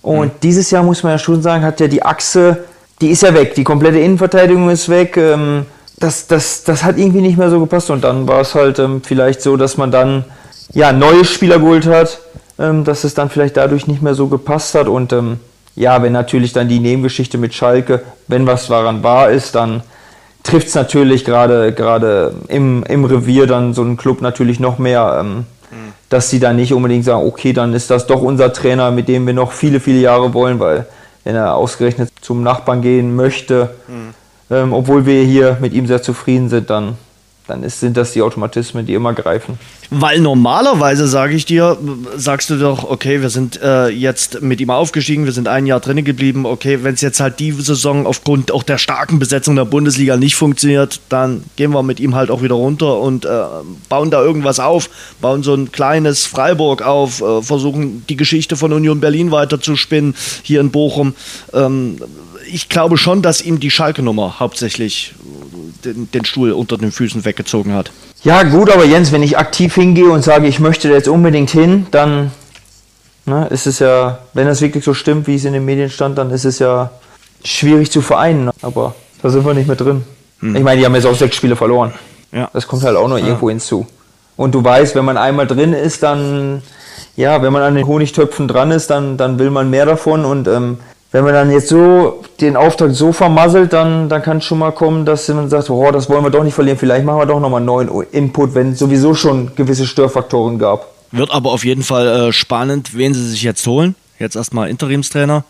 Und 0.01 0.27
mhm. 0.27 0.39
dieses 0.43 0.71
Jahr 0.71 0.83
muss 0.83 1.03
man 1.03 1.13
ja 1.13 1.17
schon 1.17 1.41
sagen, 1.41 1.63
hat 1.63 1.79
ja 1.79 1.87
die 1.87 2.03
Achse, 2.03 2.65
die 3.01 3.09
ist 3.09 3.23
ja 3.23 3.33
weg, 3.33 3.55
die 3.55 3.63
komplette 3.63 3.99
Innenverteidigung 3.99 4.69
ist 4.69 4.87
weg. 4.89 5.17
Ähm, 5.17 5.65
das, 5.99 6.27
das, 6.27 6.63
das 6.63 6.83
hat 6.83 6.97
irgendwie 6.97 7.21
nicht 7.21 7.37
mehr 7.37 7.49
so 7.49 7.59
gepasst. 7.59 7.89
Und 7.89 8.03
dann 8.03 8.27
war 8.27 8.41
es 8.41 8.55
halt 8.55 8.79
ähm, 8.79 9.01
vielleicht 9.03 9.41
so, 9.41 9.57
dass 9.57 9.77
man 9.77 9.91
dann 9.91 10.25
ja, 10.73 10.91
neue 10.91 11.25
Spieler 11.25 11.59
geholt 11.59 11.87
hat, 11.87 12.19
ähm, 12.57 12.83
dass 12.83 13.03
es 13.03 13.13
dann 13.13 13.29
vielleicht 13.29 13.57
dadurch 13.57 13.87
nicht 13.87 14.01
mehr 14.01 14.15
so 14.15 14.27
gepasst 14.27 14.75
hat. 14.75 14.87
Und 14.87 15.13
ähm, 15.13 15.39
ja, 15.75 16.01
wenn 16.01 16.13
natürlich 16.13 16.53
dann 16.53 16.69
die 16.69 16.79
Nebengeschichte 16.79 17.37
mit 17.37 17.53
Schalke, 17.53 18.03
wenn 18.27 18.47
was 18.47 18.67
daran 18.67 19.03
wahr 19.03 19.29
ist, 19.29 19.55
dann 19.55 19.83
trifft 20.43 20.67
es 20.67 20.75
natürlich 20.75 21.25
gerade 21.25 21.73
gerade 21.73 22.33
im, 22.47 22.83
im 22.83 23.03
Revier 23.03 23.45
dann 23.45 23.73
so 23.73 23.81
einen 23.81 23.97
Club 23.97 24.21
natürlich 24.21 24.59
noch 24.59 24.79
mehr, 24.79 25.17
ähm, 25.19 25.35
mhm. 25.35 25.45
dass 26.09 26.29
sie 26.29 26.39
dann 26.39 26.55
nicht 26.55 26.73
unbedingt 26.73 27.03
sagen, 27.03 27.27
okay, 27.27 27.51
dann 27.51 27.73
ist 27.73 27.89
das 27.89 28.07
doch 28.07 28.21
unser 28.21 28.53
Trainer, 28.53 28.89
mit 28.91 29.09
dem 29.09 29.27
wir 29.27 29.33
noch 29.33 29.51
viele, 29.51 29.81
viele 29.81 29.99
Jahre 29.99 30.33
wollen, 30.33 30.59
weil 30.59 30.85
wenn 31.25 31.35
er 31.35 31.55
ausgerechnet 31.55 32.09
zum 32.21 32.41
Nachbarn 32.41 32.81
gehen 32.81 33.15
möchte, 33.15 33.71
mhm 33.87 34.13
ähm, 34.49 34.73
obwohl 34.73 35.05
wir 35.05 35.23
hier 35.23 35.57
mit 35.61 35.73
ihm 35.73 35.87
sehr 35.87 36.01
zufrieden 36.01 36.49
sind, 36.49 36.69
dann, 36.69 36.95
dann 37.47 37.63
ist, 37.63 37.79
sind 37.79 37.97
das 37.97 38.13
die 38.13 38.21
Automatismen, 38.21 38.85
die 38.85 38.93
immer 38.93 39.13
greifen. 39.13 39.59
Weil 39.91 40.19
normalerweise 40.19 41.07
sage 41.07 41.33
ich 41.33 41.45
dir, 41.45 41.75
sagst 42.15 42.51
du 42.51 42.57
doch, 42.57 42.83
okay, 42.83 43.21
wir 43.21 43.31
sind 43.31 43.59
äh, 43.59 43.87
jetzt 43.87 44.43
mit 44.43 44.61
ihm 44.61 44.69
aufgestiegen, 44.69 45.25
wir 45.25 45.31
sind 45.31 45.47
ein 45.47 45.65
Jahr 45.65 45.79
drinnen 45.79 46.05
geblieben, 46.05 46.45
okay, 46.45 46.83
wenn 46.83 46.93
es 46.93 47.01
jetzt 47.01 47.19
halt 47.19 47.39
die 47.39 47.51
Saison 47.53 48.05
aufgrund 48.05 48.51
auch 48.51 48.61
der 48.61 48.77
starken 48.77 49.17
Besetzung 49.17 49.55
der 49.55 49.65
Bundesliga 49.65 50.15
nicht 50.15 50.35
funktioniert, 50.35 50.99
dann 51.09 51.43
gehen 51.55 51.71
wir 51.71 51.81
mit 51.81 51.99
ihm 51.99 52.13
halt 52.13 52.29
auch 52.29 52.43
wieder 52.43 52.53
runter 52.53 52.99
und 52.99 53.25
äh, 53.25 53.29
bauen 53.89 54.11
da 54.11 54.21
irgendwas 54.21 54.59
auf, 54.59 54.91
bauen 55.21 55.41
so 55.41 55.55
ein 55.55 55.71
kleines 55.71 56.27
Freiburg 56.27 56.83
auf, 56.83 57.21
äh, 57.21 57.41
versuchen 57.41 58.05
die 58.09 58.15
Geschichte 58.15 58.57
von 58.57 58.71
Union 58.71 58.99
Berlin 58.99 59.31
weiter 59.31 59.59
zu 59.59 59.75
spinnen 59.75 60.13
hier 60.43 60.61
in 60.61 60.69
Bochum. 60.69 61.15
Ähm, 61.51 61.97
ich 62.51 62.69
glaube 62.69 62.97
schon, 62.97 63.21
dass 63.21 63.41
ihm 63.41 63.59
die 63.59 63.69
Schalke-Nummer 63.69 64.39
hauptsächlich 64.39 65.13
den, 65.85 66.09
den 66.11 66.25
Stuhl 66.25 66.51
unter 66.51 66.77
den 66.77 66.91
Füßen 66.91 67.25
weggezogen 67.25 67.73
hat. 67.73 67.91
Ja, 68.23 68.43
gut, 68.43 68.69
aber 68.69 68.83
Jens, 68.85 69.11
wenn 69.11 69.23
ich 69.23 69.37
aktiv 69.37 69.75
hingehe 69.75 70.09
und 70.09 70.23
sage, 70.23 70.47
ich 70.47 70.59
möchte 70.59 70.89
da 70.89 70.95
jetzt 70.95 71.07
unbedingt 71.07 71.49
hin, 71.51 71.87
dann 71.91 72.31
ne, 73.25 73.47
ist 73.49 73.65
es 73.65 73.79
ja, 73.79 74.19
wenn 74.33 74.47
das 74.47 74.61
wirklich 74.61 74.83
so 74.83 74.93
stimmt, 74.93 75.27
wie 75.27 75.35
es 75.35 75.45
in 75.45 75.53
den 75.53 75.63
Medien 75.63 75.89
stand, 75.89 76.17
dann 76.17 76.31
ist 76.31 76.45
es 76.45 76.59
ja 76.59 76.91
schwierig 77.43 77.91
zu 77.91 78.01
vereinen. 78.01 78.49
Aber 78.61 78.95
da 79.21 79.29
sind 79.29 79.45
wir 79.45 79.53
nicht 79.53 79.67
mehr 79.67 79.77
drin. 79.77 80.03
Hm. 80.41 80.55
Ich 80.55 80.63
meine, 80.63 80.79
die 80.79 80.85
haben 80.85 80.95
jetzt 80.95 81.05
auch 81.05 81.15
sechs 81.15 81.35
Spiele 81.35 81.55
verloren. 81.55 81.93
Ja. 82.31 82.49
Das 82.53 82.67
kommt 82.67 82.83
halt 82.83 82.97
auch 82.97 83.07
noch 83.07 83.17
ja. 83.17 83.25
irgendwo 83.25 83.49
hinzu. 83.49 83.87
Und 84.35 84.53
du 84.53 84.63
weißt, 84.63 84.95
wenn 84.95 85.05
man 85.05 85.17
einmal 85.17 85.47
drin 85.47 85.73
ist, 85.73 86.03
dann, 86.03 86.61
ja, 87.15 87.41
wenn 87.41 87.51
man 87.53 87.61
an 87.61 87.75
den 87.75 87.87
Honigtöpfen 87.87 88.47
dran 88.47 88.71
ist, 88.71 88.89
dann, 88.89 89.17
dann 89.17 89.39
will 89.39 89.49
man 89.49 89.69
mehr 89.69 89.85
davon. 89.85 90.25
Und 90.25 90.47
ähm, 90.47 90.77
wenn 91.11 91.23
man 91.23 91.33
dann 91.33 91.51
jetzt 91.51 91.69
so 91.69 92.23
den 92.39 92.55
Auftrag 92.55 92.91
so 92.91 93.11
vermasselt, 93.11 93.73
dann, 93.73 94.09
dann 94.09 94.21
kann 94.21 94.37
es 94.37 94.45
schon 94.45 94.59
mal 94.59 94.71
kommen, 94.71 95.05
dass 95.05 95.27
man 95.29 95.49
sagt, 95.49 95.69
oh, 95.69 95.91
das 95.91 96.09
wollen 96.09 96.23
wir 96.23 96.29
doch 96.29 96.43
nicht 96.43 96.53
verlieren, 96.53 96.77
vielleicht 96.77 97.03
machen 97.05 97.19
wir 97.19 97.25
doch 97.25 97.39
nochmal 97.39 97.57
einen 97.57 97.65
neuen 97.65 97.89
Input, 98.11 98.53
wenn 98.53 98.73
es 98.73 98.79
sowieso 98.79 99.15
schon 99.15 99.55
gewisse 99.55 99.87
Störfaktoren 99.87 100.59
gab. 100.59 100.87
Wird 101.11 101.31
aber 101.31 101.51
auf 101.51 101.65
jeden 101.65 101.81
Fall 101.81 102.29
äh, 102.29 102.31
spannend, 102.31 102.95
wen 102.95 103.15
sie 103.15 103.27
sich 103.27 103.41
jetzt 103.41 103.65
holen. 103.65 103.95
Jetzt 104.19 104.35
erstmal 104.35 104.69
Interimstrainer, 104.69 105.43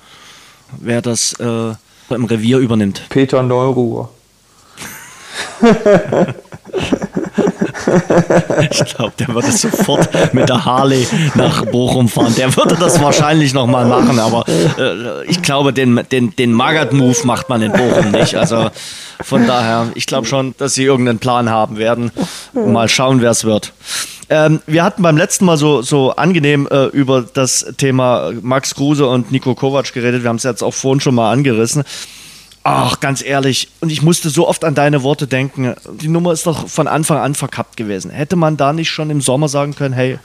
wer 0.80 1.02
das 1.02 1.34
äh, 1.34 1.74
im 2.14 2.26
Revier 2.26 2.60
übernimmt. 2.60 3.02
Peter 3.10 3.44
Neuruhr. 3.44 4.10
ich 8.72 8.96
glaube, 8.96 9.14
der 9.20 9.28
würde 9.30 9.52
sofort 9.52 10.10
mit 10.34 10.50
der 10.50 10.66
Harley 10.66 11.08
nach 11.36 11.66
Bochum 11.66 12.08
fahren. 12.08 12.34
Der 12.38 12.56
würde 12.56 12.76
das 12.76 13.02
wahrscheinlich 13.02 13.54
nochmal 13.54 13.86
machen, 13.86 14.20
aber 14.20 14.46
äh, 14.48 15.26
ich 15.26 15.42
glaube, 15.42 15.74
den, 15.74 16.02
den, 16.12 16.36
den 16.36 16.54
Magat-Move 16.54 17.18
macht 17.26 17.50
man 17.50 17.62
in 17.62 17.72
Bochum 17.72 18.12
nicht. 18.12 18.36
Also 18.36 18.70
von 19.22 19.46
daher, 19.48 19.88
ich 19.96 20.06
glaube 20.06 20.28
schon, 20.28 20.56
dass 20.58 20.74
sie 20.74 20.84
irgendeinen 20.84 21.20
Plan 21.20 21.50
haben 21.50 21.78
werden. 21.78 22.12
Mal 22.54 22.88
schauen, 22.90 23.22
wer 23.22 23.32
es 23.32 23.44
wird. 23.44 23.74
Ähm, 24.30 24.62
wir 24.68 24.84
hatten 24.84 25.02
beim 25.02 25.18
letzten 25.18 25.46
Mal 25.46 25.58
so, 25.58 25.82
so 25.82 26.12
angenehm 26.12 26.68
äh, 26.70 26.86
über 26.86 27.24
das 27.34 27.66
Thema 27.78 28.32
Max 28.42 28.76
Kruse 28.76 29.08
und 29.08 29.32
Nico 29.32 29.56
Kovac 29.56 29.92
geredet. 29.92 30.22
Wir 30.22 30.30
haben 30.30 30.36
es 30.36 30.44
jetzt 30.44 30.64
auch 30.64 30.74
vorhin 30.74 31.02
schon 31.02 31.16
mal 31.16 31.32
angerissen. 31.32 31.84
Ach, 32.64 33.00
ganz 33.00 33.24
ehrlich. 33.24 33.70
Und 33.80 33.92
ich 33.92 34.02
musste 34.02 34.30
so 34.30 34.48
oft 34.48 34.66
an 34.66 34.76
deine 34.76 35.02
Worte 35.04 35.28
denken. 35.28 35.76
Die 36.02 36.08
Nummer 36.08 36.34
ist 36.34 36.46
doch 36.46 36.68
von 36.68 36.88
Anfang 36.88 37.18
an 37.18 37.36
verkappt 37.36 37.78
gewesen. 37.78 38.12
Hätte 38.12 38.36
man 38.36 38.58
da 38.58 38.74
nicht 38.74 38.90
schon 38.90 39.10
im 39.10 39.22
Sommer 39.22 39.48
sagen 39.48 39.76
können, 39.76 39.94
hey, 39.94 40.20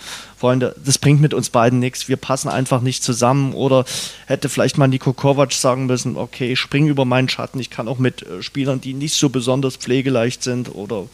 Freunde, 0.44 0.76
das 0.84 0.98
bringt 0.98 1.22
mit 1.22 1.32
uns 1.32 1.48
beiden 1.48 1.78
nichts, 1.78 2.06
wir 2.06 2.18
passen 2.18 2.50
einfach 2.50 2.82
nicht 2.82 3.02
zusammen. 3.02 3.54
Oder 3.54 3.86
hätte 4.26 4.50
vielleicht 4.50 4.76
mal 4.76 4.88
Nico 4.88 5.14
Kovac 5.14 5.54
sagen 5.54 5.86
müssen, 5.86 6.18
okay, 6.18 6.52
ich 6.52 6.58
spring 6.58 6.86
über 6.86 7.06
meinen 7.06 7.30
Schatten, 7.30 7.58
ich 7.60 7.70
kann 7.70 7.88
auch 7.88 7.98
mit 7.98 8.20
äh, 8.24 8.42
Spielern, 8.42 8.78
die 8.78 8.92
nicht 8.92 9.14
so 9.14 9.30
besonders 9.30 9.76
pflegeleicht 9.76 10.42
sind. 10.42 10.74
Oder 10.74 11.04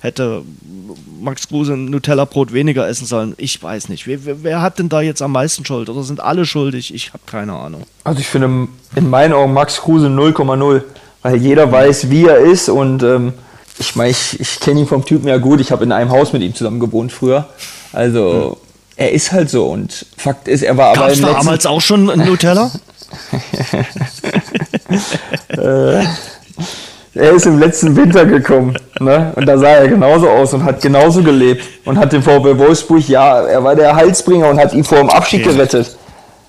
hätte 0.00 0.42
Max 1.20 1.46
Kruse 1.46 1.74
ein 1.74 1.84
Nutella-Brot 1.84 2.52
weniger 2.52 2.88
essen 2.88 3.06
sollen. 3.06 3.34
Ich 3.36 3.62
weiß 3.62 3.90
nicht. 3.90 4.08
Wer, 4.08 4.24
wer, 4.24 4.42
wer, 4.42 4.60
hat 4.60 4.80
denn 4.80 4.88
da 4.88 5.00
jetzt 5.02 5.22
am 5.22 5.30
meisten 5.30 5.64
Schuld? 5.64 5.88
Oder 5.88 6.02
sind 6.02 6.18
alle 6.18 6.44
schuldig? 6.44 6.92
Ich 6.92 7.12
habe 7.12 7.22
keine 7.26 7.52
Ahnung. 7.52 7.84
Also 8.02 8.18
ich 8.18 8.26
finde 8.26 8.66
in 8.96 9.08
meinen 9.08 9.34
Augen 9.34 9.52
Max 9.52 9.82
Kruse 9.82 10.08
0,0. 10.08 10.82
Weil 11.22 11.36
jeder 11.36 11.70
weiß, 11.70 12.10
wie 12.10 12.24
er 12.24 12.38
ist 12.38 12.68
und 12.68 13.04
ähm, 13.04 13.34
ich 13.78 13.94
meine, 13.94 14.10
ich, 14.10 14.40
ich 14.40 14.58
kenne 14.58 14.80
ihn 14.80 14.86
vom 14.88 15.04
Typen 15.04 15.28
ja 15.28 15.36
gut. 15.36 15.60
Ich 15.60 15.70
habe 15.70 15.84
in 15.84 15.92
einem 15.92 16.10
Haus 16.10 16.32
mit 16.32 16.42
ihm 16.42 16.56
zusammen 16.56 16.80
gewohnt 16.80 17.12
früher. 17.12 17.46
Also 17.92 18.56
hm 18.58 18.69
er 19.00 19.12
ist 19.12 19.32
halt 19.32 19.48
so. 19.48 19.66
Und 19.66 20.04
Fakt 20.16 20.46
ist, 20.46 20.62
er 20.62 20.76
war 20.76 20.94
Gab's 20.94 21.22
aber. 21.22 21.32
Gab 21.32 21.40
damals 21.40 21.66
auch 21.66 21.80
schon 21.80 22.04
Nutella? 22.04 22.70
äh, 25.48 26.04
er 27.14 27.32
ist 27.32 27.46
im 27.46 27.58
letzten 27.58 27.96
Winter 27.96 28.26
gekommen. 28.26 28.76
Ne? 29.00 29.32
Und 29.36 29.46
da 29.46 29.56
sah 29.56 29.68
er 29.68 29.88
genauso 29.88 30.28
aus 30.28 30.52
und 30.52 30.64
hat 30.64 30.82
genauso 30.82 31.22
gelebt. 31.22 31.64
Und 31.86 31.98
hat 31.98 32.12
den 32.12 32.22
VW 32.22 32.58
Wolfsburg, 32.58 33.08
ja, 33.08 33.40
er 33.40 33.64
war 33.64 33.74
der 33.74 33.96
Halsbringer 33.96 34.50
und 34.50 34.60
hat 34.60 34.74
ihn 34.74 34.84
vor 34.84 34.98
dem 34.98 35.08
Abschied 35.08 35.46
okay. 35.46 35.54
gerettet. 35.54 35.96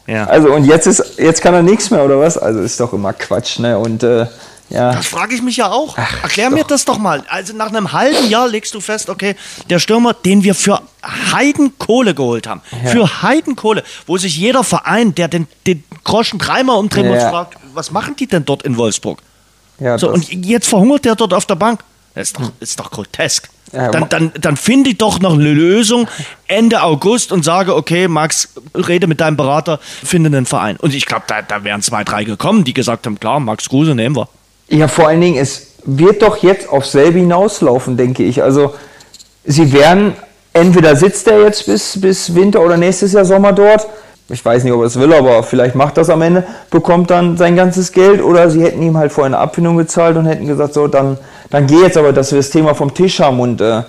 Ja. 0.08 0.26
Also 0.26 0.52
und 0.52 0.66
jetzt 0.66 0.88
ist, 0.88 1.20
jetzt 1.20 1.42
kann 1.42 1.54
er 1.54 1.64
nichts 1.64 1.90
mehr, 1.90 2.04
oder 2.04 2.20
was? 2.20 2.38
Also 2.38 2.60
ist 2.60 2.80
doch 2.82 2.92
immer 2.92 3.14
Quatsch, 3.14 3.60
ne? 3.60 3.80
Und 3.80 4.04
äh, 4.04 4.26
ja. 4.72 4.94
Das 4.94 5.08
frage 5.08 5.36
ich 5.36 5.42
mich 5.42 5.58
ja 5.58 5.70
auch. 5.70 5.96
Ach, 5.98 6.24
Erklär 6.24 6.50
doch. 6.50 6.58
mir 6.58 6.64
das 6.64 6.86
doch 6.86 6.98
mal. 6.98 7.24
Also 7.30 7.54
nach 7.54 7.68
einem 7.68 7.92
halben 7.92 8.30
Jahr 8.30 8.48
legst 8.48 8.74
du 8.74 8.82
fest, 8.82 9.10
okay, 9.10 9.36
der 9.70 9.80
Stürmer, 9.80 10.14
den 10.14 10.44
wir 10.44 10.56
für 10.56 10.82
Heidenkohle 11.04 12.16
geholt 12.16 12.48
haben, 12.48 12.62
ja. 12.84 12.90
für 12.90 13.22
Heidenkohle, 13.22 13.84
wo 14.08 14.18
sich 14.18 14.38
jeder 14.38 14.64
Verein, 14.64 15.14
der 15.14 15.28
den, 15.28 15.48
den 15.68 15.84
Groschen 16.04 16.40
dreimal 16.40 16.78
umdrehen 16.78 17.06
ja. 17.06 17.14
muss, 17.14 17.24
fragt, 17.24 17.58
was 17.74 17.92
machen 17.92 18.16
die 18.16 18.28
denn 18.28 18.46
dort 18.46 18.64
in 18.64 18.78
Wolfsburg? 18.78 19.20
Ja, 19.80 19.98
so, 19.98 20.10
und 20.10 20.32
jetzt 20.32 20.68
verhungert 20.68 21.06
der 21.06 21.16
dort 21.16 21.34
auf 21.34 21.46
der 21.46 21.56
Bank. 21.56 21.84
Das 22.14 22.30
ist 22.30 22.40
doch, 22.40 22.52
ist 22.60 22.80
doch 22.80 22.92
grotesk. 22.92 23.50
Dann, 23.72 24.10
dann, 24.10 24.32
dann 24.40 24.58
finde 24.58 24.90
ich 24.90 24.98
doch 24.98 25.20
noch 25.20 25.34
eine 25.34 25.54
Lösung 25.54 26.10
Ende 26.48 26.84
August 26.84 27.32
und 27.32 27.46
sage, 27.46 27.74
okay, 27.74 28.10
Max, 28.10 28.50
rede 28.76 29.08
mit 29.08 29.22
deinem 29.22 29.38
Berater, 29.38 29.80
finde 29.82 30.28
einen 30.28 30.46
Verein. 30.46 30.76
Und 30.76 30.94
ich 30.94 31.06
glaube, 31.06 31.24
da, 31.28 31.42
da 31.42 31.64
wären 31.64 31.82
zwei, 31.82 32.04
drei 32.04 32.26
gekommen, 32.26 32.66
die 32.66 32.74
gesagt 32.74 33.06
haben, 33.06 33.18
klar, 33.18 33.40
Max 33.40 33.70
Kruse 33.70 33.96
nehmen 33.96 34.18
wir. 34.18 34.28
Ja, 34.72 34.88
vor 34.88 35.10
allen 35.10 35.20
Dingen, 35.20 35.38
es 35.38 35.74
wird 35.84 36.22
doch 36.22 36.38
jetzt 36.38 36.70
auf 36.70 36.86
selbe 36.86 37.20
hinauslaufen, 37.20 37.98
denke 37.98 38.24
ich. 38.24 38.42
Also, 38.42 38.74
sie 39.44 39.74
werden, 39.74 40.14
entweder 40.54 40.96
sitzt 40.96 41.28
er 41.28 41.42
jetzt 41.42 41.66
bis, 41.66 42.00
bis 42.00 42.34
Winter 42.34 42.62
oder 42.62 42.78
nächstes 42.78 43.12
Jahr 43.12 43.26
Sommer 43.26 43.52
dort. 43.52 43.86
Ich 44.30 44.46
weiß 44.46 44.64
nicht, 44.64 44.72
ob 44.72 44.80
er 44.80 44.86
es 44.86 44.98
will, 44.98 45.14
aber 45.14 45.44
vielleicht 45.44 45.76
macht 45.76 45.98
das 45.98 46.10
am 46.10 46.22
Ende, 46.22 46.46
bekommt 46.70 47.10
dann 47.10 47.36
sein 47.36 47.58
ganzes 47.58 47.92
Geld 47.92 48.22
oder 48.24 48.50
sie 48.50 48.64
hätten 48.64 48.82
ihm 48.82 48.96
halt 48.96 49.12
vorher 49.12 49.26
eine 49.26 49.40
Abfindung 49.40 49.76
gezahlt 49.76 50.16
und 50.16 50.26
hätten 50.26 50.48
gesagt, 50.48 50.74
so, 50.74 50.88
dann, 50.88 51.18
dann 51.50 51.68
geh 51.68 51.82
jetzt 51.82 51.98
aber, 51.98 52.14
dass 52.14 52.32
wir 52.32 52.40
das 52.40 52.50
Thema 52.50 52.74
vom 52.74 52.94
Tisch 52.94 53.20
haben 53.20 53.42
und 53.42 53.60
äh, 53.60 53.82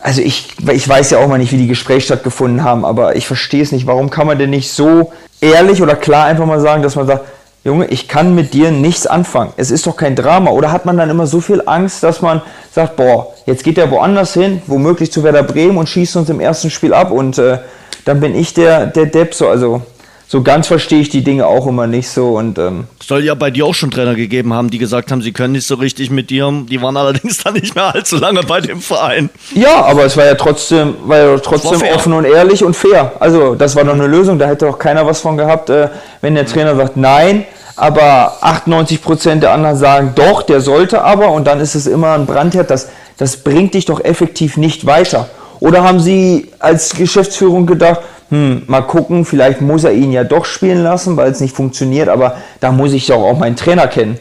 also 0.00 0.20
ich, 0.20 0.48
ich 0.70 0.86
weiß 0.86 1.08
ja 1.10 1.18
auch 1.18 1.28
mal 1.28 1.38
nicht, 1.38 1.52
wie 1.52 1.56
die 1.56 1.68
Gespräche 1.68 2.02
stattgefunden 2.02 2.62
haben, 2.62 2.84
aber 2.84 3.16
ich 3.16 3.26
verstehe 3.26 3.62
es 3.62 3.72
nicht. 3.72 3.86
Warum 3.86 4.10
kann 4.10 4.26
man 4.26 4.38
denn 4.38 4.50
nicht 4.50 4.70
so 4.70 5.10
ehrlich 5.40 5.80
oder 5.80 5.96
klar 5.96 6.26
einfach 6.26 6.44
mal 6.44 6.60
sagen, 6.60 6.82
dass 6.82 6.96
man 6.96 7.06
sagt, 7.06 7.24
Junge, 7.66 7.86
ich 7.86 8.06
kann 8.06 8.36
mit 8.36 8.54
dir 8.54 8.70
nichts 8.70 9.08
anfangen. 9.08 9.52
Es 9.56 9.72
ist 9.72 9.88
doch 9.88 9.96
kein 9.96 10.14
Drama. 10.14 10.52
Oder 10.52 10.70
hat 10.70 10.86
man 10.86 10.96
dann 10.96 11.10
immer 11.10 11.26
so 11.26 11.40
viel 11.40 11.64
Angst, 11.66 12.04
dass 12.04 12.22
man 12.22 12.40
sagt, 12.70 12.94
boah, 12.94 13.34
jetzt 13.44 13.64
geht 13.64 13.76
er 13.76 13.90
woanders 13.90 14.34
hin, 14.34 14.62
womöglich 14.68 15.10
zu 15.10 15.24
Werder 15.24 15.42
Bremen 15.42 15.76
und 15.76 15.88
schießt 15.88 16.14
uns 16.14 16.30
im 16.30 16.38
ersten 16.38 16.70
Spiel 16.70 16.94
ab 16.94 17.10
und 17.10 17.38
äh, 17.38 17.58
dann 18.04 18.20
bin 18.20 18.36
ich 18.36 18.54
der, 18.54 18.86
der 18.86 19.06
Depp. 19.06 19.34
So, 19.34 19.48
also 19.48 19.82
so 20.28 20.44
ganz 20.44 20.68
verstehe 20.68 21.00
ich 21.00 21.08
die 21.08 21.24
Dinge 21.24 21.44
auch 21.44 21.66
immer 21.66 21.88
nicht 21.88 22.08
so. 22.08 22.36
Und, 22.36 22.56
ähm 22.56 22.86
Soll 23.02 23.24
ja 23.24 23.34
bei 23.34 23.50
dir 23.50 23.66
auch 23.66 23.74
schon 23.74 23.90
Trainer 23.90 24.14
gegeben 24.14 24.54
haben, 24.54 24.70
die 24.70 24.78
gesagt 24.78 25.10
haben, 25.10 25.20
sie 25.20 25.32
können 25.32 25.54
nicht 25.54 25.66
so 25.66 25.74
richtig 25.74 26.08
mit 26.08 26.30
dir. 26.30 26.48
Die 26.70 26.80
waren 26.80 26.96
allerdings 26.96 27.38
dann 27.42 27.54
nicht 27.54 27.74
mehr 27.74 27.92
allzu 27.92 28.16
lange 28.16 28.44
bei 28.44 28.60
dem 28.60 28.80
Verein. 28.80 29.28
Ja, 29.56 29.84
aber 29.86 30.04
es 30.04 30.16
war 30.16 30.24
ja 30.24 30.36
trotzdem, 30.36 30.94
war 31.04 31.18
ja 31.18 31.38
trotzdem 31.38 31.80
war 31.80 31.96
offen 31.96 32.12
und 32.12 32.26
ehrlich 32.26 32.62
und 32.62 32.76
fair. 32.76 33.14
Also 33.18 33.56
das 33.56 33.74
war 33.74 33.82
doch 33.82 33.94
eine 33.94 34.06
Lösung. 34.06 34.38
Da 34.38 34.46
hätte 34.46 34.68
auch 34.68 34.78
keiner 34.78 35.04
was 35.04 35.20
von 35.20 35.36
gehabt, 35.36 35.68
äh, 35.68 35.88
wenn 36.20 36.36
der 36.36 36.46
Trainer 36.46 36.76
sagt, 36.76 36.96
nein, 36.96 37.44
aber 37.76 38.38
98 38.40 39.02
Prozent 39.02 39.42
der 39.42 39.52
anderen 39.52 39.76
sagen, 39.76 40.12
doch, 40.14 40.42
der 40.42 40.60
sollte 40.60 41.02
aber. 41.02 41.30
Und 41.30 41.46
dann 41.46 41.60
ist 41.60 41.74
es 41.74 41.86
immer 41.86 42.14
ein 42.14 42.26
Brandherd. 42.26 42.70
Das, 42.70 42.88
das 43.18 43.36
bringt 43.36 43.74
dich 43.74 43.84
doch 43.84 44.02
effektiv 44.02 44.56
nicht 44.56 44.86
weiter. 44.86 45.28
Oder 45.60 45.84
haben 45.84 46.00
Sie 46.00 46.50
als 46.58 46.94
Geschäftsführung 46.96 47.66
gedacht, 47.66 48.00
hm, 48.30 48.62
mal 48.66 48.82
gucken, 48.82 49.24
vielleicht 49.24 49.60
muss 49.60 49.84
er 49.84 49.92
ihn 49.92 50.10
ja 50.10 50.24
doch 50.24 50.44
spielen 50.44 50.82
lassen, 50.82 51.16
weil 51.16 51.30
es 51.30 51.40
nicht 51.40 51.54
funktioniert, 51.54 52.08
aber 52.08 52.36
da 52.60 52.72
muss 52.72 52.92
ich 52.92 53.06
doch 53.06 53.22
auch 53.22 53.38
meinen 53.38 53.56
Trainer 53.56 53.86
kennen. 53.86 54.18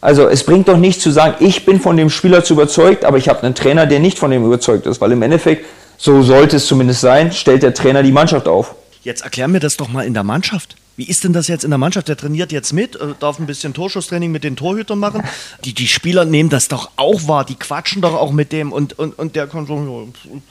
Also 0.00 0.28
es 0.28 0.44
bringt 0.44 0.68
doch 0.68 0.76
nicht 0.76 1.00
zu 1.00 1.10
sagen, 1.10 1.36
ich 1.40 1.64
bin 1.64 1.80
von 1.80 1.96
dem 1.96 2.10
Spieler 2.10 2.44
zu 2.44 2.52
überzeugt, 2.52 3.04
aber 3.04 3.16
ich 3.16 3.28
habe 3.28 3.42
einen 3.42 3.54
Trainer, 3.54 3.86
der 3.86 4.00
nicht 4.00 4.18
von 4.18 4.30
dem 4.30 4.44
überzeugt 4.44 4.86
ist, 4.86 5.00
weil 5.00 5.12
im 5.12 5.22
Endeffekt, 5.22 5.64
so 5.96 6.22
sollte 6.22 6.56
es 6.56 6.66
zumindest 6.66 7.00
sein, 7.00 7.32
stellt 7.32 7.62
der 7.62 7.74
Trainer 7.74 8.02
die 8.02 8.12
Mannschaft 8.12 8.46
auf. 8.46 8.74
Jetzt 9.02 9.24
erklär 9.24 9.48
mir 9.48 9.60
das 9.60 9.76
doch 9.76 9.88
mal 9.88 10.04
in 10.04 10.14
der 10.14 10.22
Mannschaft. 10.22 10.76
Wie 10.96 11.04
ist 11.04 11.24
denn 11.24 11.32
das 11.32 11.48
jetzt 11.48 11.64
in 11.64 11.70
der 11.70 11.78
Mannschaft? 11.78 12.08
Der 12.08 12.16
trainiert 12.16 12.52
jetzt 12.52 12.72
mit, 12.72 12.94
äh, 12.96 13.14
darf 13.18 13.38
ein 13.38 13.46
bisschen 13.46 13.74
Torschusstraining 13.74 14.30
mit 14.30 14.44
den 14.44 14.54
Torhütern 14.54 14.98
machen. 14.98 15.22
Die, 15.64 15.74
die 15.74 15.88
Spieler 15.88 16.24
nehmen 16.24 16.50
das 16.50 16.68
doch 16.68 16.90
auch 16.96 17.26
wahr, 17.26 17.44
die 17.44 17.56
quatschen 17.56 18.00
doch 18.00 18.14
auch 18.14 18.30
mit 18.30 18.52
dem 18.52 18.72
und, 18.72 18.96
und, 18.98 19.18
und 19.18 19.34
der 19.34 19.48
kann 19.48 19.66
so, 19.66 20.08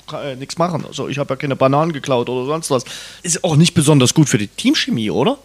kann 0.07 0.27
ja 0.27 0.35
nichts 0.35 0.57
machen. 0.57 0.85
Also 0.85 1.07
ich 1.07 1.17
habe 1.17 1.33
ja 1.33 1.35
keine 1.37 1.55
Bananen 1.55 1.93
geklaut 1.93 2.27
oder 2.29 2.45
sonst 2.45 2.71
was. 2.71 2.83
Ist 3.21 3.43
auch 3.43 3.55
nicht 3.55 3.73
besonders 3.73 4.13
gut 4.13 4.27
für 4.27 4.37
die 4.37 4.47
Teamchemie, 4.47 5.11
oder? 5.11 5.37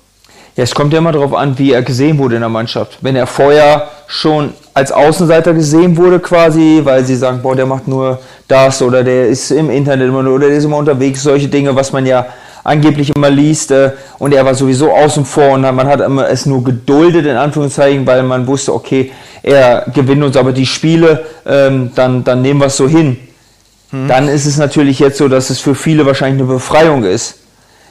Ja, 0.57 0.65
es 0.65 0.75
kommt 0.75 0.93
ja 0.93 0.99
immer 0.99 1.13
darauf 1.13 1.35
an, 1.35 1.57
wie 1.57 1.71
er 1.71 1.83
gesehen 1.83 2.19
wurde 2.19 2.35
in 2.35 2.41
der 2.41 2.49
Mannschaft. 2.49 2.99
Wenn 3.01 3.15
er 3.15 3.29
vorher 3.29 3.91
schon 4.09 4.53
als 4.75 4.91
Außenseiter 4.91 5.55
gesehen 5.55 5.97
wurde 5.97 6.19
quasi, 6.19 6.81
weil 6.83 7.05
sie 7.05 7.15
sagen, 7.15 7.43
boah, 7.43 7.55
der 7.55 7.67
macht 7.67 7.87
nur 7.87 8.19
das 8.49 8.83
oder 8.83 9.05
der 9.05 9.29
ist 9.29 9.53
im 9.53 9.71
Internet 9.71 10.11
oder 10.11 10.49
der 10.49 10.57
ist 10.57 10.65
immer 10.65 10.79
unterwegs, 10.79 11.23
solche 11.23 11.47
Dinge, 11.47 11.77
was 11.77 11.93
man 11.93 12.05
ja 12.07 12.27
angeblich 12.69 13.15
immer 13.17 13.31
liest 13.31 13.71
äh, 13.71 13.93
und 14.19 14.33
er 14.33 14.45
war 14.45 14.55
sowieso 14.55 14.93
außen 14.93 15.25
vor 15.25 15.51
und 15.51 15.63
man 15.63 15.87
hat 15.87 16.01
immer 16.01 16.29
es 16.29 16.47
nur 16.47 16.63
geduldet 16.63 17.27
in 17.27 17.37
Anführungszeichen, 17.37 18.07
weil 18.07 18.23
man 18.23 18.47
wusste, 18.47 18.75
okay, 18.75 19.11
er 19.43 19.87
gewinnt 19.95 20.23
uns 20.23 20.37
aber 20.37 20.53
die 20.53 20.67
Spiele, 20.67 21.25
ähm, 21.47 21.91
dann, 21.95 22.25
dann 22.25 22.43
nehmen 22.43 22.61
wir 22.61 22.67
es 22.67 22.77
so 22.77 22.89
hin. 22.89 23.17
Hm. 23.91 24.09
Dann 24.09 24.29
ist 24.29 24.47
es 24.47 24.59
natürlich 24.59 24.99
jetzt 24.99 25.19
so, 25.19 25.29
dass 25.29 25.51
es 25.51 25.61
für 25.61 25.75
viele 25.75 26.05
wahrscheinlich 26.07 26.43
eine 26.43 26.53
Befreiung 26.53 27.05
ist. 27.05 27.39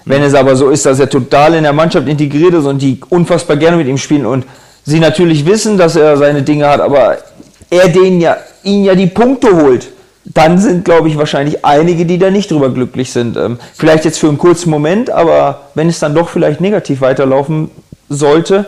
Wenn 0.06 0.24
es 0.24 0.34
aber 0.34 0.56
so 0.56 0.70
ist, 0.70 0.86
dass 0.86 1.00
er 1.00 1.10
total 1.10 1.56
in 1.56 1.64
der 1.64 1.74
Mannschaft 1.74 2.08
integriert 2.08 2.54
ist 2.54 2.66
und 2.66 2.82
die 2.82 3.00
unfassbar 3.10 3.58
gerne 3.58 3.78
mit 3.78 3.88
ihm 3.88 3.98
spielen 3.98 4.26
und 4.26 4.46
sie 4.86 5.00
natürlich 5.00 5.46
wissen, 5.46 5.78
dass 5.78 5.98
er 5.98 6.16
seine 6.16 6.44
Dinge 6.44 6.68
hat, 6.68 6.80
aber 6.80 7.18
er 7.70 7.90
den 7.90 8.22
ja, 8.22 8.38
ihn 8.64 8.86
ja 8.86 8.96
die 8.96 9.08
Punkte 9.08 9.54
holt, 9.54 9.90
dann 10.34 10.60
sind, 10.60 10.84
glaube 10.84 11.08
ich, 11.08 11.18
wahrscheinlich 11.18 11.64
einige, 11.64 12.06
die 12.06 12.18
da 12.18 12.30
nicht 12.30 12.52
drüber 12.52 12.70
glücklich 12.70 13.12
sind. 13.12 13.38
Ähm, 13.38 13.58
vielleicht 13.74 14.06
jetzt 14.06 14.20
für 14.20 14.28
einen 14.28 14.38
kurzen 14.38 14.70
Moment, 14.70 15.10
aber 15.10 15.62
wenn 15.74 15.88
es 15.88 16.00
dann 16.00 16.16
doch 16.16 16.30
vielleicht 16.30 16.60
negativ 16.60 17.02
weiterlaufen 17.02 17.70
sollte, 18.10 18.66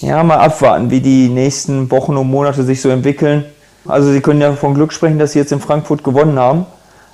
ja, 0.00 0.22
mal 0.22 0.38
abwarten, 0.38 0.90
wie 0.90 1.00
die 1.00 1.28
nächsten 1.28 1.90
Wochen 1.90 2.16
und 2.16 2.28
Monate 2.28 2.62
sich 2.62 2.80
so 2.80 2.88
entwickeln. 2.88 3.44
Also 3.86 4.10
sie 4.10 4.20
können 4.20 4.40
ja 4.40 4.52
von 4.52 4.74
Glück 4.74 4.92
sprechen, 4.92 5.18
dass 5.18 5.32
sie 5.32 5.38
jetzt 5.38 5.52
in 5.52 5.60
Frankfurt 5.60 6.02
gewonnen 6.02 6.38
haben. 6.38 6.66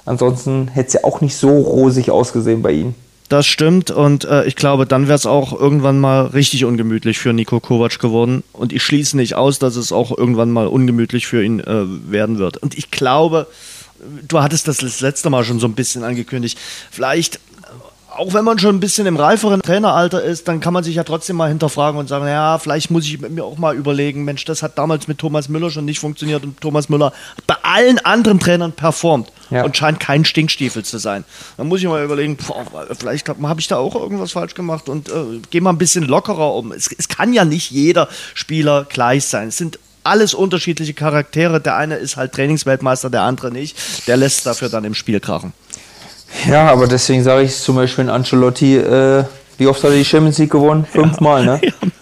Ansonsten 0.06 0.68
hätte 0.68 0.88
es 0.88 0.92
ja 0.94 1.04
auch 1.04 1.20
nicht 1.20 1.36
so 1.36 1.50
rosig 1.50 2.10
ausgesehen 2.10 2.62
bei 2.62 2.72
ihnen. 2.72 2.94
Das 3.30 3.46
stimmt 3.46 3.92
und 3.92 4.24
äh, 4.24 4.44
ich 4.46 4.56
glaube, 4.56 4.86
dann 4.86 5.06
wäre 5.06 5.14
es 5.14 5.24
auch 5.24 5.52
irgendwann 5.52 6.00
mal 6.00 6.26
richtig 6.26 6.64
ungemütlich 6.64 7.20
für 7.20 7.32
Nico 7.32 7.60
Kovac 7.60 8.00
geworden. 8.00 8.42
Und 8.52 8.72
ich 8.72 8.82
schließe 8.82 9.16
nicht 9.16 9.36
aus, 9.36 9.60
dass 9.60 9.76
es 9.76 9.92
auch 9.92 10.18
irgendwann 10.18 10.50
mal 10.50 10.66
ungemütlich 10.66 11.28
für 11.28 11.44
ihn 11.44 11.60
äh, 11.60 11.84
werden 12.10 12.38
wird. 12.38 12.56
Und 12.56 12.76
ich 12.76 12.90
glaube, 12.90 13.46
du 14.26 14.42
hattest 14.42 14.66
das 14.66 15.00
letzte 15.00 15.30
Mal 15.30 15.44
schon 15.44 15.60
so 15.60 15.68
ein 15.68 15.74
bisschen 15.74 16.02
angekündigt. 16.02 16.58
Vielleicht 16.90 17.38
auch 18.20 18.34
wenn 18.34 18.44
man 18.44 18.58
schon 18.58 18.76
ein 18.76 18.80
bisschen 18.80 19.06
im 19.06 19.16
reiferen 19.16 19.62
Traineralter 19.62 20.22
ist, 20.22 20.46
dann 20.46 20.60
kann 20.60 20.74
man 20.74 20.84
sich 20.84 20.96
ja 20.96 21.04
trotzdem 21.04 21.36
mal 21.36 21.48
hinterfragen 21.48 21.98
und 21.98 22.06
sagen, 22.06 22.26
ja, 22.26 22.58
vielleicht 22.58 22.90
muss 22.90 23.06
ich 23.06 23.18
mir 23.18 23.42
auch 23.42 23.56
mal 23.56 23.74
überlegen, 23.74 24.24
Mensch, 24.24 24.44
das 24.44 24.62
hat 24.62 24.76
damals 24.76 25.08
mit 25.08 25.16
Thomas 25.16 25.48
Müller 25.48 25.70
schon 25.70 25.86
nicht 25.86 26.00
funktioniert 26.00 26.44
und 26.44 26.60
Thomas 26.60 26.90
Müller 26.90 27.06
hat 27.38 27.46
bei 27.46 27.56
allen 27.62 27.98
anderen 28.00 28.38
Trainern 28.38 28.72
performt 28.72 29.32
ja. 29.48 29.64
und 29.64 29.74
scheint 29.74 30.00
kein 30.00 30.26
Stinkstiefel 30.26 30.84
zu 30.84 30.98
sein. 30.98 31.24
Dann 31.56 31.68
muss 31.68 31.80
ich 31.80 31.86
mal 31.86 32.04
überlegen, 32.04 32.36
boah, 32.36 32.66
vielleicht 32.98 33.26
habe 33.30 33.60
ich 33.60 33.68
da 33.68 33.78
auch 33.78 33.94
irgendwas 33.94 34.32
falsch 34.32 34.52
gemacht 34.52 34.90
und 34.90 35.08
äh, 35.08 35.40
gehe 35.48 35.62
mal 35.62 35.70
ein 35.70 35.78
bisschen 35.78 36.04
lockerer 36.04 36.54
um. 36.54 36.72
Es, 36.72 36.90
es 36.92 37.08
kann 37.08 37.32
ja 37.32 37.46
nicht 37.46 37.70
jeder 37.70 38.06
Spieler 38.34 38.84
gleich 38.84 39.24
sein. 39.24 39.48
Es 39.48 39.56
sind 39.56 39.78
alles 40.04 40.34
unterschiedliche 40.34 40.92
Charaktere. 40.92 41.58
Der 41.60 41.76
eine 41.76 41.96
ist 41.96 42.18
halt 42.18 42.32
Trainingsweltmeister, 42.32 43.08
der 43.08 43.22
andere 43.22 43.50
nicht. 43.50 43.76
Der 44.08 44.18
lässt 44.18 44.44
dafür 44.44 44.68
dann 44.68 44.84
im 44.84 44.94
Spiel 44.94 45.20
krachen. 45.20 45.54
Ja, 46.48 46.70
aber 46.70 46.86
deswegen 46.86 47.22
sage 47.22 47.42
ich 47.42 47.56
zum 47.56 47.76
Beispiel 47.76 48.04
in 48.04 48.10
Ancelotti, 48.10 48.76
äh, 48.76 49.24
wie 49.58 49.66
oft 49.66 49.82
hat 49.82 49.90
er 49.90 49.96
die 49.96 50.04
Champions 50.04 50.38
League 50.38 50.50
gewonnen? 50.50 50.86
Fünfmal, 50.90 51.44
ne? 51.44 51.60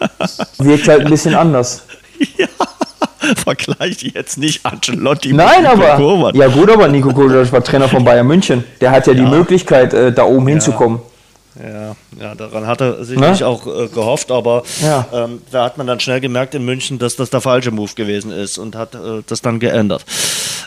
Wirkt 0.59 0.89
halt 0.89 1.03
ein 1.03 1.11
bisschen 1.11 1.35
anders. 1.35 1.83
Ja. 2.37 2.47
Vergleiche 3.45 4.09
jetzt 4.15 4.39
nicht 4.39 4.65
Ancelotti 4.65 5.33
Nein, 5.33 5.63
mit 5.63 5.73
Nico 5.73 5.85
aber, 5.85 5.97
Kovac. 5.97 6.35
Ja 6.37 6.47
gut, 6.49 6.71
aber 6.71 6.89
Nico 6.89 7.13
Kovac 7.13 7.53
war 7.53 7.65
Trainer 7.65 7.89
von 7.89 8.05
Bayern 8.05 8.27
München. 8.27 8.65
Der 8.81 8.91
hat 8.91 9.07
ja, 9.07 9.13
ja. 9.13 9.25
die 9.25 9.31
Möglichkeit, 9.31 9.93
äh, 9.93 10.13
da 10.13 10.25
oben 10.25 10.47
ja. 10.49 10.53
hinzukommen. 10.53 11.01
Ja, 11.61 11.97
ja, 12.21 12.35
daran 12.37 12.69
hat 12.69 12.81
er 12.81 13.05
sicherlich 13.05 13.41
ne? 13.41 13.47
auch 13.47 13.67
äh, 13.67 13.89
gehofft, 13.89 14.31
aber 14.31 14.63
ja. 14.81 15.07
ähm, 15.13 15.43
da 15.51 15.65
hat 15.65 15.77
man 15.77 15.89
dann 15.89 15.99
schnell 15.99 16.21
gemerkt 16.21 16.55
in 16.55 16.65
München, 16.65 17.01
dass 17.01 17.17
das 17.17 17.31
der 17.31 17.41
falsche 17.41 17.73
Move 17.73 17.95
gewesen 17.97 18.31
ist 18.31 18.59
und 18.59 18.77
hat 18.77 18.95
äh, 18.95 19.23
das 19.27 19.43
dann 19.43 19.59
geändert. 19.59 20.05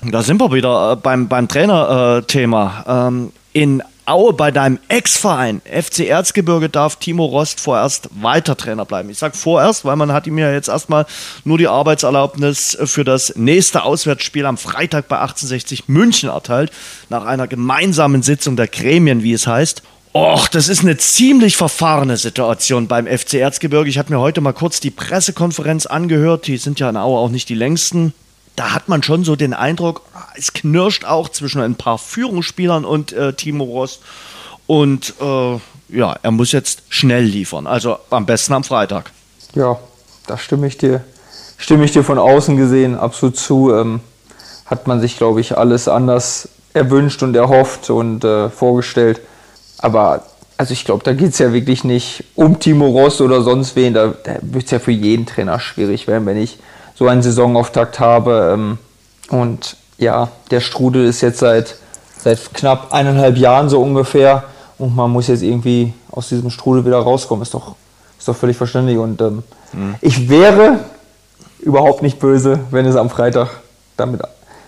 Da 0.03 0.21
sind 0.21 0.41
wir 0.41 0.51
wieder 0.51 0.91
äh, 0.91 0.95
beim, 0.97 1.29
beim 1.29 1.47
Trainer-Thema. 1.47 3.07
Ähm, 3.07 3.31
in 3.53 3.83
Aue 4.05 4.33
bei 4.33 4.49
deinem 4.49 4.79
Ex-Verein 4.87 5.61
FC 5.63 5.99
Erzgebirge 5.99 6.69
darf 6.69 6.95
Timo 6.95 7.25
Rost 7.25 7.59
vorerst 7.59 8.09
weiter 8.19 8.57
Trainer 8.57 8.83
bleiben. 8.83 9.09
Ich 9.09 9.19
sage 9.19 9.37
vorerst, 9.37 9.85
weil 9.85 9.95
man 9.95 10.11
hat 10.11 10.25
ihm 10.25 10.39
ja 10.39 10.51
jetzt 10.51 10.69
erstmal 10.69 11.05
nur 11.45 11.59
die 11.59 11.67
Arbeitserlaubnis 11.67 12.77
für 12.83 13.03
das 13.03 13.35
nächste 13.35 13.83
Auswärtsspiel 13.83 14.45
am 14.47 14.57
Freitag 14.57 15.07
bei 15.07 15.17
1860 15.19 15.87
München 15.87 16.29
erteilt, 16.29 16.71
nach 17.09 17.25
einer 17.25 17.47
gemeinsamen 17.47 18.23
Sitzung 18.23 18.55
der 18.55 18.67
Gremien, 18.67 19.21
wie 19.21 19.33
es 19.33 19.45
heißt. 19.45 19.83
Och, 20.13 20.49
das 20.49 20.67
ist 20.67 20.81
eine 20.81 20.97
ziemlich 20.97 21.55
verfahrene 21.55 22.17
Situation 22.17 22.87
beim 22.87 23.07
FC 23.07 23.35
Erzgebirge. 23.35 23.89
Ich 23.89 23.97
habe 23.97 24.11
mir 24.11 24.19
heute 24.19 24.41
mal 24.41 24.51
kurz 24.51 24.81
die 24.81 24.91
Pressekonferenz 24.91 25.85
angehört. 25.85 26.47
Die 26.47 26.57
sind 26.57 26.81
ja 26.81 26.89
in 26.89 26.97
Aue 26.97 27.17
auch 27.17 27.29
nicht 27.29 27.47
die 27.47 27.55
längsten 27.55 28.13
da 28.55 28.73
hat 28.73 28.89
man 28.89 29.03
schon 29.03 29.23
so 29.23 29.35
den 29.35 29.53
Eindruck, 29.53 30.01
es 30.35 30.53
knirscht 30.53 31.05
auch 31.05 31.29
zwischen 31.29 31.61
ein 31.61 31.75
paar 31.75 31.97
Führungsspielern 31.97 32.85
und 32.85 33.13
äh, 33.13 33.33
Timo 33.33 33.63
Rost. 33.63 34.01
Und 34.67 35.13
äh, 35.19 35.59
ja, 35.89 36.15
er 36.21 36.31
muss 36.31 36.51
jetzt 36.51 36.83
schnell 36.89 37.23
liefern. 37.23 37.67
Also 37.67 37.97
am 38.09 38.25
besten 38.25 38.53
am 38.53 38.63
Freitag. 38.63 39.11
Ja, 39.55 39.79
da 40.27 40.37
stimme 40.37 40.67
ich 40.67 40.77
dir, 40.77 41.03
stimme 41.57 41.85
ich 41.85 41.91
dir 41.91 42.03
von 42.03 42.17
außen 42.17 42.57
gesehen 42.57 42.95
absolut 42.97 43.37
zu. 43.37 43.73
Ähm, 43.73 44.01
hat 44.65 44.87
man 44.87 45.01
sich, 45.01 45.17
glaube 45.17 45.41
ich, 45.41 45.57
alles 45.57 45.87
anders 45.87 46.47
erwünscht 46.73 47.23
und 47.23 47.35
erhofft 47.35 47.89
und 47.89 48.23
äh, 48.23 48.49
vorgestellt. 48.49 49.19
Aber 49.79 50.23
also 50.57 50.73
ich 50.73 50.85
glaube, 50.85 51.03
da 51.03 51.13
geht 51.13 51.31
es 51.31 51.39
ja 51.39 51.53
wirklich 51.53 51.83
nicht 51.83 52.23
um 52.35 52.59
Timo 52.59 52.87
Ross 52.87 53.19
oder 53.19 53.41
sonst 53.41 53.75
wen. 53.75 53.93
Da, 53.93 54.13
da 54.23 54.37
wird 54.41 54.65
es 54.65 54.71
ja 54.71 54.79
für 54.79 54.91
jeden 54.91 55.25
Trainer 55.25 55.59
schwierig 55.59 56.07
werden, 56.07 56.25
wenn 56.25 56.37
ich 56.37 56.59
so 56.95 57.07
einen 57.07 57.21
Saisonauftakt 57.21 57.99
habe. 57.99 58.51
Ähm, 58.53 58.77
und 59.29 59.77
ja, 59.97 60.29
der 60.49 60.59
Strudel 60.59 61.05
ist 61.05 61.21
jetzt 61.21 61.39
seit, 61.39 61.75
seit 62.17 62.53
knapp 62.53 62.93
eineinhalb 62.93 63.37
Jahren 63.37 63.69
so 63.69 63.81
ungefähr 63.81 64.43
und 64.77 64.95
man 64.95 65.11
muss 65.11 65.27
jetzt 65.27 65.43
irgendwie 65.43 65.93
aus 66.11 66.29
diesem 66.29 66.49
Strudel 66.49 66.85
wieder 66.85 66.99
rauskommen. 66.99 67.43
Ist 67.43 67.53
doch, 67.53 67.75
ist 68.17 68.27
doch 68.27 68.35
völlig 68.35 68.57
verständlich. 68.57 68.97
Und 68.97 69.21
ähm, 69.21 69.43
mhm. 69.73 69.95
ich 70.01 70.29
wäre 70.29 70.79
überhaupt 71.59 72.01
nicht 72.01 72.19
böse, 72.19 72.59
wenn 72.71 72.85
es 72.85 72.95
am 72.95 73.09
Freitag 73.09 73.49
damit 73.97 74.21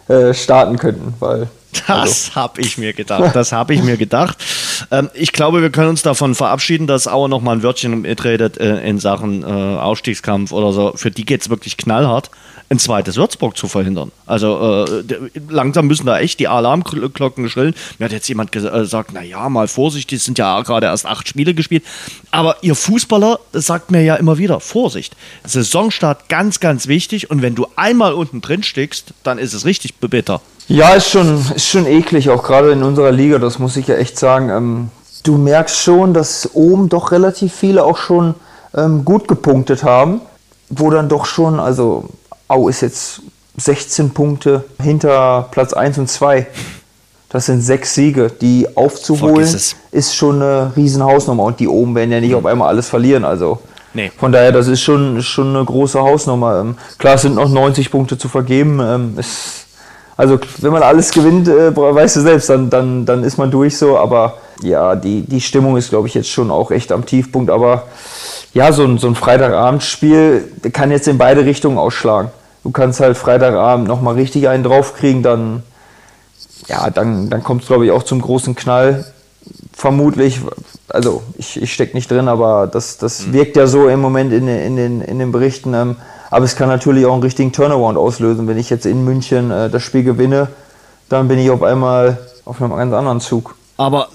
äh, 0.08 0.34
starten 0.34 0.78
könnten, 0.78 1.16
weil 1.20 1.50
das 1.88 2.30
also. 2.30 2.36
habe 2.36 2.62
ich 2.62 2.78
mir 2.78 2.94
gedacht. 2.94 3.36
Das 3.36 3.52
habe 3.52 3.74
ich 3.74 3.84
mir 3.84 3.98
gedacht. 3.98 4.38
Ähm, 4.92 5.10
ich 5.14 5.32
glaube, 5.32 5.62
wir 5.62 5.70
können 5.70 5.90
uns 5.90 6.02
davon 6.02 6.36
verabschieden, 6.36 6.88
dass 6.88 7.08
Auer 7.08 7.28
noch 7.28 7.42
mal 7.42 7.54
ein 7.54 7.64
Wörtchen 7.64 8.02
mitredet 8.02 8.58
äh, 8.58 8.82
in 8.88 9.00
Sachen 9.00 9.44
äh, 9.44 9.46
Ausstiegskampf 9.46 10.52
oder 10.52 10.72
so. 10.74 10.94
Für 10.96 11.12
die 11.12 11.26
geht 11.26 11.42
es 11.42 11.50
wirklich 11.50 11.78
knallhart, 11.78 12.30
ein 12.70 12.80
zweites 12.80 13.16
Würzburg 13.16 13.58
zu 13.58 13.68
verhindern. 13.68 14.12
Also 14.26 14.86
äh, 14.86 15.04
langsam 15.50 15.88
müssen 15.88 16.06
da 16.06 16.20
echt 16.20 16.40
die 16.40 16.48
Alarmglocken 16.48 17.50
schrillen. 17.50 17.76
Mir 18.00 18.06
hat 18.06 18.12
jetzt 18.12 18.28
jemand 18.28 18.52
gesagt, 18.52 19.12
äh, 19.12 19.14
naja, 19.14 19.50
mal 19.50 19.68
vorsichtig, 19.68 20.18
es 20.18 20.26
sind 20.26 20.38
ja 20.38 20.62
gerade 20.62 20.88
erst 20.88 21.06
acht 21.06 21.28
Spiele 21.28 21.54
gespielt. 21.54 21.84
Aber 22.32 22.58
ihr 22.62 22.76
Fußballer 22.76 23.40
sagt 23.54 23.92
mir 23.92 24.04
ja 24.04 24.16
immer 24.16 24.38
wieder, 24.38 24.60
Vorsicht. 24.60 25.16
Saisonstart 25.44 26.30
ganz, 26.30 26.60
ganz 26.60 26.88
wichtig. 26.88 27.30
Und 27.30 27.42
wenn 27.42 27.56
du 27.56 27.68
einmal 27.76 28.14
unten 28.14 28.42
drin 28.42 28.64
steckst, 28.64 29.14
dann 29.24 29.38
ist 29.38 29.54
es 29.54 29.66
richtig 29.66 29.96
bitter. 29.96 30.42
Ja, 30.68 30.94
ist 30.94 31.10
schon, 31.10 31.44
ist 31.56 31.68
schon 31.68 31.86
eklig, 31.86 32.30
auch 32.30 32.44
gerade 32.44 32.72
in 32.72 32.84
unserer 32.84 33.12
Liga, 33.12 33.38
das 33.38 33.60
muss 33.60 33.76
ich 33.76 33.88
ja 33.88 33.96
echt 33.96 34.18
sagen. 34.18 34.50
Ähm, 34.50 34.90
du 35.24 35.38
merkst 35.38 35.78
schon, 35.78 36.14
dass 36.14 36.50
oben 36.54 36.90
doch 36.90 37.12
relativ 37.12 37.54
viele 37.54 37.84
auch 37.84 37.98
schon 37.98 38.36
ähm, 38.74 39.06
gut 39.06 39.28
gepunktet 39.28 39.84
haben, 39.84 40.22
wo 40.70 40.90
dann 40.90 41.10
doch 41.10 41.26
schon, 41.26 41.60
also 41.60 42.06
Au 42.48 42.68
ist 42.68 42.82
jetzt 42.82 43.22
16 43.58 44.12
Punkte 44.12 44.64
hinter 44.82 45.48
Platz 45.52 45.74
1 45.74 45.98
und 46.00 46.10
2. 46.10 46.48
Das 47.30 47.48
sind 47.48 47.62
sechs 47.62 47.96
Siege. 47.96 48.32
Die 48.42 48.68
aufzuholen 48.76 49.58
ist 49.92 50.16
schon 50.16 50.42
eine 50.42 50.72
riesen 50.76 51.04
Hausnummer. 51.04 51.44
Und 51.44 51.60
die 51.60 51.68
oben 51.68 51.96
werden 51.96 52.12
ja 52.12 52.20
nicht 52.20 52.32
mhm. 52.32 52.38
auf 52.38 52.46
einmal 52.46 52.68
alles 52.68 52.90
verlieren. 52.90 53.26
Also 53.26 53.60
nee. 53.94 54.12
von 54.18 54.32
daher, 54.32 54.52
das 54.52 54.68
ist 54.68 54.82
schon, 54.82 55.22
schon 55.24 55.56
eine 55.56 55.66
große 55.66 56.00
Hausnummer. 56.00 56.60
Ähm, 56.60 56.78
klar, 57.00 57.16
es 57.16 57.24
sind 57.24 57.36
noch 57.36 57.50
90 57.50 57.90
Punkte 57.90 58.18
zu 58.18 58.30
vergeben. 58.30 58.80
Ähm, 58.80 59.14
ist 59.18 59.63
also 60.16 60.40
wenn 60.60 60.72
man 60.72 60.84
alles 60.84 61.12
gewinnt, 61.12 61.48
äh, 61.48 61.76
weißt 61.76 62.18
du 62.18 62.22
selbst, 62.22 62.50
dann, 62.50 62.70
dann, 62.70 63.06
dann 63.06 63.24
ist 63.24 63.38
man 63.38 63.50
durch 63.50 63.78
so. 63.78 63.98
Aber 63.98 64.38
ja, 64.62 64.96
die, 64.96 65.22
die 65.22 65.42
Stimmung 65.42 65.78
ist, 65.78 65.90
glaube 65.90 66.08
ich, 66.08 66.14
jetzt 66.14 66.30
schon 66.30 66.52
auch 66.52 66.72
echt 66.72 66.92
am 66.92 67.06
Tiefpunkt. 67.06 67.50
Aber 67.50 67.84
ja, 68.54 68.72
so 68.72 68.84
ein, 68.84 68.98
so 68.98 69.08
ein 69.08 69.16
Freitagabendspiel 69.16 70.52
kann 70.72 70.92
jetzt 70.92 71.08
in 71.08 71.18
beide 71.18 71.46
Richtungen 71.46 71.78
ausschlagen. 71.78 72.30
Du 72.64 72.72
kannst 72.72 73.00
halt 73.00 73.18
Freitagabend 73.18 73.88
nochmal 73.88 74.14
richtig 74.16 74.48
einen 74.48 74.64
draufkriegen, 74.64 75.24
dann, 75.24 75.64
ja, 76.68 76.90
dann, 76.90 77.30
dann 77.30 77.44
kommt 77.44 77.64
es, 77.64 77.68
glaube 77.68 77.86
ich, 77.86 77.92
auch 77.92 78.04
zum 78.04 78.22
großen 78.22 78.56
Knall. 78.56 79.06
Vermutlich, 79.74 80.40
also 80.88 81.24
ich, 81.38 81.62
ich 81.62 81.74
stecke 81.74 81.96
nicht 81.96 82.10
drin, 82.10 82.30
aber 82.30 82.68
das, 82.68 82.98
das 82.98 83.28
mhm. 83.28 83.34
wirkt 83.34 83.58
ja 83.58 83.68
so 83.68 83.90
im 83.90 84.00
Moment 84.00 84.32
in, 84.32 84.48
in, 84.48 84.78
den, 84.78 85.02
in 85.02 85.20
den 85.20 85.32
Berichten. 85.34 85.74
Ähm, 85.74 85.96
aber 86.34 86.46
es 86.46 86.56
kann 86.56 86.68
natürlich 86.68 87.06
auch 87.06 87.14
einen 87.14 87.22
richtigen 87.22 87.52
Turnaround 87.52 87.96
auslösen. 87.96 88.48
Wenn 88.48 88.58
ich 88.58 88.72
jetzt 88.72 88.88
in 88.88 89.06
München 89.06 89.52
äh, 89.52 89.70
das 89.70 89.84
Spiel 89.84 90.04
gewinne, 90.04 90.48
dann 91.08 91.28
bin 91.28 91.38
ich 91.38 91.52
auf 91.52 91.62
einmal 91.62 92.18
auf 92.44 92.60
einem 92.60 92.76
ganz 92.76 92.92
anderen 92.92 93.22
Zug. 93.22 93.54
Aber 93.78 94.08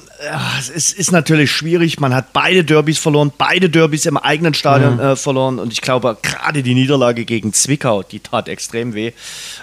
es 0.74 0.92
ist 0.92 1.12
natürlich 1.12 1.50
schwierig. 1.50 2.00
Man 2.00 2.14
hat 2.14 2.32
beide 2.32 2.64
Derbys 2.64 2.98
verloren, 2.98 3.32
beide 3.36 3.70
Derbys 3.70 4.04
im 4.06 4.16
eigenen 4.16 4.54
Stadion 4.54 4.94
mhm. 4.94 5.00
äh, 5.00 5.16
verloren. 5.16 5.58
Und 5.58 5.72
ich 5.72 5.80
glaube, 5.80 6.16
gerade 6.22 6.62
die 6.62 6.74
Niederlage 6.74 7.24
gegen 7.24 7.52
Zwickau, 7.52 8.02
die 8.02 8.20
tat 8.20 8.48
extrem 8.48 8.94
weh, 8.94 9.12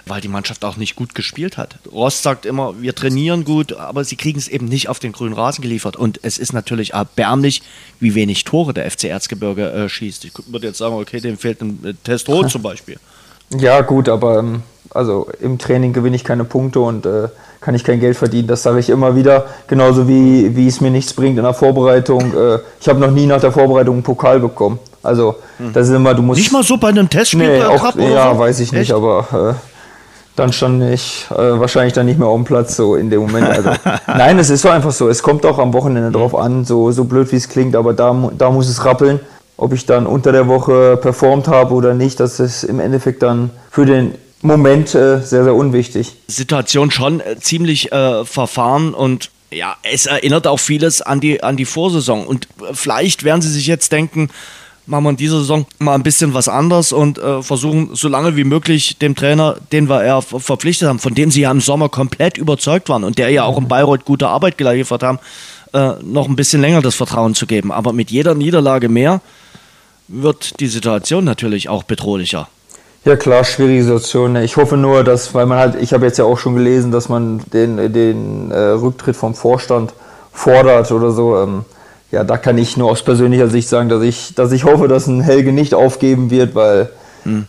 weil 0.05 0.21
die 0.21 0.27
Mannschaft 0.27 0.63
auch 0.63 0.77
nicht 0.77 0.95
gut 0.95 1.13
gespielt 1.13 1.57
hat. 1.57 1.77
Rost 1.91 2.23
sagt 2.23 2.45
immer, 2.45 2.81
wir 2.81 2.95
trainieren 2.95 3.43
gut, 3.43 3.73
aber 3.73 4.03
sie 4.03 4.15
kriegen 4.15 4.39
es 4.39 4.47
eben 4.47 4.65
nicht 4.67 4.87
auf 4.87 4.99
den 4.99 5.11
grünen 5.11 5.33
Rasen 5.33 5.61
geliefert. 5.61 5.97
Und 5.97 6.19
es 6.23 6.37
ist 6.37 6.53
natürlich 6.53 6.93
erbärmlich, 6.93 7.61
wie 7.99 8.15
wenig 8.15 8.45
Tore 8.45 8.73
der 8.73 8.89
FC 8.89 9.05
Erzgebirge 9.05 9.71
äh, 9.71 9.89
schießt. 9.89 10.25
Ich 10.25 10.33
würde 10.47 10.67
jetzt 10.67 10.77
sagen, 10.77 10.95
okay, 10.95 11.19
dem 11.19 11.37
fehlt 11.37 11.61
ein 11.61 11.79
äh, 11.83 11.93
Test 12.03 12.29
rot 12.29 12.49
zum 12.49 12.61
Beispiel. 12.61 12.97
Ja, 13.49 13.81
gut, 13.81 14.09
aber 14.09 14.39
ähm, 14.39 14.63
also 14.89 15.29
im 15.41 15.59
Training 15.59 15.93
gewinne 15.93 16.15
ich 16.15 16.23
keine 16.23 16.45
Punkte 16.45 16.79
und 16.79 17.05
äh, 17.05 17.27
kann 17.65 17.73
ich 17.73 17.83
kein 17.83 17.99
Geld 17.99 18.15
verdienen. 18.15 18.47
Das 18.47 18.61
sage 18.61 18.77
ich 18.77 18.91
immer 18.91 19.15
wieder. 19.15 19.45
Genauso 19.65 20.07
wie, 20.07 20.55
wie 20.55 20.67
es 20.67 20.81
mir 20.81 20.91
nichts 20.91 21.13
bringt 21.13 21.35
in 21.39 21.43
der 21.43 21.55
Vorbereitung. 21.55 22.21
Äh, 22.21 22.59
ich 22.79 22.87
habe 22.87 22.99
noch 22.99 23.09
nie 23.09 23.25
nach 23.25 23.41
der 23.41 23.51
Vorbereitung 23.51 23.95
einen 23.95 24.03
Pokal 24.03 24.39
bekommen. 24.39 24.77
Also, 25.01 25.37
das 25.73 25.87
ist 25.89 25.95
immer, 25.95 26.13
du 26.13 26.21
musst. 26.21 26.39
Nicht 26.39 26.51
mal 26.51 26.61
so 26.61 26.77
bei 26.77 26.89
einem 26.89 27.09
Testspiel 27.09 27.57
Nee, 27.57 27.63
auch, 27.63 27.95
oder 27.95 28.07
ja, 28.07 28.33
so? 28.33 28.39
weiß 28.39 28.59
ich 28.59 28.71
nicht, 28.71 28.81
Echt? 28.81 28.93
aber 28.93 29.27
äh, 29.33 29.53
dann 30.35 30.53
stand 30.53 30.83
ich 30.83 31.25
äh, 31.31 31.59
wahrscheinlich 31.59 31.93
dann 31.93 32.05
nicht 32.05 32.19
mehr 32.19 32.27
auf 32.27 32.35
dem 32.35 32.45
Platz 32.45 32.75
so 32.75 32.95
in 32.95 33.09
dem 33.09 33.21
Moment. 33.21 33.49
Also, 33.49 33.71
nein, 34.07 34.37
es 34.37 34.51
ist 34.51 34.61
so 34.61 34.69
einfach 34.69 34.91
so. 34.91 35.09
Es 35.09 35.23
kommt 35.23 35.43
auch 35.43 35.57
am 35.57 35.73
Wochenende 35.73 36.11
drauf 36.11 36.35
an, 36.35 36.65
so, 36.65 36.91
so 36.91 37.05
blöd 37.05 37.31
wie 37.31 37.37
es 37.37 37.49
klingt, 37.49 37.75
aber 37.75 37.93
da, 37.93 38.29
da 38.37 38.51
muss 38.51 38.69
es 38.69 38.85
rappeln. 38.85 39.19
Ob 39.57 39.73
ich 39.73 39.87
dann 39.87 40.05
unter 40.05 40.31
der 40.31 40.47
Woche 40.47 40.97
performt 40.97 41.47
habe 41.47 41.73
oder 41.73 41.95
nicht, 41.95 42.19
das 42.19 42.39
ist 42.39 42.63
im 42.63 42.79
Endeffekt 42.79 43.23
dann 43.23 43.49
für 43.71 43.87
den 43.87 44.13
Moment 44.47 44.95
äh, 44.95 45.21
sehr, 45.21 45.43
sehr 45.43 45.55
unwichtig. 45.55 46.15
Situation 46.27 46.91
schon 46.91 47.19
äh, 47.19 47.37
ziemlich 47.39 47.91
äh, 47.91 48.25
verfahren 48.25 48.93
und 48.93 49.29
ja, 49.51 49.77
es 49.83 50.05
erinnert 50.05 50.47
auch 50.47 50.57
vieles 50.59 51.01
an 51.01 51.21
die, 51.21 51.41
an 51.41 51.55
die 51.55 51.65
Vorsaison. 51.65 52.25
Und 52.25 52.47
äh, 52.61 52.73
vielleicht 52.73 53.23
werden 53.23 53.41
sie 53.41 53.51
sich 53.51 53.67
jetzt 53.67 53.91
denken, 53.91 54.29
machen 54.85 55.03
wir 55.05 55.09
in 55.11 55.17
dieser 55.17 55.39
Saison 55.39 55.65
mal 55.79 55.95
ein 55.95 56.03
bisschen 56.03 56.33
was 56.33 56.47
anders 56.47 56.91
und 56.91 57.17
äh, 57.17 57.41
versuchen 57.41 57.91
so 57.93 58.07
lange 58.07 58.35
wie 58.35 58.43
möglich 58.43 58.97
dem 58.97 59.15
Trainer, 59.15 59.55
den 59.71 59.87
wir 59.87 60.05
ja 60.05 60.21
ver- 60.21 60.39
verpflichtet 60.39 60.89
haben, 60.89 60.99
von 60.99 61.15
dem 61.15 61.31
sie 61.31 61.41
ja 61.41 61.51
im 61.51 61.61
Sommer 61.61 61.89
komplett 61.89 62.37
überzeugt 62.37 62.89
waren 62.89 63.03
und 63.03 63.17
der 63.17 63.29
ja 63.29 63.43
auch 63.45 63.57
in 63.57 63.67
Bayreuth 63.67 64.03
gute 64.05 64.27
Arbeit 64.27 64.57
geliefert 64.57 65.03
haben, 65.03 65.19
äh, 65.73 65.93
noch 66.03 66.27
ein 66.27 66.35
bisschen 66.35 66.61
länger 66.61 66.81
das 66.81 66.95
Vertrauen 66.95 67.33
zu 67.33 67.47
geben. 67.47 67.71
Aber 67.71 67.93
mit 67.93 68.11
jeder 68.11 68.35
Niederlage 68.35 68.89
mehr 68.89 69.21
wird 70.07 70.59
die 70.59 70.67
Situation 70.67 71.23
natürlich 71.23 71.69
auch 71.69 71.83
bedrohlicher. 71.83 72.47
Ja 73.05 73.15
klar, 73.15 73.43
schwierige 73.43 73.83
Situation. 73.83 74.33
ne. 74.33 74.43
Ich 74.43 74.57
hoffe 74.57 74.77
nur, 74.77 75.03
dass, 75.03 75.33
weil 75.33 75.45
man 75.45 75.59
halt, 75.59 75.75
ich 75.75 75.93
habe 75.93 76.05
jetzt 76.05 76.17
ja 76.17 76.25
auch 76.25 76.37
schon 76.37 76.55
gelesen, 76.55 76.91
dass 76.91 77.07
man 77.07 77.41
den, 77.53 77.93
den 77.93 78.51
äh, 78.51 78.57
Rücktritt 78.57 79.15
vom 79.15 79.35
Vorstand 79.35 79.93
fordert 80.33 80.91
oder 80.91 81.11
so. 81.11 81.37
Ähm, 81.37 81.65
ja, 82.11 82.23
da 82.23 82.37
kann 82.37 82.57
ich 82.57 82.77
nur 82.77 82.89
aus 82.89 83.03
persönlicher 83.03 83.47
Sicht 83.47 83.69
sagen, 83.69 83.89
dass 83.89 84.01
ich, 84.01 84.33
dass 84.35 84.51
ich 84.51 84.63
hoffe, 84.63 84.87
dass 84.87 85.07
ein 85.07 85.21
Helge 85.21 85.51
nicht 85.51 85.73
aufgeben 85.73 86.29
wird, 86.31 86.55
weil 86.55 86.89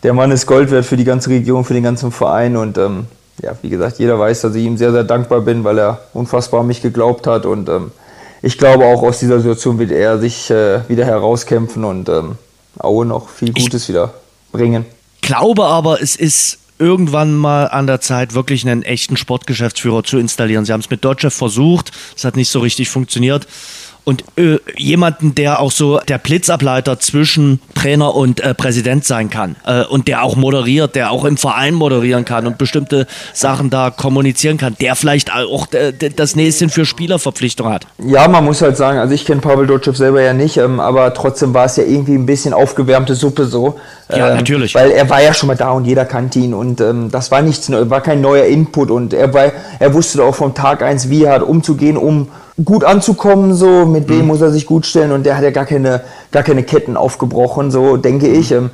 der 0.03 0.15
Mann 0.15 0.31
ist 0.31 0.47
Gold 0.47 0.71
wert 0.71 0.87
für 0.87 0.97
die 0.97 1.05
ganze 1.05 1.29
Region, 1.29 1.65
für 1.65 1.75
den 1.75 1.83
ganzen 1.83 2.11
Verein 2.11 2.57
und 2.57 2.79
ähm, 2.79 3.07
ja, 3.43 3.53
wie 3.61 3.69
gesagt, 3.69 3.99
jeder 3.99 4.19
weiß, 4.19 4.41
dass 4.41 4.55
ich 4.55 4.65
ihm 4.65 4.79
sehr, 4.79 4.91
sehr 4.91 5.05
dankbar 5.05 5.43
bin, 5.43 5.65
weil 5.65 5.79
er 5.79 6.01
unfassbar 6.15 6.61
an 6.61 6.67
mich 6.67 6.81
geglaubt 6.81 7.27
hat 7.27 7.45
und 7.45 7.69
ähm, 7.69 7.93
ich 8.41 8.57
glaube 8.57 8.87
auch 8.87 9.03
aus 9.03 9.19
dieser 9.19 9.39
Situation 9.39 9.79
wird 9.79 9.91
er 9.91 10.19
sich 10.19 10.51
äh, 10.51 10.81
wieder 10.89 11.05
herauskämpfen 11.05 11.85
und 11.85 12.09
ähm, 12.09 12.37
Aue 12.79 13.05
noch 13.05 13.29
viel 13.29 13.53
Gutes 13.53 13.87
wieder 13.89 14.15
bringen. 14.51 14.87
Glaube 15.27 15.67
aber, 15.67 16.01
es 16.01 16.17
ist 16.17 16.59
irgendwann 16.79 17.35
mal 17.35 17.65
an 17.65 17.87
der 17.87 18.01
Zeit, 18.01 18.35
wirklich 18.35 18.67
einen 18.67 18.83
echten 18.83 19.17
Sportgeschäftsführer 19.17 20.05
zu 20.05 20.19
installieren. 20.19 20.65
Sie 20.65 20.73
haben 20.73 20.81
es 20.81 20.91
mit 20.91 21.05
Dodge 21.05 21.31
versucht, 21.31 21.91
es 22.15 22.25
hat 22.25 22.37
nicht 22.37 22.49
so 22.49 22.61
richtig 22.61 22.89
funktioniert. 22.89 23.47
Und 24.09 24.23
äh, 24.37 24.59
jemanden, 24.77 25.35
der 25.35 25.59
auch 25.59 25.73
so 25.73 25.99
der 25.99 26.19
Blitzableiter 26.19 27.01
zwischen 27.01 27.61
Trainer 27.75 28.15
und 28.15 28.39
äh, 28.39 28.55
Präsident 28.55 29.05
sein 29.05 29.31
kann 29.31 29.57
äh, 29.67 29.83
und 29.83 30.07
der 30.07 30.23
auch 30.23 30.37
moderiert, 30.37 30.95
der 30.95 31.11
auch 31.11 31.25
im 31.25 31.37
Verein 31.37 31.75
moderieren 31.75 32.25
kann 32.25 32.47
und 32.47 32.57
bestimmte 32.57 33.09
Sachen 33.33 33.69
da 33.69 33.91
kommunizieren 33.91 34.59
kann, 34.59 34.77
der 34.81 34.95
vielleicht 34.95 35.35
auch 35.35 35.73
äh, 35.73 35.93
das 35.93 36.37
Näschen 36.37 36.71
für 36.71 36.87
Spielerverpflichtung 36.87 37.69
hat. 37.69 37.89
Ja, 37.99 38.29
man 38.29 38.45
muss 38.45 38.63
halt 38.63 38.77
sagen, 38.77 39.01
also 39.01 39.13
ich 39.13 39.25
kenne 39.25 39.41
Pavel 39.41 39.67
Dotschew 39.67 39.95
selber 39.95 40.23
ja 40.23 40.33
nicht, 40.33 40.57
ähm, 40.57 40.79
aber 40.79 41.13
trotzdem 41.13 41.53
war 41.53 41.65
es 41.65 41.75
ja 41.75 41.83
irgendwie 41.83 42.15
ein 42.15 42.27
bisschen 42.27 42.55
aufgewärmte 42.55 43.17
Suppe 43.17 43.47
so. 43.47 43.81
Ja, 44.09 44.29
ähm, 44.29 44.37
natürlich. 44.37 44.77
Weil 44.77 44.93
er 44.93 45.11
war 45.11 45.21
ja 45.21 45.35
schon 45.35 45.49
mal 45.49 45.57
da 45.57 45.73
und 45.73 45.85
jeder 45.85 46.05
kannte 46.05 46.39
ihn 46.39 46.55
und 46.55 46.81
ähm, 46.81 47.11
das 47.11 47.33
war 47.33 47.43
nichts 47.43 47.69
war 47.73 48.03
kein 48.03 48.21
neuer 48.21 48.45
Input 48.45 48.93
und 48.93 49.13
er, 49.13 49.35
war, 49.35 49.51
er 49.81 49.95
wusste 49.95 50.23
auch 50.23 50.37
vom 50.37 50.55
Tag 50.55 50.83
eins, 50.83 51.11
wie 51.11 51.25
er 51.25 51.33
hat 51.33 51.43
umzugehen, 51.43 51.97
um 51.97 52.29
gut 52.65 52.85
anzukommen, 52.85 53.55
so 53.55 53.85
mit 53.87 54.09
wem 54.09 54.27
muss 54.27 54.41
er 54.41 54.51
sich 54.51 54.67
gut 54.67 54.87
stellen 54.87 55.13
und 55.13 55.27
der 55.27 55.37
hat 55.37 55.45
ja 55.45 55.51
gar 55.51 55.67
keine, 55.67 56.03
gar 56.33 56.43
keine 56.43 56.63
Ketten 56.63 56.97
aufgebrochen, 56.97 57.71
so 57.71 57.97
denke 57.97 58.29
ich. 58.29 58.53
Ähm, 58.53 58.71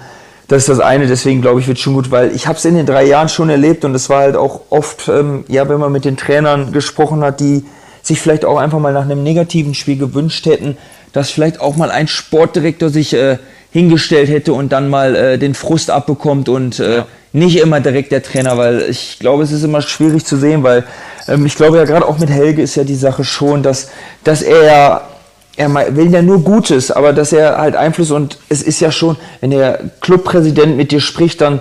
das 0.49 0.63
ist 0.63 0.69
das 0.69 0.81
eine, 0.81 1.07
deswegen 1.07 1.41
glaube 1.41 1.61
ich, 1.61 1.69
wird 1.69 1.79
schon 1.79 1.95
gut, 1.95 2.11
weil 2.11 2.33
ich 2.35 2.47
habe 2.47 2.59
es 2.59 2.65
in 2.65 2.75
den 2.75 2.87
drei 2.87 3.05
Jahren 3.05 3.29
schon 3.29 3.49
erlebt 3.49 3.85
und 3.85 3.95
es 3.95 4.11
war 4.11 4.21
halt 4.21 4.37
auch 4.37 4.63
oft, 4.71 5.09
ähm, 5.09 5.45
ja, 5.49 5.69
wenn 5.69 5.81
man 5.81 5.91
mit 5.91 6.05
den 6.05 6.17
Trainern 6.17 6.73
gesprochen 6.73 7.23
hat, 7.23 7.41
die 7.41 7.65
sich 8.03 8.21
vielleicht 8.21 8.45
auch 8.45 8.59
einfach 8.59 8.79
mal 8.79 8.93
nach 8.93 9.03
einem 9.03 9.23
negativen 9.23 9.75
Spiel 9.75 9.97
gewünscht 9.97 10.47
hätten, 10.47 10.77
dass 11.13 11.31
vielleicht 11.31 11.61
auch 11.61 11.77
mal 11.77 11.91
ein 11.91 12.09
Sportdirektor 12.09 12.91
sich 12.91 13.15
äh, 13.15 13.39
hingestellt 13.71 14.29
hätte 14.29 14.53
und 14.53 14.73
dann 14.73 14.91
mal 14.91 15.15
äh, 15.15 15.39
den 15.39 15.55
Frust 15.55 15.91
abbekommt 15.91 16.49
und 16.49 16.81
äh, 16.81 17.03
nicht 17.33 17.57
immer 17.59 17.81
direkt 17.81 18.13
der 18.13 18.23
Trainer, 18.23 18.57
weil 18.59 18.83
ich 18.89 19.19
glaube, 19.19 19.43
es 19.43 19.53
ist 19.53 19.65
immer 19.65 19.81
schwierig 19.81 20.25
zu 20.25 20.37
sehen, 20.37 20.63
weil 20.63 20.85
ähm, 21.29 21.47
ich 21.47 21.57
glaube 21.57 21.79
ja 21.79 21.85
gerade 21.85 22.07
auch 22.07 22.19
mit 22.19 22.31
Helge 22.31 22.63
ist 22.63 22.75
ja 22.75 22.85
die 22.85 22.95
Sache 22.95 23.25
schon, 23.25 23.63
dass, 23.63 23.89
dass 24.25 24.43
er 24.43 24.65
ja 24.65 25.03
er 25.57 25.97
will 25.97 26.13
ja 26.13 26.23
nur 26.23 26.43
Gutes, 26.43 26.91
aber 26.91 27.13
dass 27.13 27.33
er 27.33 27.59
halt 27.59 27.77
Einfluss 27.77 28.11
und 28.11 28.39
es 28.49 28.63
ist 28.63 28.81
ja 28.81 28.91
schon, 28.91 29.17
wenn 29.41 29.51
der 29.51 29.81
Clubpräsident 30.01 30.77
mit 30.77 30.93
dir 30.93 31.01
spricht, 31.01 31.41
dann, 31.41 31.61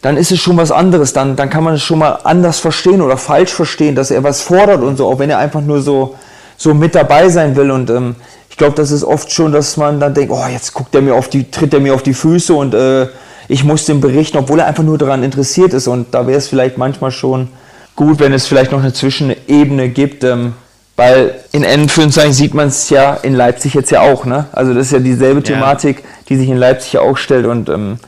dann 0.00 0.16
ist 0.16 0.30
es 0.30 0.40
schon 0.40 0.56
was 0.56 0.70
anderes. 0.70 1.12
Dann, 1.12 1.34
dann 1.34 1.50
kann 1.50 1.64
man 1.64 1.74
es 1.74 1.82
schon 1.82 1.98
mal 1.98 2.20
anders 2.22 2.60
verstehen 2.60 3.02
oder 3.02 3.16
falsch 3.16 3.52
verstehen, 3.52 3.94
dass 3.94 4.10
er 4.10 4.22
was 4.22 4.42
fordert 4.42 4.82
und 4.82 4.96
so, 4.96 5.08
auch 5.08 5.18
wenn 5.18 5.30
er 5.30 5.38
einfach 5.38 5.60
nur 5.60 5.82
so, 5.82 6.14
so 6.56 6.72
mit 6.72 6.94
dabei 6.94 7.28
sein 7.28 7.56
will. 7.56 7.70
Und 7.72 7.90
ähm, 7.90 8.14
ich 8.48 8.56
glaube, 8.56 8.76
das 8.76 8.92
ist 8.92 9.02
oft 9.02 9.32
schon, 9.32 9.50
dass 9.50 9.76
man 9.76 9.98
dann 9.98 10.14
denkt, 10.14 10.32
oh, 10.32 10.46
jetzt 10.50 10.72
guckt 10.72 10.94
er 10.94 11.02
mir 11.02 11.14
auf 11.14 11.28
die, 11.28 11.50
tritt 11.50 11.74
er 11.74 11.80
mir 11.80 11.94
auf 11.94 12.02
die 12.02 12.14
Füße 12.14 12.54
und 12.54 12.74
äh, 12.74 13.08
ich 13.52 13.64
muss 13.64 13.84
dem 13.84 14.00
berichten, 14.00 14.38
obwohl 14.38 14.60
er 14.60 14.66
einfach 14.66 14.82
nur 14.82 14.96
daran 14.96 15.22
interessiert 15.22 15.74
ist. 15.74 15.86
Und 15.86 16.14
da 16.14 16.26
wäre 16.26 16.38
es 16.38 16.48
vielleicht 16.48 16.78
manchmal 16.78 17.10
schon 17.10 17.48
gut, 17.94 18.18
wenn 18.18 18.32
es 18.32 18.46
vielleicht 18.46 18.72
noch 18.72 18.80
eine 18.80 18.94
Zwischenebene 18.94 19.90
gibt. 19.90 20.24
Ähm, 20.24 20.54
weil 20.96 21.34
in 21.52 21.64
Anführungszeichen 21.64 22.32
sieht 22.32 22.54
man 22.54 22.68
es 22.68 22.88
ja 22.88 23.14
in 23.14 23.34
Leipzig 23.34 23.74
jetzt 23.74 23.90
ja 23.90 24.00
auch, 24.00 24.24
ne? 24.24 24.46
Also 24.52 24.72
das 24.72 24.86
ist 24.86 24.92
ja 24.92 24.98
dieselbe 24.98 25.42
Thematik, 25.42 26.02
die 26.28 26.36
sich 26.36 26.48
in 26.48 26.56
Leipzig 26.56 26.94
ja 26.94 27.00
auch 27.00 27.16
stellt 27.16 27.46
und 27.46 27.68
ähm, 27.68 27.98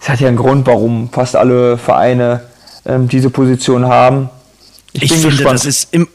es 0.00 0.08
hat 0.08 0.20
ja 0.20 0.28
einen 0.28 0.36
Grund, 0.36 0.66
warum 0.66 1.10
fast 1.10 1.36
alle 1.36 1.76
Vereine 1.76 2.42
ähm, 2.86 3.08
diese 3.08 3.30
Position 3.30 3.86
haben. 3.86 4.30
Ich, 4.92 5.12
finde, 5.12 5.44
das 5.44 5.64
ist 5.64 5.88
im, 5.92 6.08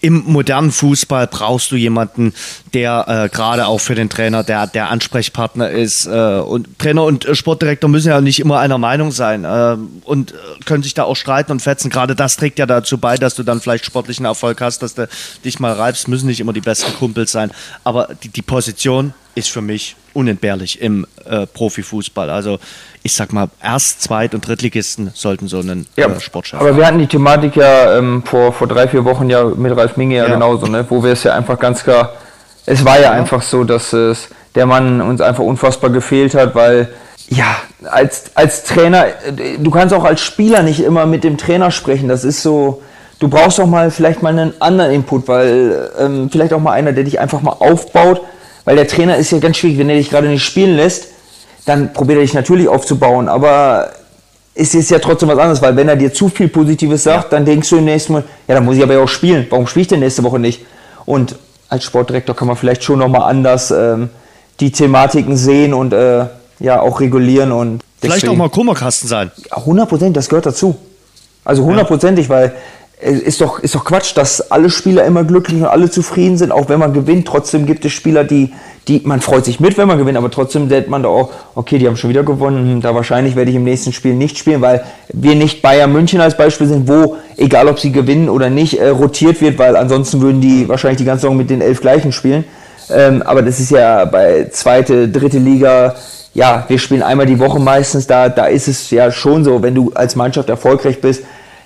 im 0.00 0.24
modernen 0.24 0.72
Fußball 0.72 1.26
brauchst 1.26 1.70
du 1.70 1.76
jemanden, 1.76 2.32
der 2.72 3.04
äh, 3.06 3.28
gerade 3.28 3.66
auch 3.66 3.78
für 3.78 3.94
den 3.94 4.08
Trainer 4.08 4.42
der, 4.42 4.66
der 4.66 4.90
Ansprechpartner 4.90 5.70
ist. 5.70 6.06
Äh, 6.06 6.10
und 6.10 6.78
Trainer 6.78 7.04
und 7.04 7.26
äh, 7.26 7.34
Sportdirektor 7.34 7.90
müssen 7.90 8.08
ja 8.08 8.20
nicht 8.20 8.40
immer 8.40 8.58
einer 8.58 8.78
Meinung 8.78 9.12
sein 9.12 9.44
äh, 9.44 9.76
und 10.04 10.32
äh, 10.32 10.34
können 10.64 10.82
sich 10.82 10.94
da 10.94 11.04
auch 11.04 11.16
streiten 11.16 11.52
und 11.52 11.60
fetzen. 11.60 11.90
Gerade 11.90 12.16
das 12.16 12.36
trägt 12.36 12.58
ja 12.58 12.66
dazu 12.66 12.96
bei, 12.96 13.16
dass 13.16 13.34
du 13.34 13.42
dann 13.42 13.60
vielleicht 13.60 13.84
sportlichen 13.84 14.24
Erfolg 14.24 14.60
hast, 14.60 14.82
dass 14.82 14.94
du 14.94 15.08
dich 15.44 15.60
mal 15.60 15.72
reibst, 15.72 16.08
müssen 16.08 16.26
nicht 16.26 16.40
immer 16.40 16.54
die 16.54 16.60
besten 16.60 16.94
Kumpels 16.94 17.32
sein. 17.32 17.50
Aber 17.84 18.08
die, 18.22 18.28
die 18.28 18.42
Position 18.42 19.12
ist 19.34 19.50
für 19.50 19.62
mich 19.62 19.96
unentbehrlich 20.14 20.80
im 20.82 21.06
äh, 21.24 21.46
Profifußball. 21.46 22.28
Also 22.30 22.58
ich 23.02 23.14
sag 23.14 23.32
mal, 23.32 23.48
Erst-, 23.62 24.02
Zweit- 24.02 24.34
und 24.34 24.46
Drittligisten 24.46 25.10
sollten 25.14 25.48
so 25.48 25.58
einen 25.60 25.86
Ja, 25.96 26.06
äh, 26.06 26.20
Sportchef 26.20 26.60
aber 26.60 26.70
haben. 26.70 26.76
wir 26.76 26.86
hatten 26.86 26.98
die 26.98 27.06
Thematik 27.06 27.56
ja 27.56 27.96
ähm, 27.98 28.22
vor, 28.24 28.52
vor 28.52 28.66
drei, 28.68 28.86
vier 28.88 29.04
Wochen 29.04 29.30
ja 29.30 29.44
mit 29.44 29.74
Ralf 29.76 29.96
Minge 29.96 30.16
ja, 30.16 30.26
Ja. 30.26 30.34
genauso, 30.34 30.66
ne? 30.66 30.84
wo 30.88 31.02
wir 31.02 31.12
es 31.12 31.22
ja 31.24 31.34
einfach 31.34 31.58
ganz 31.58 31.82
klar, 31.82 32.12
es 32.66 32.84
war 32.84 33.00
ja, 33.00 33.10
einfach 33.10 33.42
so, 33.42 33.64
dass 33.64 33.92
es 33.92 34.28
der 34.54 34.66
Mann 34.66 35.00
uns 35.00 35.20
einfach 35.20 35.42
unfassbar 35.42 35.90
gefehlt 35.90 36.34
hat, 36.34 36.54
weil 36.54 36.92
ja, 37.28 37.56
als, 37.90 38.30
als 38.34 38.64
Trainer, 38.64 39.06
du 39.58 39.70
kannst 39.70 39.94
auch 39.94 40.04
als 40.04 40.20
Spieler 40.20 40.62
nicht 40.62 40.80
immer 40.80 41.06
mit 41.06 41.24
dem 41.24 41.38
Trainer 41.38 41.70
sprechen, 41.70 42.08
das 42.08 42.22
ist 42.24 42.42
so, 42.42 42.82
du 43.18 43.28
brauchst 43.28 43.58
auch 43.58 43.66
mal 43.66 43.90
vielleicht 43.90 44.22
mal 44.22 44.28
einen 44.28 44.52
anderen 44.60 44.92
Input, 44.92 45.26
weil 45.26 45.90
ähm, 45.98 46.28
vielleicht 46.30 46.52
auch 46.52 46.60
mal 46.60 46.72
einer, 46.72 46.92
der 46.92 47.04
dich 47.04 47.18
einfach 47.18 47.40
mal 47.40 47.52
aufbaut, 47.58 48.20
weil 48.64 48.76
der 48.76 48.86
Trainer 48.86 49.16
ist 49.16 49.30
ja 49.30 49.38
ganz 49.38 49.56
schwierig, 49.56 49.78
wenn 49.78 49.88
er 49.88 49.96
dich 49.96 50.10
gerade 50.10 50.28
nicht 50.28 50.44
spielen 50.44 50.76
lässt, 50.76 51.08
dann 51.66 51.92
probiert 51.92 52.18
er 52.18 52.22
dich 52.22 52.34
natürlich 52.34 52.68
aufzubauen, 52.68 53.28
aber 53.28 53.92
es 54.54 54.74
ist 54.74 54.90
ja 54.90 54.98
trotzdem 54.98 55.28
was 55.28 55.38
anderes, 55.38 55.62
weil 55.62 55.76
wenn 55.76 55.88
er 55.88 55.96
dir 55.96 56.12
zu 56.12 56.28
viel 56.28 56.48
Positives 56.48 57.04
sagt, 57.04 57.32
dann 57.32 57.44
denkst 57.44 57.70
du 57.70 57.78
im 57.78 57.84
nächsten 57.84 58.12
Mal, 58.12 58.24
ja, 58.46 58.54
dann 58.54 58.64
muss 58.64 58.76
ich 58.76 58.82
aber 58.82 58.94
ja 58.94 59.00
auch 59.00 59.08
spielen. 59.08 59.46
Warum 59.48 59.66
spiele 59.66 59.82
ich 59.82 59.88
denn 59.88 60.00
nächste 60.00 60.22
Woche 60.24 60.38
nicht? 60.38 60.66
Und 61.06 61.36
als 61.68 61.84
Sportdirektor 61.84 62.36
kann 62.36 62.48
man 62.48 62.56
vielleicht 62.56 62.84
schon 62.84 62.98
nochmal 62.98 63.22
anders 63.22 63.70
ähm, 63.70 64.10
die 64.60 64.70
Thematiken 64.70 65.36
sehen 65.36 65.72
und 65.72 65.94
äh, 65.94 66.26
ja 66.58 66.80
auch 66.80 67.00
regulieren 67.00 67.50
und 67.50 67.80
Vielleicht 68.00 68.28
auch 68.28 68.36
mal 68.36 68.50
Kummerkasten 68.50 69.08
sein. 69.08 69.30
100 69.50 69.88
Prozent, 69.88 70.16
das 70.16 70.28
gehört 70.28 70.44
dazu. 70.44 70.76
Also 71.44 71.62
hundertprozentig, 71.64 72.28
weil 72.28 72.46
es 72.46 72.52
ist 73.02 73.40
doch, 73.40 73.58
ist 73.58 73.74
doch 73.74 73.84
Quatsch, 73.84 74.16
dass 74.16 74.52
alle 74.52 74.70
Spieler 74.70 75.04
immer 75.04 75.24
glücklich 75.24 75.60
und 75.60 75.66
alle 75.66 75.90
zufrieden 75.90 76.36
sind, 76.36 76.52
auch 76.52 76.68
wenn 76.68 76.78
man 76.78 76.92
gewinnt. 76.92 77.26
Trotzdem 77.26 77.66
gibt 77.66 77.84
es 77.84 77.92
Spieler, 77.92 78.22
die, 78.22 78.52
die, 78.86 79.02
man 79.04 79.20
freut 79.20 79.44
sich 79.44 79.58
mit, 79.58 79.76
wenn 79.76 79.88
man 79.88 79.98
gewinnt, 79.98 80.16
aber 80.16 80.30
trotzdem 80.30 80.68
denkt 80.68 80.88
man 80.88 81.02
da 81.02 81.08
auch, 81.08 81.30
okay, 81.56 81.78
die 81.78 81.88
haben 81.88 81.96
schon 81.96 82.10
wieder 82.10 82.22
gewonnen, 82.22 82.74
hm, 82.74 82.80
da 82.80 82.94
wahrscheinlich 82.94 83.34
werde 83.34 83.50
ich 83.50 83.56
im 83.56 83.64
nächsten 83.64 83.92
Spiel 83.92 84.14
nicht 84.14 84.38
spielen, 84.38 84.60
weil 84.60 84.84
wir 85.12 85.34
nicht 85.34 85.62
Bayern 85.62 85.92
München 85.92 86.20
als 86.20 86.36
Beispiel 86.36 86.68
sind, 86.68 86.86
wo, 86.86 87.16
egal 87.36 87.66
ob 87.66 87.80
sie 87.80 87.90
gewinnen 87.90 88.28
oder 88.28 88.50
nicht, 88.50 88.78
äh, 88.78 88.88
rotiert 88.88 89.40
wird, 89.40 89.58
weil 89.58 89.74
ansonsten 89.74 90.20
würden 90.20 90.40
die 90.40 90.68
wahrscheinlich 90.68 90.98
die 90.98 91.04
ganze 91.04 91.22
Saison 91.22 91.36
mit 91.36 91.50
den 91.50 91.60
elf 91.60 91.80
gleichen 91.80 92.12
spielen. 92.12 92.44
Ähm, 92.88 93.22
aber 93.22 93.42
das 93.42 93.58
ist 93.58 93.70
ja 93.70 94.04
bei 94.04 94.48
zweite, 94.50 95.08
dritte 95.08 95.38
Liga, 95.38 95.96
ja, 96.34 96.64
wir 96.68 96.78
spielen 96.78 97.02
einmal 97.02 97.26
die 97.26 97.38
Woche 97.38 97.58
meistens, 97.58 98.06
da, 98.06 98.28
da 98.28 98.46
ist 98.46 98.68
es 98.68 98.90
ja 98.90 99.10
schon 99.10 99.44
so, 99.44 99.62
wenn 99.62 99.74
du 99.74 99.90
als 99.92 100.16
Mannschaft 100.16 100.48
erfolgreich 100.48 101.00
bist, 101.00 101.24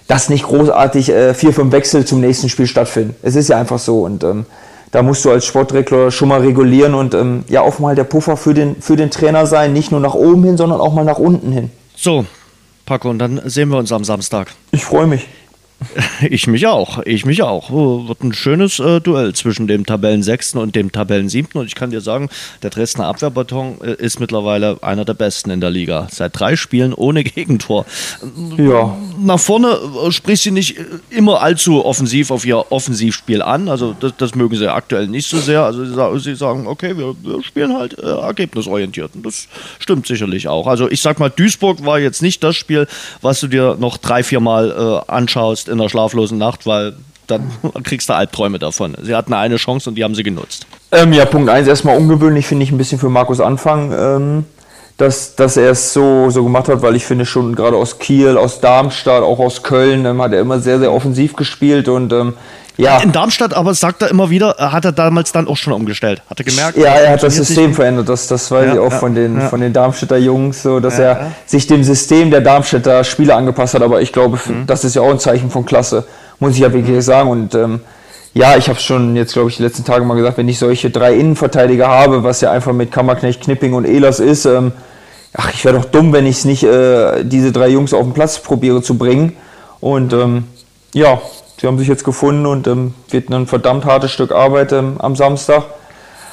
dass 0.09 0.29
nicht 0.29 0.45
großartig 0.45 1.11
äh, 1.11 1.35
vier, 1.35 1.53
fünf 1.53 1.73
Wechsel 1.73 2.05
zum 2.05 2.21
nächsten 2.21 2.49
Spiel 2.49 2.67
stattfinden. 2.67 3.17
Es 3.23 3.35
ist 3.37 3.49
ja 3.49 3.59
einfach 3.59 3.79
so 3.79 4.03
und 4.03 4.25
ähm, 4.25 4.47
da 4.93 5.03
musst 5.03 5.25
du 5.25 5.31
als 5.31 5.45
Sportdirektor 5.45 6.11
schon 6.11 6.29
mal 6.29 6.41
regulieren 6.41 6.95
und 6.95 7.15
ähm, 7.15 7.45
ja 7.49 7.61
auch 7.61 7.79
mal 7.79 7.95
der 7.95 8.05
Puffer 8.05 8.37
für 8.37 8.55
den, 8.55 8.81
für 8.81 8.97
den 8.97 9.11
Trainer 9.11 9.47
sein, 9.47 9.73
nicht 9.73 9.91
nur 9.91 10.01
nach 10.01 10.15
oben 10.15 10.45
hin, 10.45 10.57
sondern 10.57 10.81
auch 10.81 10.95
mal 10.95 11.05
nach 11.05 11.19
unten 11.19 11.53
hin. 11.53 11.71
So, 11.95 12.25
Paco, 12.87 13.11
und 13.11 13.19
dann 13.19 13.41
sehen 13.45 13.69
wir 13.69 13.79
uns 13.79 13.91
am 13.91 14.05
Samstag. 14.05 14.53
Ich 14.71 14.85
freue 14.85 15.07
mich. 15.07 15.27
Ich 16.31 16.47
mich 16.47 16.67
auch, 16.67 17.01
ich 17.05 17.27
mich 17.27 17.43
auch. 17.43 17.71
Oh, 17.71 18.09
wird 18.09 18.23
ein 18.25 18.33
schönes 18.33 18.79
äh, 18.79 19.01
Duell 19.01 19.35
zwischen 19.35 19.67
dem 19.67 19.85
Tabellensechsten 19.85 20.59
und 20.61 20.75
dem 20.75 20.91
Tabellensiebten. 20.91 21.61
Und 21.61 21.67
ich 21.67 21.75
kann 21.75 21.91
dir 21.91 22.01
sagen, 22.01 22.31
der 22.63 22.71
Dresdner 22.71 23.07
Abwehrbeton 23.07 23.79
äh, 23.83 23.93
ist 23.95 24.19
mittlerweile 24.19 24.79
einer 24.83 25.05
der 25.05 25.13
besten 25.15 25.51
in 25.51 25.61
der 25.61 25.69
Liga. 25.71 26.09
Seit 26.11 26.39
drei 26.39 26.57
Spielen 26.57 26.95
ohne 26.95 27.23
Gegentor. 27.25 27.85
Ja. 28.57 28.97
Nach 29.21 29.39
vorne 29.39 29.69
äh, 30.07 30.11
spricht 30.11 30.43
sie 30.45 30.51
nicht 30.51 30.79
äh, 30.79 30.85
immer 31.11 31.43
allzu 31.43 31.85
offensiv 31.85 32.31
auf 32.31 32.47
ihr 32.47 32.73
Offensivspiel 32.73 33.43
an. 33.43 33.69
Also 33.69 33.95
das, 34.01 34.13
das 34.17 34.35
mögen 34.35 34.57
sie 34.57 34.73
aktuell 34.73 35.07
nicht 35.09 35.29
so 35.29 35.39
sehr. 35.39 35.63
Also 35.65 35.85
sie, 35.85 35.95
sa- 35.95 36.19
sie 36.19 36.35
sagen, 36.35 36.67
okay, 36.67 36.97
wir, 36.97 37.15
wir 37.23 37.43
spielen 37.45 37.77
halt 37.77 37.99
äh, 37.99 38.07
ergebnisorientiert. 38.07 39.11
Und 39.15 39.27
das 39.27 39.49
stimmt 39.79 40.07
sicherlich 40.07 40.49
auch. 40.49 40.67
Also 40.67 40.91
ich 40.91 41.03
sag 41.03 41.19
mal, 41.19 41.29
Duisburg 41.31 41.85
war 41.85 41.99
jetzt 41.99 42.23
nicht 42.23 42.43
das 42.43 42.57
Spiel, 42.57 42.87
was 43.21 43.41
du 43.41 43.49
dir 43.49 43.77
noch 43.79 43.99
drei, 43.99 44.23
vier 44.23 44.41
Mal 44.41 44.71
äh, 45.07 45.11
anschaust 45.13 45.66
in 45.69 45.79
der 45.79 45.89
schlaflosen 45.89 46.39
Nacht, 46.39 46.67
weil 46.67 46.95
dann 47.27 47.51
kriegst 47.83 48.09
du 48.09 48.15
Albträume 48.15 48.59
davon. 48.59 48.97
Sie 49.03 49.15
hatten 49.15 49.33
eine 49.33 49.57
Chance 49.57 49.91
und 49.91 49.97
die 49.97 50.05
haben 50.05 50.15
sie 50.15 50.23
genutzt. 50.23 50.67
Ähm, 50.93 51.13
ja, 51.13 51.25
Punkt 51.25 51.51
1 51.51 51.67
erstmal 51.67 51.97
ungewöhnlich, 51.97 52.47
finde 52.47 52.65
ich 52.65 52.71
ein 52.71 52.79
bisschen 52.79 52.99
für 52.99 53.09
Markus 53.09 53.41
Anfang, 53.41 53.93
ähm, 53.93 54.45
dass, 54.97 55.35
dass 55.35 55.57
er 55.57 55.73
es 55.73 55.93
so, 55.93 56.31
so 56.31 56.45
gemacht 56.45 56.69
hat, 56.69 56.83
weil 56.83 56.97
ich 56.97 57.05
finde 57.05 57.27
schon 57.27 57.55
gerade 57.55 57.77
aus 57.77 57.99
Kiel, 57.99 58.37
aus 58.37 58.61
Darmstadt, 58.61 59.23
auch 59.23 59.39
aus 59.39 59.63
Köln 59.63 60.07
ähm, 60.07 60.23
hat 60.23 60.33
er 60.33 60.41
immer 60.41 60.61
sehr, 60.61 60.79
sehr 60.79 60.93
offensiv 60.93 61.35
gespielt 61.35 61.89
und 61.89 62.13
ähm, 62.13 62.35
ja. 62.77 62.99
In 63.01 63.13
Darmstadt 63.13 63.55
aber 63.55 63.75
sagt 63.75 64.03
er 64.03 64.11
immer 64.11 64.29
wieder, 64.31 64.51
er 64.59 64.73
hat 64.73 64.85
er 64.85 64.93
damals 64.93 65.33
dann 65.33 65.49
auch 65.49 65.57
schon 65.57 65.73
umgestellt. 65.73 66.23
Hat 66.29 66.39
er 66.41 66.45
gemerkt? 66.45 66.77
Ja, 66.77 66.91
er 66.95 67.13
hat 67.13 67.23
das 67.23 67.37
System 67.37 67.67
nicht. 67.69 67.77
verändert. 67.77 68.09
Das, 68.09 68.27
das 68.29 68.51
weiß 68.51 68.67
Ja, 68.67 68.73
ich 68.75 68.79
auch 68.79 68.93
ja, 68.93 68.99
von, 68.99 69.15
den, 69.15 69.41
ja. 69.41 69.49
von 69.49 69.61
den 69.61 69.73
Darmstädter 69.73 70.17
Jungs, 70.19 70.63
so 70.63 70.81
dass 70.81 70.99
er 70.99 71.33
sich 71.47 71.67
dem 71.67 71.83
System 71.85 72.31
der 72.31 72.41
Darmstädter 72.43 73.03
Spieler 73.05 73.37
angepasst 73.37 73.75
hat. 73.75 73.83
Aber 73.83 74.01
ich 74.03 74.13
glaube, 74.13 74.39
Mhm. 74.47 74.67
das 74.67 74.85
ist 74.85 74.95
ja 74.97 75.03
auch 75.03 75.11
ein 75.11 75.19
Zeichen 75.19 75.51
von 75.51 75.65
Klasse, 75.65 76.05
muss 76.39 76.53
ich 76.55 76.59
ja 76.61 76.73
wirklich 76.73 77.03
sagen. 77.05 77.31
Und 77.31 77.55
ähm, 77.55 77.81
ja, 78.35 78.57
ich 78.57 78.69
habe 78.69 78.79
schon 78.79 79.17
jetzt, 79.17 79.33
glaube 79.33 79.49
ich, 79.49 79.57
die 79.57 79.63
letzten 79.63 79.85
Tage 79.85 80.05
mal 80.05 80.15
gesagt, 80.15 80.37
wenn 80.37 80.49
ich 80.49 80.59
solche 80.59 80.91
drei 80.91 81.15
Innenverteidiger 81.15 81.89
habe, 81.89 82.23
was 82.25 82.43
ja 82.43 82.51
einfach 82.51 82.73
mit 82.75 82.93
Kammerknecht, 82.93 83.41
Knipping 83.43 83.73
und 83.73 83.87
Ehlers 83.87 84.21
ist, 84.21 84.45
ähm, 84.45 84.73
ach, 85.33 85.51
ich 85.55 85.65
wäre 85.65 85.77
doch 85.79 85.87
dumm, 85.87 86.13
wenn 86.13 86.27
ich 86.27 86.37
es 86.37 86.45
nicht, 86.45 86.63
äh, 86.63 87.25
diese 87.25 87.53
drei 87.53 87.69
Jungs 87.69 87.95
auf 87.95 88.03
den 88.03 88.13
Platz 88.13 88.39
probiere 88.39 88.83
zu 88.83 88.99
bringen. 88.99 89.33
Und 89.81 90.13
ähm, 90.13 90.45
ja, 90.93 91.19
sie 91.61 91.67
haben 91.67 91.79
sich 91.79 91.89
jetzt 91.89 92.05
gefunden 92.05 92.47
und 92.47 92.67
ähm, 92.67 92.95
wird 93.11 93.31
ein 93.31 93.47
verdammt 93.47 93.85
hartes 93.85 94.13
Stück 94.13 94.33
Arbeit 94.33 94.73
ähm, 94.73 94.97
am 94.99 95.17
Samstag. 95.17 95.65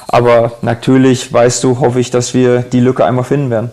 Aber 0.08 0.52
natürlich 0.62 1.32
weißt 1.32 1.64
du, 1.64 1.80
hoffe 1.80 2.00
ich, 2.00 2.10
dass 2.10 2.34
wir 2.34 2.60
die 2.60 2.80
Lücke 2.80 3.04
einmal 3.04 3.24
finden 3.24 3.50
werden. 3.50 3.70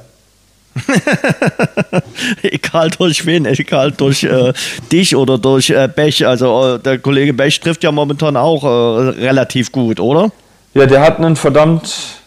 egal 2.44 2.90
durch 2.92 3.26
wen, 3.26 3.46
egal 3.46 3.92
durch 3.92 4.24
äh, 4.24 4.54
dich 4.92 5.16
oder 5.16 5.38
durch 5.38 5.70
äh, 5.70 5.90
Bech. 5.94 6.26
Also 6.26 6.76
äh, 6.76 6.80
der 6.80 7.00
Kollege 7.00 7.34
Bech 7.34 7.60
trifft 7.60 7.84
ja 7.84 7.92
momentan 7.92 8.38
auch 8.38 8.64
äh, 8.64 9.10
relativ 9.20 9.72
gut, 9.72 10.00
oder? 10.00 10.32
Ja, 10.74 10.86
der 10.86 11.02
hat 11.02 11.18
einen 11.18 11.36
verdammt 11.36 12.21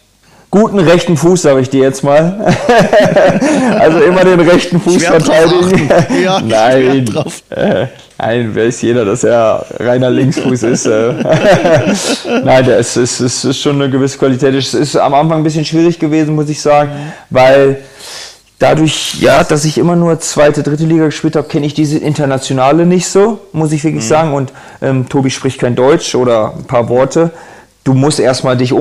guten 0.54 0.78
rechten 0.78 1.16
Fuß, 1.16 1.42
sage 1.42 1.60
ich 1.62 1.68
dir 1.68 1.82
jetzt 1.82 2.04
mal. 2.04 2.54
also 3.80 3.98
immer 3.98 4.22
den 4.24 4.38
rechten 4.38 4.80
Fuß 4.80 5.02
Schwer 5.02 5.20
verteidigen. 5.20 5.90
Ja, 6.22 6.40
Nein, 6.40 7.10
äh, 7.50 7.86
nein, 8.18 8.54
weiß 8.54 8.82
jeder, 8.82 9.04
dass 9.04 9.24
er 9.24 9.66
reiner 9.80 10.10
Linksfuß 10.10 10.62
ist. 10.62 10.86
Äh. 10.86 11.12
nein, 12.44 12.64
der 12.64 12.78
ist, 12.78 12.96
ist, 12.96 13.20
ist, 13.20 13.60
schon 13.60 13.82
eine 13.82 13.90
gewisse 13.90 14.16
Qualität. 14.16 14.54
Es 14.54 14.74
ist 14.74 14.94
am 14.94 15.12
Anfang 15.14 15.38
ein 15.38 15.42
bisschen 15.42 15.64
schwierig 15.64 15.98
gewesen, 15.98 16.36
muss 16.36 16.48
ich 16.48 16.60
sagen, 16.60 16.90
weil 17.30 17.78
dadurch, 18.60 19.20
ja, 19.20 19.42
dass 19.42 19.64
ich 19.64 19.76
immer 19.76 19.96
nur 19.96 20.20
zweite, 20.20 20.62
dritte 20.62 20.84
Liga 20.84 21.06
gespielt 21.06 21.34
habe, 21.34 21.48
kenne 21.48 21.66
ich 21.66 21.74
diese 21.74 21.98
internationale 21.98 22.86
nicht 22.86 23.08
so, 23.08 23.40
muss 23.52 23.72
ich 23.72 23.82
wirklich 23.82 24.06
sagen. 24.06 24.32
Und 24.32 24.52
ähm, 24.80 25.08
Tobi 25.08 25.30
spricht 25.30 25.58
kein 25.58 25.74
Deutsch 25.74 26.14
oder 26.14 26.54
ein 26.56 26.64
paar 26.64 26.88
Worte. 26.88 27.32
Du 27.82 27.92
musst 27.92 28.20
erstmal 28.20 28.56
dich 28.56 28.72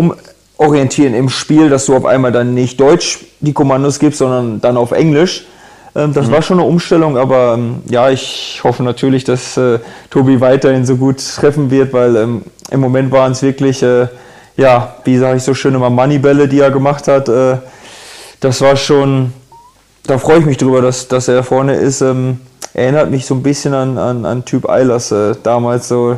umorientieren 0.58 1.14
im 1.14 1.30
Spiel, 1.30 1.70
dass 1.70 1.86
du 1.86 1.96
auf 1.96 2.06
einmal 2.06 2.32
dann 2.32 2.54
nicht 2.54 2.80
Deutsch 2.80 3.20
die 3.40 3.54
Kommandos 3.54 4.00
gibst, 4.00 4.20
sondern 4.20 4.62
dann 4.62 4.78
auf 4.78 4.92
Englisch. 4.92 5.46
Ähm, 5.96 6.14
das 6.14 6.32
war 6.32 6.42
schon 6.42 6.60
eine 6.60 6.68
Umstellung, 6.68 7.18
aber 7.18 7.56
ähm, 7.56 7.84
ja, 7.90 8.10
ich 8.10 8.62
hoffe 8.64 8.84
natürlich, 8.84 9.24
dass 9.24 9.58
äh, 9.58 9.80
Tobi 10.10 10.40
weiterhin 10.42 10.86
so 10.86 10.96
gut 10.96 11.18
treffen 11.36 11.70
wird, 11.70 11.94
weil 11.94 12.16
ähm, 12.16 12.44
im 12.72 12.80
Moment 12.80 13.12
waren 13.12 13.34
es 13.34 13.42
wirklich, 13.42 13.84
äh, 13.84 14.08
ja, 14.58 14.96
wie 15.04 15.18
sage 15.18 15.38
ich 15.38 15.44
so 15.44 15.54
schön 15.54 15.76
immer, 15.76 15.90
Moneybälle, 15.90 16.48
die 16.48 16.60
er 16.60 16.72
gemacht 16.72 17.08
hat. 17.08 17.30
Äh, 17.30 17.58
das 18.40 18.62
war 18.62 18.76
schon, 18.76 19.34
da 20.06 20.18
freue 20.18 20.40
ich 20.40 20.46
mich 20.46 20.58
drüber, 20.58 20.82
dass, 20.82 21.08
dass 21.08 21.28
er 21.28 21.44
vorne 21.44 21.76
ist. 21.76 22.02
Ähm, 22.02 22.40
erinnert 22.74 23.12
mich 23.12 23.26
so 23.26 23.36
ein 23.36 23.44
bisschen 23.44 23.74
an, 23.74 23.98
an, 23.98 24.26
an 24.26 24.46
Typ 24.46 24.68
Eilers 24.68 25.12
äh, 25.12 25.36
damals 25.44 25.88
so, 25.88 26.18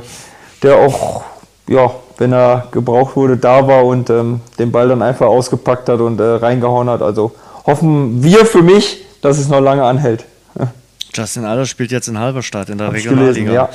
der 0.63 0.77
auch, 0.77 1.23
ja, 1.67 1.91
wenn 2.17 2.33
er 2.33 2.67
gebraucht 2.71 3.15
wurde, 3.15 3.37
da 3.37 3.67
war 3.67 3.85
und 3.85 4.09
ähm, 4.09 4.41
den 4.59 4.71
Ball 4.71 4.87
dann 4.87 5.01
einfach 5.01 5.27
ausgepackt 5.27 5.89
hat 5.89 5.99
und 5.99 6.19
äh, 6.19 6.23
reingehauen 6.23 6.89
hat. 6.89 7.01
Also 7.01 7.33
hoffen 7.65 8.23
wir 8.23 8.45
für 8.45 8.61
mich, 8.61 9.03
dass 9.21 9.37
es 9.37 9.47
noch 9.49 9.61
lange 9.61 9.83
anhält. 9.83 10.25
Justin 11.13 11.45
Aller 11.45 11.65
spielt 11.65 11.91
jetzt 11.91 12.07
in 12.09 12.19
Halberstadt 12.19 12.69
in 12.69 12.77
der 12.77 12.87
Hab 12.87 12.95
ich 12.95 13.05
Regionalliga. 13.05 13.33
gelesen, 13.33 13.53
ja. 13.53 13.69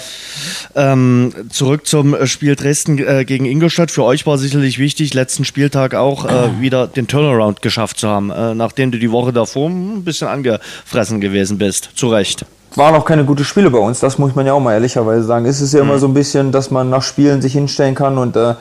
Ähm, 0.74 1.32
zurück 1.50 1.86
zum 1.86 2.14
äh, 2.14 2.26
Spiel 2.26 2.54
Dresden 2.54 2.98
äh, 2.98 3.24
gegen 3.24 3.46
Ingolstadt. 3.46 3.90
Für 3.90 4.04
euch 4.04 4.26
war 4.26 4.36
sicherlich 4.36 4.78
wichtig, 4.78 5.14
letzten 5.14 5.44
Spieltag 5.44 5.94
auch 5.94 6.26
äh, 6.26 6.50
wieder 6.60 6.86
den 6.86 7.06
Turnaround 7.06 7.62
geschafft 7.62 7.98
zu 7.98 8.08
haben, 8.08 8.30
äh, 8.30 8.54
nachdem 8.54 8.90
du 8.90 8.98
die 8.98 9.10
Woche 9.10 9.32
davor 9.32 9.70
ein 9.70 10.04
bisschen 10.04 10.28
angefressen 10.28 11.20
gewesen 11.20 11.56
bist. 11.58 11.90
Zu 11.94 12.08
Recht. 12.08 12.44
Waren 12.76 12.94
auch 12.94 13.04
keine 13.04 13.24
guten 13.24 13.44
Spiele 13.44 13.70
bei 13.70 13.78
uns, 13.78 14.00
das 14.00 14.18
muss 14.18 14.34
man 14.34 14.46
ja 14.46 14.52
auch 14.52 14.60
mal 14.60 14.74
ehrlicherweise 14.74 15.24
sagen. 15.24 15.46
Es 15.46 15.60
ist 15.60 15.74
ja 15.74 15.80
immer 15.80 15.98
so 15.98 16.06
ein 16.06 16.14
bisschen, 16.14 16.52
dass 16.52 16.70
man 16.70 16.90
nach 16.90 17.02
Spielen 17.02 17.42
sich 17.42 17.52
hinstellen 17.52 17.94
kann 17.94 18.18
und 18.18 18.36
äh, 18.36 18.54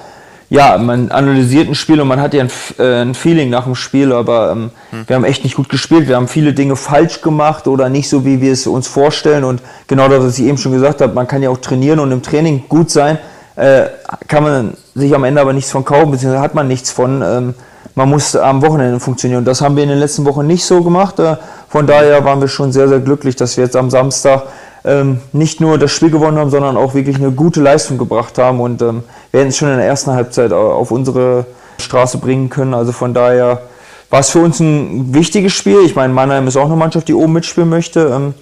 ja, 0.49 0.79
man 0.79 1.11
analysiert 1.11 1.67
ein 1.67 1.75
Spiel 1.75 2.01
und 2.01 2.07
man 2.07 2.19
hat 2.19 2.33
ja 2.33 2.41
ein, 2.41 2.51
äh, 2.79 3.01
ein 3.01 3.13
Feeling 3.13 3.51
nach 3.51 3.65
dem 3.65 3.75
Spiel, 3.75 4.11
aber 4.11 4.51
ähm, 4.51 4.71
wir 5.05 5.15
haben 5.15 5.23
echt 5.23 5.43
nicht 5.43 5.55
gut 5.55 5.69
gespielt. 5.69 6.07
Wir 6.07 6.15
haben 6.15 6.27
viele 6.27 6.53
Dinge 6.53 6.75
falsch 6.75 7.21
gemacht 7.21 7.67
oder 7.67 7.87
nicht 7.87 8.09
so, 8.09 8.25
wie 8.25 8.41
wir 8.41 8.51
es 8.51 8.65
uns 8.65 8.87
vorstellen. 8.87 9.43
Und 9.43 9.61
genau 9.87 10.07
das, 10.07 10.23
was 10.23 10.39
ich 10.39 10.45
eben 10.45 10.57
schon 10.57 10.71
gesagt 10.71 11.01
habe, 11.01 11.13
man 11.13 11.27
kann 11.27 11.43
ja 11.43 11.51
auch 11.51 11.59
trainieren 11.59 11.99
und 11.99 12.11
im 12.11 12.23
Training 12.23 12.63
gut 12.67 12.89
sein, 12.89 13.19
äh, 13.57 13.85
kann 14.27 14.41
man 14.43 14.73
sich 14.95 15.13
am 15.13 15.23
Ende 15.23 15.39
aber 15.39 15.53
nichts 15.53 15.71
von 15.71 15.85
kaufen, 15.85 16.11
beziehungsweise 16.11 16.41
hat 16.41 16.55
man 16.55 16.67
nichts 16.67 16.91
von. 16.91 17.21
Ähm, 17.21 17.53
man 17.95 18.09
muss 18.09 18.35
am 18.35 18.61
Wochenende 18.61 18.99
funktionieren. 18.99 19.39
Und 19.39 19.45
das 19.45 19.61
haben 19.61 19.75
wir 19.75 19.83
in 19.83 19.89
den 19.89 19.99
letzten 19.99 20.25
Wochen 20.25 20.47
nicht 20.47 20.63
so 20.63 20.81
gemacht. 20.81 21.19
Äh, 21.19 21.35
von 21.69 21.87
daher 21.87 22.25
waren 22.25 22.41
wir 22.41 22.47
schon 22.47 22.71
sehr, 22.71 22.87
sehr 22.87 22.99
glücklich, 22.99 23.35
dass 23.35 23.55
wir 23.57 23.63
jetzt 23.63 23.75
am 23.75 23.89
Samstag 23.89 24.43
ähm, 24.85 25.19
nicht 25.33 25.61
nur 25.61 25.77
das 25.77 25.91
Spiel 25.91 26.09
gewonnen 26.09 26.37
haben, 26.37 26.49
sondern 26.49 26.77
auch 26.77 26.93
wirklich 26.93 27.17
eine 27.17 27.31
gute 27.31 27.61
Leistung 27.61 27.97
gebracht 27.97 28.37
haben 28.37 28.59
und 28.59 28.81
ähm, 28.81 29.03
werden 29.31 29.49
es 29.49 29.57
schon 29.57 29.69
in 29.69 29.77
der 29.77 29.85
ersten 29.85 30.11
Halbzeit 30.11 30.51
au- 30.53 30.71
auf 30.73 30.91
unsere 30.91 31.45
Straße 31.79 32.17
bringen 32.17 32.49
können. 32.49 32.73
Also 32.73 32.91
von 32.91 33.13
daher 33.13 33.61
war 34.09 34.21
es 34.21 34.29
für 34.29 34.39
uns 34.39 34.59
ein 34.59 35.13
wichtiges 35.13 35.53
Spiel. 35.53 35.79
Ich 35.85 35.95
meine, 35.95 36.13
Mannheim 36.13 36.47
ist 36.47 36.57
auch 36.57 36.65
eine 36.65 36.75
Mannschaft, 36.75 37.07
die 37.07 37.13
oben 37.13 37.33
mitspielen 37.33 37.69
möchte. 37.69 38.09
Ähm, 38.13 38.33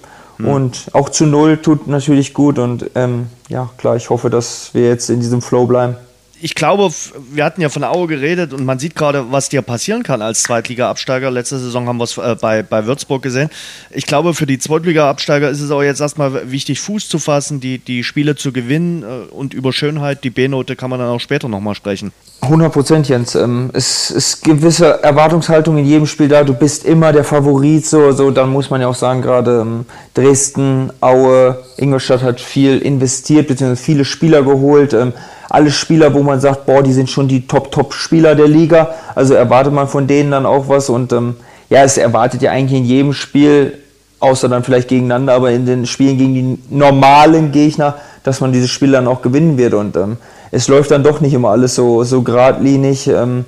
Und 0.46 0.86
auch 0.92 1.08
zu 1.08 1.26
Null 1.26 1.56
tut 1.56 1.88
natürlich 1.88 2.32
gut. 2.32 2.60
Und 2.60 2.90
ähm, 2.94 3.26
ja, 3.48 3.68
klar, 3.76 3.96
ich 3.96 4.08
hoffe, 4.08 4.30
dass 4.30 4.70
wir 4.72 4.86
jetzt 4.88 5.10
in 5.10 5.18
diesem 5.18 5.42
Flow 5.42 5.66
bleiben. 5.66 5.96
Ich 6.40 6.54
glaube, 6.54 6.92
wir 7.32 7.44
hatten 7.44 7.60
ja 7.60 7.68
von 7.68 7.82
Aue 7.82 8.06
geredet 8.06 8.52
und 8.52 8.64
man 8.64 8.78
sieht 8.78 8.94
gerade, 8.94 9.32
was 9.32 9.48
dir 9.48 9.60
passieren 9.62 10.04
kann 10.04 10.22
als 10.22 10.44
Zweitliga-Absteiger. 10.44 11.32
Letzte 11.32 11.58
Saison 11.58 11.88
haben 11.88 11.96
wir 11.96 12.04
es 12.04 12.16
äh, 12.16 12.36
bei, 12.40 12.62
bei 12.62 12.86
Würzburg 12.86 13.22
gesehen. 13.22 13.50
Ich 13.90 14.06
glaube, 14.06 14.34
für 14.34 14.46
die 14.46 14.58
Zweitliga-Absteiger 14.58 15.50
ist 15.50 15.60
es 15.60 15.72
auch 15.72 15.82
jetzt 15.82 16.00
erstmal 16.00 16.52
wichtig, 16.52 16.80
Fuß 16.80 17.08
zu 17.08 17.18
fassen, 17.18 17.58
die, 17.58 17.78
die 17.78 18.04
Spiele 18.04 18.36
zu 18.36 18.52
gewinnen 18.52 19.02
äh, 19.02 19.32
und 19.32 19.52
über 19.52 19.72
Schönheit, 19.72 20.22
die 20.22 20.30
B-Note 20.30 20.76
kann 20.76 20.90
man 20.90 21.00
dann 21.00 21.08
auch 21.08 21.18
später 21.20 21.48
nochmal 21.48 21.74
sprechen. 21.74 22.12
100 22.40 22.72
Prozent, 22.72 23.08
Jens. 23.08 23.34
Ähm, 23.34 23.70
es 23.72 24.12
ist 24.12 24.44
gewisse 24.44 25.02
Erwartungshaltung 25.02 25.76
in 25.78 25.86
jedem 25.86 26.06
Spiel 26.06 26.28
da. 26.28 26.44
Du 26.44 26.54
bist 26.54 26.84
immer 26.84 27.12
der 27.12 27.24
Favorit. 27.24 27.84
So, 27.84 28.12
so 28.12 28.30
dann 28.30 28.50
muss 28.50 28.70
man 28.70 28.80
ja 28.80 28.86
auch 28.86 28.94
sagen, 28.94 29.22
gerade 29.22 29.62
ähm, 29.62 29.86
Dresden, 30.14 30.92
Aue, 31.00 31.58
Ingolstadt 31.76 32.22
hat 32.22 32.40
viel 32.40 32.78
investiert, 32.78 33.48
beziehungsweise 33.48 33.82
viele 33.82 34.04
Spieler 34.04 34.42
geholt. 34.44 34.94
Alle 35.50 35.70
Spieler, 35.70 36.12
wo 36.12 36.22
man 36.22 36.40
sagt, 36.40 36.66
boah, 36.66 36.82
die 36.82 36.92
sind 36.92 37.08
schon 37.08 37.28
die 37.28 37.46
Top-Top-Spieler 37.46 38.34
der 38.34 38.48
Liga. 38.48 38.94
Also 39.14 39.34
erwartet 39.34 39.72
man 39.72 39.88
von 39.88 40.06
denen 40.06 40.30
dann 40.30 40.46
auch 40.46 40.68
was. 40.68 40.90
Und 40.90 41.12
ähm, 41.12 41.36
ja, 41.70 41.82
es 41.82 41.96
erwartet 41.96 42.42
ja 42.42 42.50
eigentlich 42.50 42.78
in 42.78 42.84
jedem 42.84 43.12
Spiel, 43.12 43.78
außer 44.20 44.48
dann 44.48 44.64
vielleicht 44.64 44.88
gegeneinander, 44.88 45.34
aber 45.34 45.50
in 45.50 45.64
den 45.64 45.86
Spielen 45.86 46.18
gegen 46.18 46.34
die 46.34 46.58
normalen 46.70 47.52
Gegner, 47.52 47.94
dass 48.24 48.40
man 48.40 48.52
dieses 48.52 48.70
Spiel 48.70 48.92
dann 48.92 49.06
auch 49.06 49.22
gewinnen 49.22 49.56
wird. 49.56 49.74
Und 49.74 49.96
ähm, 49.96 50.18
es 50.50 50.68
läuft 50.68 50.90
dann 50.90 51.02
doch 51.02 51.20
nicht 51.20 51.32
immer 51.32 51.50
alles 51.50 51.74
so, 51.74 52.04
so 52.04 52.22
geradlinig. 52.22 53.06
Ähm, 53.08 53.44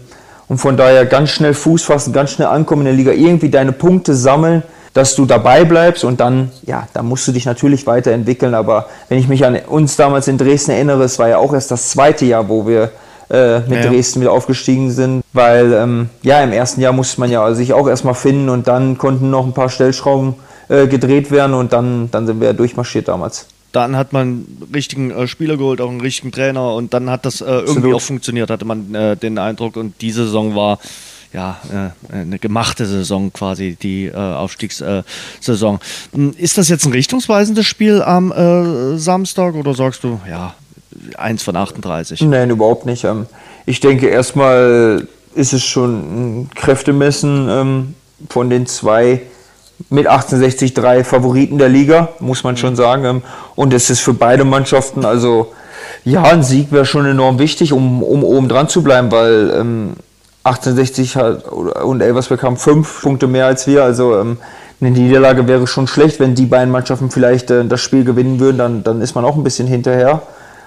und 0.48 0.59
von 0.59 0.76
daher 0.76 1.07
ganz 1.07 1.30
schnell 1.30 1.55
Fuß 1.55 1.84
fassen, 1.84 2.12
ganz 2.12 2.32
schnell 2.32 2.48
ankommen 2.48 2.82
in 2.82 2.86
der 2.86 2.94
Liga, 2.94 3.12
irgendwie 3.12 3.51
deine 3.51 3.72
Punkte 3.72 4.14
sammeln, 4.14 4.64
dass 4.93 5.14
du 5.14 5.24
dabei 5.26 5.64
bleibst 5.64 6.05
und 6.05 6.20
dann, 6.20 6.51
ja, 6.66 6.88
dann 6.93 7.07
musst 7.07 7.26
du 7.28 7.32
dich 7.32 7.47
natürlich 7.47 7.86
weiterentwickeln. 7.86 8.55
Aber 8.55 8.86
wenn 9.09 9.18
ich 9.18 9.28
mich 9.28 9.45
an 9.45 9.57
uns 9.68 9.97
damals 9.97 10.28
in 10.28 10.38
Dresden 10.38 10.72
erinnere, 10.72 11.05
es 11.05 11.18
war 11.18 11.28
ja 11.28 11.38
auch 11.38 11.55
erst 11.55 11.70
das 11.70 11.91
zweite 11.91 12.24
Jahr, 12.26 12.49
wo 12.49 12.66
wir 12.66 12.91
äh, 13.30 13.61
mit 13.61 13.84
Ja. 13.84 13.91
Dresden 13.91 14.20
wieder 14.20 14.32
aufgestiegen 14.32 14.91
sind, 14.91 15.22
weil 15.32 15.72
ähm, 15.72 16.11
ja 16.22 16.43
im 16.43 16.53
ersten 16.53 16.80
Jahr 16.80 16.93
musste 16.93 17.20
man 17.20 17.30
ja 17.30 17.55
sich 17.55 17.72
auch 17.72 17.88
erstmal 17.88 18.14
finden 18.14 18.49
und 18.49 18.66
dann 18.66 18.99
konnten 18.99 19.30
noch 19.30 19.47
ein 19.47 19.55
paar 19.55 19.68
Stellschrauben 19.68 20.34
äh, 20.68 20.88
gedreht 20.88 21.30
werden 21.30 21.55
und 21.55 21.72
dann, 21.72 22.11
dann 22.11 22.26
sind 22.26 22.41
wir 22.41 22.53
durchmarschiert 22.53 23.07
damals. 23.07 23.47
Dann 23.72 23.97
hat 23.97 24.12
man 24.12 24.22
einen 24.22 24.68
richtigen 24.74 25.12
äh, 25.12 25.28
Spieler 25.28 25.57
geholt, 25.57 25.80
auch 25.80 25.91
einen 25.91 26.01
richtigen 26.01 26.32
Trainer 26.32 26.74
und 26.74 26.93
dann 26.93 27.09
hat 27.09 27.24
das 27.24 27.41
äh, 27.41 27.45
irgendwie 27.45 27.70
Absolut. 27.70 27.95
auch 27.95 28.01
funktioniert, 28.01 28.51
hatte 28.51 28.64
man 28.64 28.93
äh, 28.97 29.16
den 29.16 29.38
Eindruck. 29.38 29.76
Und 29.76 29.95
diese 30.01 30.24
Saison 30.24 30.57
war 30.57 30.80
ja 31.33 31.59
äh, 32.12 32.14
eine 32.14 32.39
gemachte 32.39 32.87
Saison 32.87 33.33
quasi, 33.33 33.76
die 33.81 34.07
äh, 34.07 34.14
Aufstiegssaison. 34.14 35.81
Hm, 36.12 36.35
Ist 36.37 36.59
das 36.59 36.68
jetzt 36.68 36.85
ein 36.87 36.93
richtungsweisendes 36.93 37.66
Spiel 37.66 38.03
am 38.03 38.33
äh, 38.33 38.99
Samstag 38.99 39.55
oder 39.55 39.74
sagst 39.74 40.05
du, 40.05 40.20
ja, 40.28 40.55
eins 41.16 41.43
von 41.43 41.57
38? 41.57 42.20
Nein, 42.22 42.51
überhaupt 42.51 42.87
nicht. 42.87 43.05
Ähm, 43.05 43.26
ich 43.66 43.81
denke, 43.81 44.09
erstmal 44.09 45.07
ist 45.35 45.53
es 45.53 45.64
schon 45.64 46.41
ein 46.43 46.51
Kräftemessen 46.55 47.49
ähm, 47.49 47.95
von 48.28 48.51
den 48.51 48.66
zwei 48.66 49.22
mit 49.89 50.07
1860 50.07 50.74
drei 50.74 51.05
Favoriten 51.05 51.57
der 51.59 51.68
Liga, 51.68 52.09
muss 52.20 52.45
man 52.45 52.57
schon 52.57 52.76
sagen. 52.76 53.05
Ähm, 53.05 53.22
Und 53.55 53.72
es 53.72 53.89
ist 53.89 54.01
für 54.01 54.12
beide 54.14 54.45
Mannschaften, 54.45 55.05
also 55.05 55.53
ja, 56.05 56.22
ein 56.22 56.43
Sieg 56.43 56.72
wäre 56.72 56.85
schon 56.87 57.07
enorm 57.07 57.39
wichtig, 57.39 57.72
um, 57.72 58.03
um 58.03 58.24
oben 58.24 58.49
dran 58.49 58.68
zu 58.68 58.83
bleiben, 58.83 59.11
weil 59.11 59.51
ähm, 59.55 59.93
1860 60.51 61.16
hat, 61.16 61.53
oder- 61.53 61.84
und 61.84 62.01
Elversberg 62.01 62.42
haben 62.42 62.57
fünf 62.57 63.03
Punkte 63.03 63.26
mehr 63.26 63.46
als 63.46 63.66
wir. 63.66 63.84
Also 63.84 64.18
ähm, 64.18 64.38
eine 64.80 64.90
Niederlage 64.90 65.46
wäre 65.46 65.66
schon 65.66 65.86
schlecht, 65.86 66.20
wenn 66.20 66.34
die 66.34 66.46
beiden 66.46 66.70
Mannschaften 66.70 67.11
vielleicht 67.11 67.51
äh, 67.51 67.64
das 67.64 67.80
Spiel 67.80 68.05
gewinnen 68.05 68.40
würden, 68.40 68.59
dann, 68.59 68.82
dann 68.82 69.01
ist 69.01 69.14
man 69.14 69.24
auch 69.24 69.36
ein 69.36 69.44
bisschen 69.44 69.66
hinterher. 69.66 70.22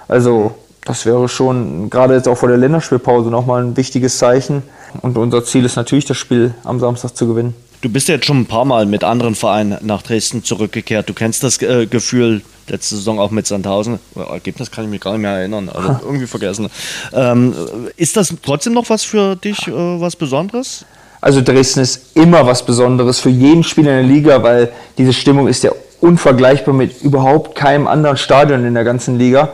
Also 0.08 0.52
das 0.84 1.06
wäre 1.06 1.28
schon 1.28 1.90
gerade 1.90 2.14
jetzt 2.14 2.28
auch 2.28 2.36
vor 2.36 2.48
der 2.48 2.58
Länderspielpause 2.58 3.30
nochmal 3.30 3.62
ein 3.64 3.76
wichtiges 3.76 4.18
Zeichen. 4.18 4.62
Und 5.00 5.16
unser 5.18 5.44
Ziel 5.44 5.64
ist 5.64 5.76
natürlich, 5.76 6.04
das 6.04 6.16
Spiel 6.16 6.54
am 6.62 6.78
Samstag 6.78 7.16
zu 7.16 7.26
gewinnen. 7.26 7.54
Du 7.84 7.90
bist 7.90 8.08
jetzt 8.08 8.24
schon 8.24 8.40
ein 8.40 8.46
paar 8.46 8.64
Mal 8.64 8.86
mit 8.86 9.04
anderen 9.04 9.34
Vereinen 9.34 9.76
nach 9.82 10.00
Dresden 10.00 10.42
zurückgekehrt. 10.42 11.06
Du 11.06 11.12
kennst 11.12 11.42
das 11.42 11.60
äh, 11.60 11.84
Gefühl 11.84 12.40
letzte 12.66 12.96
Saison 12.96 13.18
auch 13.20 13.30
mit 13.30 13.46
Sandhausen. 13.46 14.00
Äh, 14.16 14.20
Ergebnis 14.20 14.70
kann 14.70 14.84
ich 14.86 14.90
mich 14.90 15.02
gar 15.02 15.12
nicht 15.12 15.20
mehr 15.20 15.32
erinnern, 15.32 15.68
also 15.68 16.00
irgendwie 16.02 16.26
vergessen. 16.26 16.70
Ähm, 17.12 17.52
ist 17.98 18.16
das 18.16 18.34
trotzdem 18.42 18.72
noch 18.72 18.88
was 18.88 19.04
für 19.04 19.36
dich, 19.36 19.68
äh, 19.68 20.00
was 20.00 20.16
Besonderes? 20.16 20.86
Also 21.20 21.42
Dresden 21.42 21.80
ist 21.80 22.16
immer 22.16 22.46
was 22.46 22.64
Besonderes 22.64 23.20
für 23.20 23.28
jeden 23.28 23.62
Spieler 23.62 24.00
in 24.00 24.08
der 24.08 24.16
Liga, 24.16 24.42
weil 24.42 24.72
diese 24.96 25.12
Stimmung 25.12 25.46
ist 25.46 25.62
ja 25.62 25.72
unvergleichbar 26.00 26.72
mit 26.72 27.02
überhaupt 27.02 27.54
keinem 27.54 27.86
anderen 27.86 28.16
Stadion 28.16 28.64
in 28.64 28.72
der 28.72 28.84
ganzen 28.84 29.18
Liga, 29.18 29.50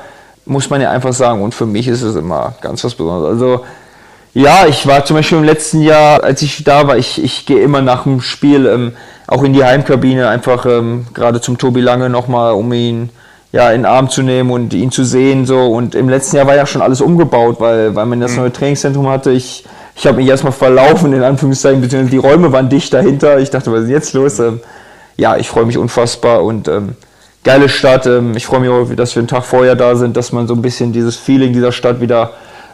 muss 0.46 0.70
man 0.70 0.80
ja 0.80 0.92
einfach 0.92 1.12
sagen. 1.12 1.42
Und 1.42 1.52
für 1.52 1.66
mich 1.66 1.88
ist 1.88 2.02
es 2.02 2.14
immer 2.14 2.54
ganz 2.60 2.84
was 2.84 2.94
Besonderes. 2.94 3.32
Also 3.32 3.64
ja, 4.34 4.66
ich 4.66 4.86
war 4.86 5.04
zum 5.04 5.16
Beispiel 5.16 5.38
im 5.38 5.44
letzten 5.44 5.82
Jahr, 5.82 6.22
als 6.22 6.42
ich 6.42 6.62
da 6.64 6.86
war, 6.86 6.96
ich, 6.96 7.22
ich 7.22 7.46
gehe 7.46 7.60
immer 7.60 7.82
nach 7.82 8.04
dem 8.04 8.20
Spiel 8.20 8.66
ähm, 8.66 8.92
auch 9.26 9.42
in 9.42 9.52
die 9.52 9.64
Heimkabine, 9.64 10.28
einfach 10.28 10.66
ähm, 10.66 11.06
gerade 11.14 11.40
zum 11.40 11.58
Tobi 11.58 11.80
Lange 11.80 12.10
nochmal, 12.10 12.52
um 12.52 12.72
ihn 12.72 13.10
ja, 13.52 13.70
in 13.70 13.80
den 13.82 13.86
Arm 13.86 14.08
zu 14.08 14.22
nehmen 14.22 14.50
und 14.50 14.72
ihn 14.74 14.90
zu 14.90 15.04
sehen. 15.04 15.46
So. 15.46 15.66
Und 15.66 15.94
im 15.94 16.08
letzten 16.08 16.36
Jahr 16.36 16.46
war 16.46 16.56
ja 16.56 16.66
schon 16.66 16.82
alles 16.82 17.00
umgebaut, 17.00 17.56
weil, 17.58 17.94
weil 17.96 18.06
man 18.06 18.20
das 18.20 18.36
neue 18.36 18.52
Trainingszentrum 18.52 19.08
hatte. 19.08 19.32
Ich, 19.32 19.64
ich 19.96 20.06
habe 20.06 20.18
mich 20.18 20.28
erstmal 20.28 20.52
verlaufen, 20.52 21.12
in 21.12 21.22
Anführungszeichen, 21.22 21.80
beziehungsweise 21.80 22.10
die 22.10 22.18
Räume 22.18 22.52
waren 22.52 22.68
dicht 22.68 22.92
dahinter. 22.92 23.38
Ich 23.40 23.50
dachte, 23.50 23.72
was 23.72 23.84
ist 23.84 23.90
jetzt 23.90 24.12
los? 24.14 24.38
Ähm, 24.38 24.60
ja, 25.16 25.36
ich 25.36 25.48
freue 25.48 25.66
mich 25.66 25.78
unfassbar 25.78 26.44
und 26.44 26.68
ähm, 26.68 26.94
geile 27.42 27.68
Stadt. 27.68 28.06
Ähm, 28.06 28.36
ich 28.36 28.46
freue 28.46 28.60
mich 28.60 28.70
auch, 28.70 28.86
dass 28.94 29.16
wir 29.16 29.20
einen 29.20 29.28
Tag 29.28 29.44
vorher 29.44 29.74
da 29.74 29.96
sind, 29.96 30.16
dass 30.16 30.32
man 30.32 30.46
so 30.46 30.54
ein 30.54 30.62
bisschen 30.62 30.92
dieses 30.92 31.16
Feeling 31.16 31.52
dieser 31.52 31.72
Stadt 31.72 32.00
wieder 32.00 32.30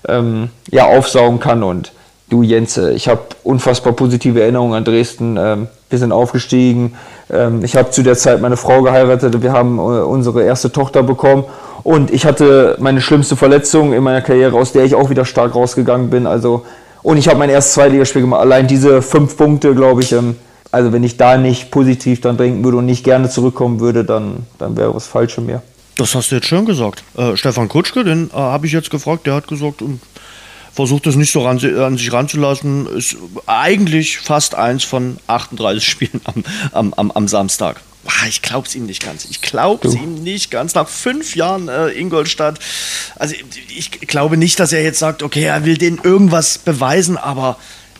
ähm, 0.08 0.50
ja, 0.70 0.86
aufsaugen 0.86 1.40
kann. 1.40 1.62
Und 1.62 1.92
du, 2.28 2.42
Jens, 2.42 2.76
äh, 2.76 2.92
ich 2.92 3.08
habe 3.08 3.20
unfassbar 3.44 3.92
positive 3.92 4.40
Erinnerungen 4.40 4.74
an 4.74 4.84
Dresden. 4.84 5.36
Ähm, 5.38 5.68
wir 5.88 5.98
sind 5.98 6.12
aufgestiegen. 6.12 6.94
Ähm, 7.30 7.64
ich 7.64 7.76
habe 7.76 7.90
zu 7.90 8.02
der 8.02 8.16
Zeit 8.16 8.40
meine 8.40 8.56
Frau 8.56 8.82
geheiratet. 8.82 9.42
Wir 9.42 9.52
haben 9.52 9.78
äh, 9.78 9.80
unsere 9.80 10.42
erste 10.42 10.72
Tochter 10.72 11.02
bekommen. 11.02 11.44
Und 11.82 12.10
ich 12.10 12.26
hatte 12.26 12.76
meine 12.80 13.00
schlimmste 13.00 13.36
Verletzung 13.36 13.92
in 13.92 14.02
meiner 14.02 14.20
Karriere, 14.20 14.56
aus 14.56 14.72
der 14.72 14.84
ich 14.84 14.94
auch 14.94 15.10
wieder 15.10 15.24
stark 15.24 15.54
rausgegangen 15.54 16.10
bin. 16.10 16.26
Also, 16.26 16.64
und 17.02 17.16
ich 17.16 17.28
habe 17.28 17.38
mein 17.38 17.50
erstes 17.50 17.74
Zweitligaspiel 17.74 18.22
gemacht. 18.22 18.40
Allein 18.40 18.66
diese 18.66 19.02
fünf 19.02 19.36
Punkte, 19.36 19.74
glaube 19.74 20.02
ich, 20.02 20.12
ähm, 20.12 20.36
also 20.72 20.92
wenn 20.92 21.04
ich 21.04 21.16
da 21.16 21.38
nicht 21.38 21.70
positiv 21.70 22.20
dran 22.20 22.36
denken 22.36 22.64
würde 22.64 22.78
und 22.78 22.86
nicht 22.86 23.04
gerne 23.04 23.30
zurückkommen 23.30 23.80
würde, 23.80 24.04
dann, 24.04 24.46
dann 24.58 24.76
wäre 24.76 24.94
was 24.94 25.06
falsch 25.06 25.38
in 25.38 25.46
mir. 25.46 25.62
Das 25.96 26.14
hast 26.14 26.30
du 26.30 26.36
jetzt 26.36 26.46
schön 26.46 26.66
gesagt. 26.66 27.02
Äh, 27.16 27.36
Stefan 27.36 27.68
Kutschke, 27.68 28.04
den 28.04 28.30
äh, 28.30 28.34
habe 28.34 28.66
ich 28.66 28.72
jetzt 28.72 28.90
gefragt, 28.90 29.26
der 29.26 29.34
hat 29.34 29.48
gesagt, 29.48 29.80
ähm, 29.80 30.00
versucht 30.72 31.06
es 31.06 31.16
nicht 31.16 31.32
so 31.32 31.42
ran, 31.42 31.58
an 31.58 31.96
sich 31.96 32.12
ranzulassen. 32.12 32.86
Ist 32.86 33.16
eigentlich 33.46 34.18
fast 34.18 34.54
eins 34.54 34.84
von 34.84 35.16
38 35.26 35.84
Spielen 35.88 36.20
am, 36.24 36.44
am, 36.72 36.94
am, 36.94 37.10
am 37.10 37.28
Samstag. 37.28 37.80
Ich 38.28 38.42
glaube 38.42 38.68
es 38.68 38.74
ihm 38.74 38.86
nicht 38.86 39.02
ganz. 39.02 39.24
Ich 39.24 39.40
glaube 39.40 39.88
es 39.88 39.94
ihm 39.94 40.22
nicht 40.22 40.50
ganz. 40.50 40.74
Nach 40.74 40.88
fünf 40.88 41.34
Jahren 41.34 41.68
äh, 41.68 41.88
Ingolstadt. 41.88 42.60
Also 43.16 43.34
ich 43.74 43.90
glaube 44.02 44.36
nicht, 44.36 44.60
dass 44.60 44.72
er 44.72 44.82
jetzt 44.82 45.00
sagt, 45.00 45.22
okay, 45.22 45.44
er 45.44 45.64
will 45.64 45.76
denen 45.76 45.98
irgendwas 46.02 46.58
beweisen, 46.58 47.16
aber 47.16 47.56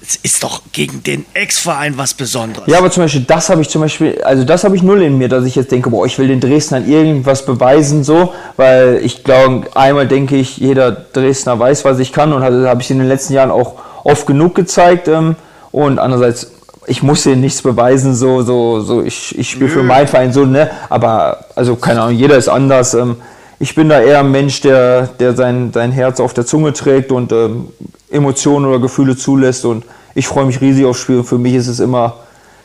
es 0.07 0.17
ist 0.23 0.45
doch 0.45 0.63
gegen 0.73 1.03
den 1.03 1.27
Ex-Verein 1.35 1.99
was 1.99 2.15
Besonderes. 2.15 2.69
Ja, 2.69 2.79
aber 2.79 2.91
zum 2.91 3.03
Beispiel, 3.03 3.23
das 3.23 3.51
habe 3.51 3.63
ich 3.63 3.69
zum 3.69 3.81
Beispiel, 3.81 4.21
also 4.23 4.45
das 4.45 4.63
habe 4.63 4.77
ich 4.77 4.83
null 4.83 5.03
in 5.03 5.19
mir, 5.19 5.29
dass 5.29 5.45
ich 5.45 5.57
jetzt 5.57 5.73
denke, 5.73 5.91
boah, 5.91 6.07
ich 6.07 6.17
will 6.19 6.29
den 6.29 6.41
Dresdnern 6.41 6.89
irgendwas 6.89 7.45
beweisen, 7.45 8.05
so, 8.05 8.33
weil 8.57 9.01
ich 9.03 9.25
glaube, 9.25 9.67
einmal 9.75 10.07
denke 10.07 10.37
ich, 10.37 10.59
jeder 10.59 10.93
Dresdner 10.93 11.59
weiß, 11.59 11.85
was 11.85 11.99
ich 11.99 12.13
kann 12.13 12.33
und 12.33 12.43
habe 12.43 12.69
hab 12.69 12.81
ich 12.81 12.91
in 12.91 12.99
den 12.99 13.09
letzten 13.09 13.33
Jahren 13.33 13.51
auch 13.51 13.75
oft 14.05 14.27
genug 14.27 14.55
gezeigt 14.55 15.09
ähm, 15.09 15.35
und 15.73 15.99
andererseits, 15.99 16.53
ich 16.87 17.03
muss 17.03 17.25
denen 17.25 17.41
nichts 17.41 17.63
beweisen, 17.63 18.15
so, 18.15 18.43
so, 18.43 18.81
so, 18.81 19.03
ich, 19.03 19.37
ich 19.37 19.51
spiele 19.51 19.69
für 19.69 19.83
meinen 19.83 20.07
Verein 20.07 20.33
so, 20.33 20.45
ne, 20.45 20.71
aber, 20.89 21.47
also 21.57 21.75
keine 21.75 22.03
Ahnung, 22.03 22.17
jeder 22.17 22.37
ist 22.37 22.49
anders, 22.49 22.95
ähm, 22.95 23.17
ich 23.59 23.75
bin 23.75 23.89
da 23.89 24.01
eher 24.01 24.21
ein 24.21 24.31
Mensch, 24.31 24.61
der, 24.61 25.09
der 25.19 25.35
sein, 25.35 25.73
sein 25.73 25.91
Herz 25.91 26.21
auf 26.21 26.35
der 26.35 26.45
Zunge 26.47 26.75
trägt 26.75 27.11
und 27.11 27.33
ähm, 27.33 27.69
Emotionen 28.11 28.67
oder 28.67 28.79
Gefühle 28.79 29.17
zulässt 29.17 29.65
und 29.65 29.85
ich 30.17 30.27
freue 30.27 30.47
mich 30.47 30.61
riesig 30.63 30.87
aufs 30.87 30.99
Spiel. 31.01 31.23
Für 31.23 31.37
mich 31.39 31.55
ist 31.55 31.69
es 31.69 31.79
immer 31.79 32.15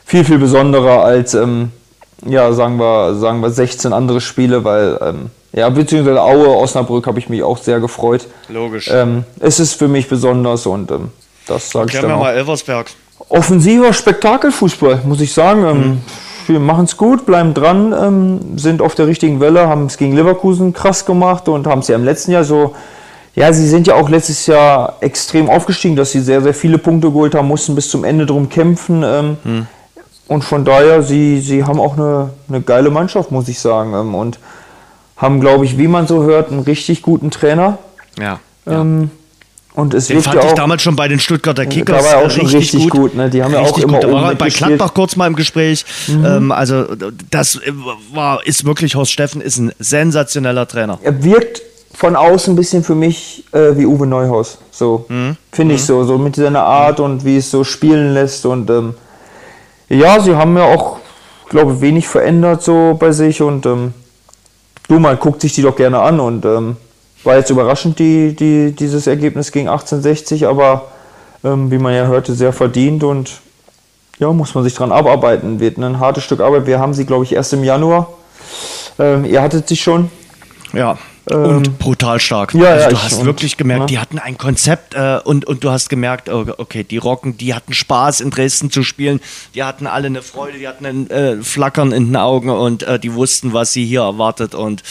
viel, 0.06 0.24
viel 0.24 0.38
besonderer 0.38 1.04
als, 1.04 1.34
ähm, 1.34 1.70
ja, 2.26 2.50
sagen 2.52 2.78
wir, 2.78 3.14
sagen 3.14 3.40
wir 3.40 3.50
16 3.50 3.92
andere 3.92 4.22
Spiele, 4.22 4.64
weil, 4.64 4.98
ähm, 5.02 5.30
ja, 5.52 5.68
beziehungsweise 5.68 6.22
Aue, 6.22 6.48
Osnabrück 6.48 7.06
habe 7.06 7.18
ich 7.18 7.28
mich 7.28 7.42
auch 7.42 7.58
sehr 7.58 7.78
gefreut. 7.78 8.26
Logisch. 8.48 8.90
Ähm, 8.90 9.24
es 9.38 9.60
ist 9.60 9.74
für 9.74 9.86
mich 9.86 10.08
besonders 10.08 10.64
und 10.64 10.90
ähm, 10.90 11.10
das 11.46 11.68
sage 11.70 11.90
ich 11.92 12.00
dann 12.00 12.08
wir 12.08 12.16
auch. 12.16 12.20
mal 12.20 12.32
Elversberg. 12.34 12.86
Offensiver 13.28 13.92
Spektakelfußball, 13.92 15.02
muss 15.04 15.20
ich 15.20 15.32
sagen. 15.32 15.64
Ähm, 15.66 16.00
Wir 16.48 16.58
machen 16.58 16.86
es 16.86 16.96
gut, 16.96 17.24
bleiben 17.24 17.54
dran, 17.54 17.92
ähm, 17.92 18.58
sind 18.58 18.82
auf 18.82 18.96
der 18.96 19.06
richtigen 19.06 19.38
Welle, 19.40 19.68
haben 19.68 19.86
es 19.86 19.96
gegen 19.96 20.16
Leverkusen 20.16 20.72
krass 20.72 21.04
gemacht 21.04 21.48
und 21.48 21.68
haben 21.68 21.78
es 21.80 21.88
ja 21.88 21.94
im 21.94 22.04
letzten 22.04 22.32
Jahr 22.32 22.44
so. 22.44 22.74
Ja, 23.34 23.52
sie 23.52 23.66
sind 23.66 23.86
ja 23.86 23.94
auch 23.94 24.08
letztes 24.10 24.46
Jahr 24.46 24.96
extrem 25.00 25.48
aufgestiegen, 25.48 25.96
dass 25.96 26.12
sie 26.12 26.20
sehr, 26.20 26.42
sehr 26.42 26.52
viele 26.54 26.76
Punkte 26.78 27.08
geholt 27.10 27.34
haben, 27.34 27.48
mussten 27.48 27.74
bis 27.74 27.88
zum 27.88 28.04
Ende 28.04 28.26
drum 28.26 28.48
kämpfen. 28.48 29.02
Ähm, 29.04 29.66
Und 30.28 30.44
von 30.44 30.64
daher, 30.64 31.02
sie, 31.02 31.40
sie 31.40 31.64
haben 31.64 31.80
auch 31.80 31.96
eine, 31.96 32.30
eine 32.48 32.60
geile 32.60 32.90
Mannschaft, 32.90 33.30
muss 33.30 33.48
ich 33.48 33.58
sagen. 33.58 33.92
Ähm, 33.94 34.14
und 34.14 34.38
haben, 35.16 35.40
glaube 35.40 35.64
ich, 35.64 35.78
wie 35.78 35.88
man 35.88 36.06
so 36.06 36.22
hört, 36.24 36.50
einen 36.50 36.60
richtig 36.60 37.02
guten 37.02 37.30
Trainer. 37.30 37.78
Ja. 38.18 38.38
Ähm, 38.66 39.10
und 39.74 39.94
es 39.94 40.08
Den 40.08 40.20
fand 40.22 40.36
ja 40.36 40.42
ich 40.42 40.50
auch, 40.50 40.54
damals 40.54 40.82
schon 40.82 40.96
bei 40.96 41.08
den 41.08 41.18
Stuttgarter 41.18 41.64
Kickers 41.64 42.04
war 42.04 42.12
er 42.12 42.18
auch 42.18 42.26
äh, 42.26 42.30
schon 42.30 42.46
richtig 42.46 42.90
gut, 42.90 43.14
ne? 43.14 43.30
Die 43.30 43.42
haben 43.42 43.52
ja 43.52 43.60
auch 43.60 43.68
Richtig 43.68 43.84
immer 43.84 43.94
gut. 43.94 44.04
Da 44.04 44.12
war 44.12 44.22
er 44.22 44.34
bei 44.34 44.44
mitgespielt. 44.44 44.68
Gladbach 44.76 44.94
kurz 44.94 45.16
mal 45.16 45.26
im 45.26 45.34
Gespräch. 45.36 45.86
Ähm, 46.08 46.52
also 46.52 46.84
das 47.30 47.56
äh, 47.56 47.72
war, 48.12 48.46
ist 48.46 48.66
wirklich, 48.66 48.94
Horst 48.94 49.12
Steffen 49.12 49.40
ist 49.40 49.56
ein 49.58 49.72
sensationeller 49.78 50.68
Trainer. 50.68 50.98
er 51.02 51.24
wirkt 51.24 51.62
von 51.94 52.16
außen 52.16 52.52
ein 52.52 52.56
bisschen 52.56 52.82
für 52.82 52.94
mich 52.94 53.44
äh, 53.52 53.76
wie 53.76 53.86
Uwe 53.86 54.06
Neuhaus. 54.06 54.58
So, 54.70 55.04
Mhm. 55.08 55.36
finde 55.52 55.74
ich 55.74 55.84
so. 55.84 56.04
So 56.04 56.18
mit 56.18 56.36
seiner 56.36 56.62
Art 56.64 57.00
und 57.00 57.24
wie 57.24 57.36
es 57.36 57.50
so 57.50 57.64
spielen 57.64 58.14
lässt. 58.14 58.46
Und 58.46 58.70
ähm, 58.70 58.94
ja, 59.88 60.18
sie 60.20 60.34
haben 60.34 60.56
ja 60.56 60.64
auch, 60.64 60.98
glaube 61.48 61.80
wenig 61.80 62.08
verändert 62.08 62.62
so 62.62 62.96
bei 62.98 63.12
sich. 63.12 63.42
Und 63.42 63.66
ähm, 63.66 63.92
du, 64.88 64.98
man 64.98 65.18
guckt 65.18 65.40
sich 65.42 65.54
die 65.54 65.62
doch 65.62 65.76
gerne 65.76 66.00
an. 66.00 66.18
Und 66.20 66.44
ähm, 66.44 66.76
war 67.24 67.36
jetzt 67.36 67.50
überraschend, 67.50 67.98
die, 67.98 68.34
die, 68.34 68.72
dieses 68.72 69.06
Ergebnis 69.06 69.52
gegen 69.52 69.68
1860, 69.68 70.46
aber 70.46 70.86
ähm, 71.44 71.70
wie 71.70 71.78
man 71.78 71.94
ja 71.94 72.06
hörte, 72.06 72.34
sehr 72.34 72.52
verdient. 72.52 73.04
Und 73.04 73.40
ja, 74.18 74.32
muss 74.32 74.54
man 74.54 74.64
sich 74.64 74.74
dran 74.74 74.92
abarbeiten. 74.92 75.60
Wird 75.60 75.76
ein 75.76 76.00
hartes 76.00 76.24
Stück 76.24 76.40
Arbeit. 76.40 76.66
Wir 76.66 76.78
haben 76.80 76.94
sie, 76.94 77.04
glaube 77.04 77.24
ich, 77.24 77.34
erst 77.34 77.52
im 77.52 77.62
Januar. 77.64 78.08
Ähm, 78.98 79.24
ihr 79.24 79.42
hattet 79.42 79.68
sie 79.68 79.76
schon. 79.76 80.10
Ja, 80.72 80.96
Und 81.26 81.78
brutal 81.78 82.18
stark. 82.18 82.52
ja, 82.54 82.66
also 82.70 82.82
ja, 82.84 82.90
du 82.90 82.98
hast 82.98 83.12
und- 83.20 83.26
wirklich 83.26 83.56
gemerkt, 83.56 83.82
ja. 83.82 83.86
die 83.86 83.98
hatten 83.98 84.18
ein 84.18 84.36
Konzept 84.38 84.94
äh, 84.94 85.20
und, 85.22 85.44
und 85.44 85.62
du 85.62 85.70
hast 85.70 85.88
gemerkt, 85.88 86.28
oh, 86.28 86.46
okay, 86.58 86.82
die 86.82 86.96
Rocken, 86.98 87.36
die 87.36 87.54
hatten 87.54 87.72
Spaß 87.74 88.20
in 88.20 88.30
Dresden 88.30 88.70
zu 88.72 88.82
spielen, 88.82 89.20
die 89.54 89.62
hatten 89.62 89.86
alle 89.86 90.06
eine 90.06 90.22
Freude, 90.22 90.58
die 90.58 90.66
hatten 90.66 90.84
ein 90.84 91.10
äh, 91.10 91.36
Flackern 91.42 91.92
in 91.92 92.06
den 92.06 92.16
Augen 92.16 92.50
und 92.50 92.82
äh, 92.82 92.98
die 92.98 93.14
wussten, 93.14 93.52
was 93.52 93.72
sie 93.72 93.84
hier 93.84 94.00
erwartet 94.02 94.54
und 94.56 94.82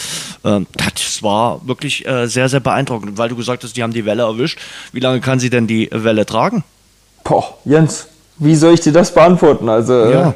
äh, 0.44 0.60
das 0.72 1.22
war 1.22 1.60
wirklich 1.66 2.06
äh, 2.06 2.26
sehr, 2.26 2.48
sehr 2.48 2.60
beeindruckend, 2.60 3.18
weil 3.18 3.28
du 3.28 3.36
gesagt 3.36 3.62
hast, 3.64 3.76
die 3.76 3.82
haben 3.82 3.92
die 3.92 4.06
Welle 4.06 4.22
erwischt. 4.22 4.58
Wie 4.92 5.00
lange 5.00 5.20
kann 5.20 5.38
sie 5.38 5.50
denn 5.50 5.66
die 5.66 5.88
Welle 5.92 6.24
tragen? 6.24 6.64
Boah, 7.24 7.58
Jens, 7.66 8.06
wie 8.38 8.56
soll 8.56 8.74
ich 8.74 8.80
dir 8.80 8.92
das 8.92 9.12
beantworten? 9.12 9.68
Also, 9.68 9.92
Ja. 10.10 10.34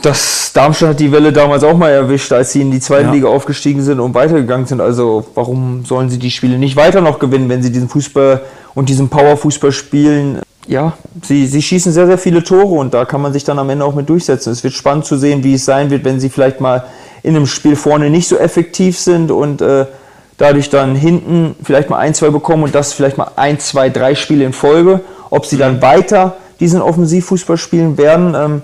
Das 0.00 0.52
Darmstadt 0.54 0.90
hat 0.90 1.00
die 1.00 1.12
Welle 1.12 1.32
damals 1.32 1.64
auch 1.64 1.76
mal 1.76 1.90
erwischt, 1.90 2.32
als 2.32 2.52
sie 2.52 2.62
in 2.62 2.70
die 2.70 2.80
zweite 2.80 3.06
Ja. 3.06 3.12
Liga 3.12 3.28
aufgestiegen 3.28 3.82
sind 3.82 4.00
und 4.00 4.14
weitergegangen 4.14 4.66
sind. 4.66 4.80
Also, 4.80 5.26
warum 5.34 5.84
sollen 5.84 6.08
sie 6.08 6.18
die 6.18 6.30
Spiele 6.30 6.58
nicht 6.58 6.76
weiter 6.76 7.00
noch 7.00 7.18
gewinnen, 7.18 7.48
wenn 7.48 7.62
sie 7.62 7.70
diesen 7.70 7.88
Fußball 7.88 8.40
und 8.74 8.88
diesen 8.88 9.10
Powerfußball 9.10 9.72
spielen? 9.72 10.40
Ja, 10.66 10.94
sie, 11.22 11.46
sie 11.46 11.60
schießen 11.60 11.92
sehr, 11.92 12.06
sehr 12.06 12.18
viele 12.18 12.42
Tore 12.42 12.74
und 12.74 12.94
da 12.94 13.04
kann 13.04 13.20
man 13.20 13.32
sich 13.32 13.44
dann 13.44 13.58
am 13.58 13.68
Ende 13.68 13.84
auch 13.84 13.94
mit 13.94 14.08
durchsetzen. 14.08 14.52
Es 14.52 14.62
wird 14.64 14.74
spannend 14.74 15.04
zu 15.04 15.18
sehen, 15.18 15.44
wie 15.44 15.54
es 15.54 15.64
sein 15.64 15.90
wird, 15.90 16.04
wenn 16.04 16.20
sie 16.20 16.30
vielleicht 16.30 16.60
mal 16.60 16.84
in 17.22 17.36
einem 17.36 17.46
Spiel 17.46 17.76
vorne 17.76 18.10
nicht 18.10 18.28
so 18.28 18.38
effektiv 18.38 18.98
sind 18.98 19.30
und 19.30 19.60
äh, 19.60 19.86
dadurch 20.38 20.70
dann 20.70 20.94
hinten 20.94 21.54
vielleicht 21.62 21.90
mal 21.90 21.98
ein, 21.98 22.14
zwei 22.14 22.30
bekommen 22.30 22.62
und 22.62 22.74
das 22.74 22.92
vielleicht 22.92 23.18
mal 23.18 23.32
ein, 23.36 23.58
zwei, 23.58 23.90
drei 23.90 24.14
Spiele 24.14 24.44
in 24.44 24.52
Folge. 24.52 25.00
Ob 25.30 25.46
sie 25.46 25.56
dann 25.56 25.82
weiter 25.82 26.36
diesen 26.60 26.80
Offensivfußball 26.80 27.56
spielen 27.56 27.98
werden. 27.98 28.34
Ähm, 28.34 28.62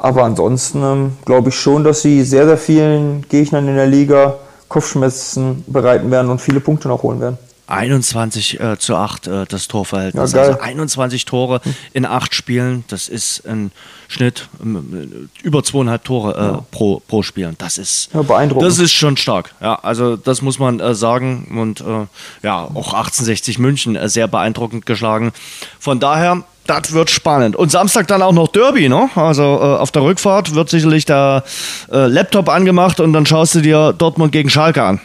aber 0.00 0.24
ansonsten 0.24 0.82
ähm, 0.82 1.12
glaube 1.24 1.50
ich 1.50 1.54
schon, 1.54 1.84
dass 1.84 2.02
sie 2.02 2.22
sehr, 2.24 2.46
sehr 2.46 2.58
vielen 2.58 3.26
Gegnern 3.28 3.68
in 3.68 3.76
der 3.76 3.86
Liga 3.86 4.36
Kopfschmerzen 4.68 5.64
bereiten 5.66 6.10
werden 6.10 6.30
und 6.30 6.40
viele 6.40 6.60
Punkte 6.60 6.88
noch 6.88 7.02
holen 7.02 7.20
werden. 7.20 7.38
21 7.70 8.60
äh, 8.60 8.78
zu 8.78 8.96
8 8.96 9.26
äh, 9.26 9.46
das 9.46 9.68
Torverhältnis. 9.68 10.32
Ja, 10.32 10.40
also 10.40 10.60
21 10.60 11.24
Tore 11.24 11.60
in 11.92 12.04
acht 12.04 12.34
Spielen, 12.34 12.84
das 12.88 13.08
ist 13.08 13.46
ein 13.46 13.70
Schnitt 14.08 14.48
ähm, 14.60 15.28
über 15.42 15.62
zweieinhalb 15.62 16.02
Tore 16.04 16.62
äh, 16.62 16.74
pro, 16.74 17.00
pro 17.06 17.22
Spiel. 17.22 17.54
Das 17.58 17.78
ist, 17.78 18.10
Ja, 18.12 18.22
beeindruckend. 18.22 18.68
das 18.68 18.78
ist 18.78 18.92
schon 18.92 19.16
stark. 19.16 19.54
Ja, 19.60 19.76
also 19.76 20.16
das 20.16 20.42
muss 20.42 20.58
man 20.58 20.80
äh, 20.80 20.94
sagen. 20.94 21.46
Und 21.56 21.80
äh, 21.80 22.06
ja, 22.42 22.64
auch 22.64 22.92
1860 22.94 23.58
München 23.58 23.94
äh, 23.94 24.08
sehr 24.08 24.26
beeindruckend 24.26 24.84
geschlagen. 24.84 25.32
Von 25.78 26.00
daher, 26.00 26.42
das 26.66 26.92
wird 26.92 27.10
spannend. 27.10 27.56
Und 27.56 27.70
Samstag 27.70 28.06
dann 28.06 28.22
auch 28.22 28.32
noch 28.32 28.48
Derby, 28.48 28.88
ne? 28.88 29.08
Also 29.14 29.42
äh, 29.42 29.78
auf 29.78 29.90
der 29.90 30.02
Rückfahrt 30.02 30.54
wird 30.54 30.68
sicherlich 30.68 31.04
der 31.04 31.42
äh, 31.90 32.06
Laptop 32.06 32.48
angemacht 32.48 33.00
und 33.00 33.12
dann 33.12 33.26
schaust 33.26 33.54
du 33.56 33.60
dir 33.60 33.92
Dortmund 33.92 34.32
gegen 34.32 34.50
Schalke 34.50 34.82
an. 34.82 35.00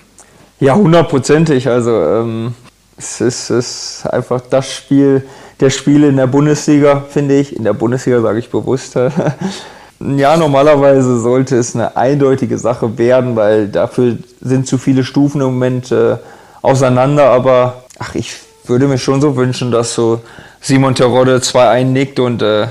Ja, 0.60 0.76
hundertprozentig. 0.76 1.68
Also 1.68 1.91
ähm, 1.91 2.53
es 2.97 3.20
ist, 3.22 3.49
es 3.49 4.01
ist 4.03 4.08
einfach 4.08 4.41
das 4.49 4.72
Spiel 4.72 5.24
der 5.60 5.70
Spiele 5.70 6.08
in 6.08 6.18
der 6.18 6.28
Bundesliga, 6.28 7.03
finde 7.10 7.38
ich. 7.39 7.56
In 7.56 7.64
der 7.64 7.74
Bundesliga 7.74 8.22
sage 8.22 8.39
ich 8.39 8.49
bewusst. 8.49 8.95
ja, 9.99 10.38
normalerweise 10.38 11.20
sollte 11.20 11.58
es 11.58 11.76
eine 11.76 11.95
eindeutige 11.95 12.58
Sache 12.58 12.97
werden, 12.97 13.36
weil 13.36 13.68
dafür 13.68 14.18
sind 14.41 14.68
zu 14.68 14.78
viele 14.78 15.03
Stufen 15.03 15.41
im 15.41 15.47
Moment 15.47 15.91
äh, 15.91 16.18
auseinander. 16.62 17.30
Aber 17.32 17.84
ach, 17.99 18.16
ich 18.16 18.36
würde 18.66 18.88
mir 18.88 18.97
schon 18.97 19.22
so 19.22 19.36
wünschen, 19.36 19.72
dass 19.72 19.93
so 19.93 20.22
Simon 20.68 20.95
Terodde 20.95 21.41
2 21.41 21.70
einnickt 21.70 22.20
und 22.20 22.41
äh, 22.41 22.70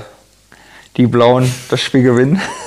die 0.97 1.07
Blauen 1.07 1.49
das 1.69 1.79
Spiel 1.79 2.03
gewinnen. 2.03 2.41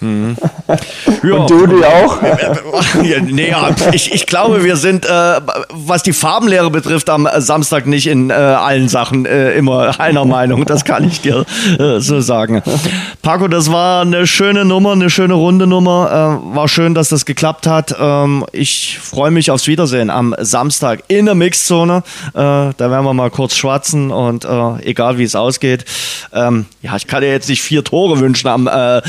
Ja. 1.22 1.34
Und 1.34 1.50
du 1.50 1.66
dir 1.66 1.86
auch? 1.86 2.18
Nee, 3.02 3.50
ja, 3.50 3.70
ich, 3.92 4.12
ich 4.12 4.26
glaube, 4.26 4.64
wir 4.64 4.76
sind, 4.76 5.04
äh, 5.04 5.40
was 5.70 6.02
die 6.02 6.12
Farbenlehre 6.12 6.70
betrifft, 6.70 7.10
am 7.10 7.28
Samstag 7.38 7.86
nicht 7.86 8.06
in 8.06 8.30
äh, 8.30 8.34
allen 8.34 8.88
Sachen 8.88 9.26
äh, 9.26 9.52
immer 9.52 9.98
einer 10.00 10.24
Meinung. 10.24 10.64
Das 10.64 10.84
kann 10.84 11.06
ich 11.06 11.20
dir 11.20 11.44
äh, 11.78 12.00
so 12.00 12.20
sagen. 12.20 12.62
Paco, 13.22 13.48
das 13.48 13.70
war 13.70 14.02
eine 14.02 14.26
schöne 14.26 14.64
Nummer, 14.64 14.92
eine 14.92 15.10
schöne 15.10 15.34
runde 15.34 15.66
Nummer. 15.66 16.40
Äh, 16.52 16.56
war 16.56 16.68
schön, 16.68 16.94
dass 16.94 17.08
das 17.08 17.26
geklappt 17.26 17.66
hat. 17.66 17.94
Ähm, 17.98 18.44
ich 18.52 18.98
freue 18.98 19.30
mich 19.30 19.50
aufs 19.50 19.66
Wiedersehen 19.66 20.10
am 20.10 20.34
Samstag 20.38 21.02
in 21.08 21.26
der 21.26 21.34
Mixzone. 21.34 22.02
Äh, 22.28 22.32
da 22.34 22.74
werden 22.78 23.04
wir 23.04 23.14
mal 23.14 23.30
kurz 23.30 23.56
schwatzen 23.56 24.10
und 24.10 24.46
egal 24.82 25.18
wie 25.18 25.24
es 25.24 25.34
ausgeht. 25.34 25.84
Ähm, 26.32 26.66
ja, 26.82 26.96
ich 26.96 27.06
kann 27.06 27.22
dir 27.22 27.30
jetzt 27.30 27.48
nicht 27.48 27.62
vier 27.62 27.84
Tore 27.84 28.20
wünschen 28.20 28.48
am 28.48 28.66
äh, 28.66 29.02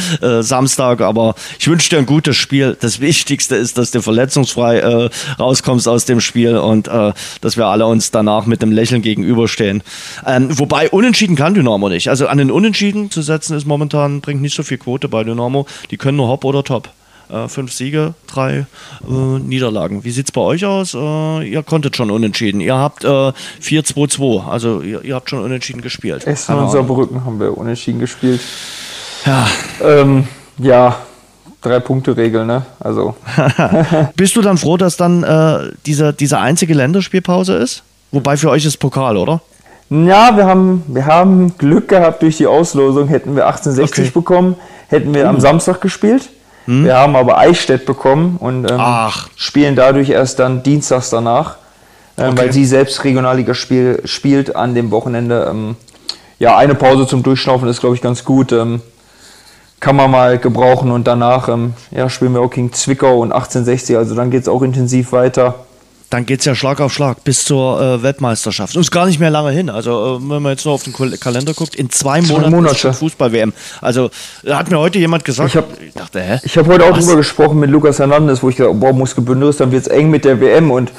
Samstag, 0.82 1.01
aber 1.01 1.36
ich 1.59 1.67
wünsche 1.67 1.89
dir 1.89 1.99
ein 1.99 2.05
gutes 2.05 2.36
Spiel. 2.36 2.75
Das 2.79 2.99
Wichtigste 2.99 3.55
ist, 3.55 3.77
dass 3.77 3.91
du 3.91 4.01
verletzungsfrei 4.01 4.79
äh, 4.79 5.09
rauskommst 5.39 5.88
aus 5.88 6.05
dem 6.05 6.21
Spiel 6.21 6.57
und 6.57 6.88
äh, 6.88 7.13
dass 7.41 7.57
wir 7.57 7.67
alle 7.67 7.86
uns 7.86 8.11
danach 8.11 8.45
mit 8.45 8.61
dem 8.61 8.71
Lächeln 8.71 9.01
gegenüberstehen. 9.01 9.84
Ähm, 10.25 10.47
wobei 10.57 10.89
unentschieden 10.89 11.36
kann 11.36 11.53
Dynamo 11.53 11.89
nicht. 11.89 12.09
Also 12.09 12.27
an 12.27 12.38
den 12.39 12.51
Unentschieden 12.51 13.11
zu 13.11 13.21
setzen 13.21 13.55
ist 13.55 13.65
momentan 13.65 14.21
bringt 14.21 14.41
nicht 14.41 14.55
so 14.55 14.63
viel 14.63 14.77
Quote 14.77 15.07
bei 15.07 15.23
Dynamo. 15.23 15.67
Die 15.91 15.97
können 15.97 16.17
nur 16.17 16.27
Hopp 16.27 16.45
oder 16.45 16.63
Top. 16.63 16.89
Äh, 17.29 17.47
fünf 17.47 17.71
Siege, 17.71 18.13
drei 18.27 18.65
äh, 19.07 19.13
Niederlagen. 19.13 20.03
Wie 20.03 20.11
sieht's 20.11 20.32
bei 20.32 20.41
euch 20.41 20.65
aus? 20.65 20.95
Äh, 20.95 21.47
ihr 21.47 21.63
konntet 21.63 21.95
schon 21.95 22.11
unentschieden. 22.11 22.59
Ihr 22.59 22.75
habt 22.75 23.05
äh, 23.05 23.07
4-2-2, 23.07 24.47
also 24.47 24.82
ihr, 24.82 25.01
ihr 25.03 25.15
habt 25.15 25.29
schon 25.29 25.39
unentschieden 25.43 25.82
gespielt. 25.82 26.27
Essen 26.27 26.55
und. 26.55 26.71
Saarbrücken 26.71 27.23
haben 27.23 27.39
wir 27.39 27.57
unentschieden 27.57 27.99
gespielt. 27.99 28.41
Ja. 29.25 29.47
Ähm, 29.82 30.27
ja, 30.58 30.95
drei 31.62 31.80
Punkte 31.80 32.16
Regel, 32.18 32.45
ne? 32.45 32.64
Also 32.80 33.16
Bist 34.16 34.36
du 34.36 34.41
dann 34.41 34.58
froh, 34.58 34.78
dass 34.78 34.97
dann 34.97 35.24
äh, 35.24 35.72
diese, 35.86 36.14
diese 36.14 36.39
einzige 36.39 36.74
Länderspielpause 36.74 37.56
ist? 37.56 37.84
Wobei 38.12 38.36
für 38.38 38.49
euch 38.49 38.66
ist 38.66 38.78
Pokal, 38.78 39.18
oder? 39.18 39.41
ja, 39.89 40.36
wir 40.38 40.45
haben 40.45 40.84
wir 40.88 41.06
haben 41.06 41.58
Glück 41.58 41.89
gehabt 41.89 42.22
durch 42.22 42.38
die 42.38 42.47
Auslosung. 42.47 43.08
Hätten 43.10 43.36
wir 43.36 43.45
1860 43.47 44.06
Okay. 44.06 44.12
bekommen, 44.14 44.56
hätten 44.88 45.14
wir 45.14 45.28
am 45.28 45.39
Samstag 45.41 45.82
gespielt. 45.82 46.30
Wir 46.68 46.95
haben 46.95 47.16
aber 47.16 47.38
Eichstätt 47.39 47.86
bekommen 47.86 48.38
und 48.39 48.70
ähm, 48.72 48.80
spielen 49.36 49.76
dadurch 49.76 50.10
erst 50.10 50.39
dann 50.39 50.62
dienstags 50.64 51.10
danach, 51.10 51.58
ähm, 52.18 52.30
Okay. 52.30 52.38
weil 52.38 52.54
sie 52.54 52.66
selbst 52.66 53.04
Regionalliga 53.04 53.54
spiel, 53.54 53.99
spielt 54.06 54.56
an 54.56 54.76
dem 54.76 54.91
Wochenende. 54.91 55.47
Ähm, 55.49 55.76
ja, 56.39 56.56
eine 56.56 56.76
Pause 56.76 57.08
zum 57.08 57.24
Durchschnaufen 57.24 57.68
ist, 57.68 57.82
glaube 57.82 57.95
ich, 57.95 58.02
ganz 58.02 58.24
gut. 58.24 58.52
Ähm, 58.54 58.82
kann 59.82 59.97
man 59.97 60.09
mal 60.09 60.38
gebrauchen 60.38 60.89
und 60.91 61.05
danach 61.07 61.49
ähm, 61.49 61.73
ja, 61.91 62.09
spielen 62.09 62.34
wir 62.34 62.39
auch 62.41 62.49
gegen 62.51 62.71
Zwickau 62.71 63.19
und 63.19 63.34
1860, 63.34 63.97
also 63.97 64.15
dann 64.15 64.32
geht 64.32 64.43
es 64.43 64.47
auch 64.47 64.61
intensiv 64.61 65.11
weiter. 65.11 65.55
Dann 66.11 66.25
geht's 66.25 66.43
ja 66.43 66.55
Schlag 66.55 66.82
auf 66.82 66.91
Schlag 66.93 67.23
bis 67.23 67.45
zur 67.45 67.79
äh, 67.82 68.03
Weltmeisterschaft. 68.03 68.75
Und 68.75 68.82
ist 68.82 68.91
gar 68.91 69.05
nicht 69.05 69.19
mehr 69.21 69.29
lange 69.29 69.51
hin. 69.51 69.69
Also, 69.69 70.17
äh, 70.17 70.29
wenn 70.29 70.41
man 70.41 70.51
jetzt 70.51 70.65
nur 70.65 70.73
auf 70.73 70.84
den 70.84 70.91
Kal- 70.91 71.17
Kalender 71.17 71.53
guckt, 71.53 71.73
in 71.73 71.89
zwei, 71.89 72.21
Monaten 72.21 72.51
Monate. 72.53 72.91
Fußball-WM. 72.93 73.53
Also, 73.79 74.09
da 74.43 74.57
hat 74.59 74.69
mir 74.69 74.77
heute 74.77 74.99
jemand 74.99 75.23
gesagt, 75.23 75.49
Ich 75.51 75.55
hab- 75.55 75.69
dachte, 75.95 76.21
hä? 76.21 76.39
Ich 76.43 76.57
habe 76.57 76.67
heute 76.73 76.84
auch 76.84 76.91
Was? 76.97 77.05
drüber 77.05 77.15
gesprochen 77.15 77.59
mit 77.61 77.69
Lukas 77.69 77.99
Hernandez, 77.99 78.43
wo 78.43 78.49
ich 78.49 78.57
gesagt 78.57 78.73
habe, 78.75 78.79
boah, 78.86 78.91
muss 78.91 79.15
gebündelt, 79.15 79.57
dann 79.61 79.71
wird 79.71 79.84
es 79.84 79.88
eng 79.88 80.09
mit 80.09 80.25
der 80.25 80.41
WM 80.41 80.69
und 80.69 80.91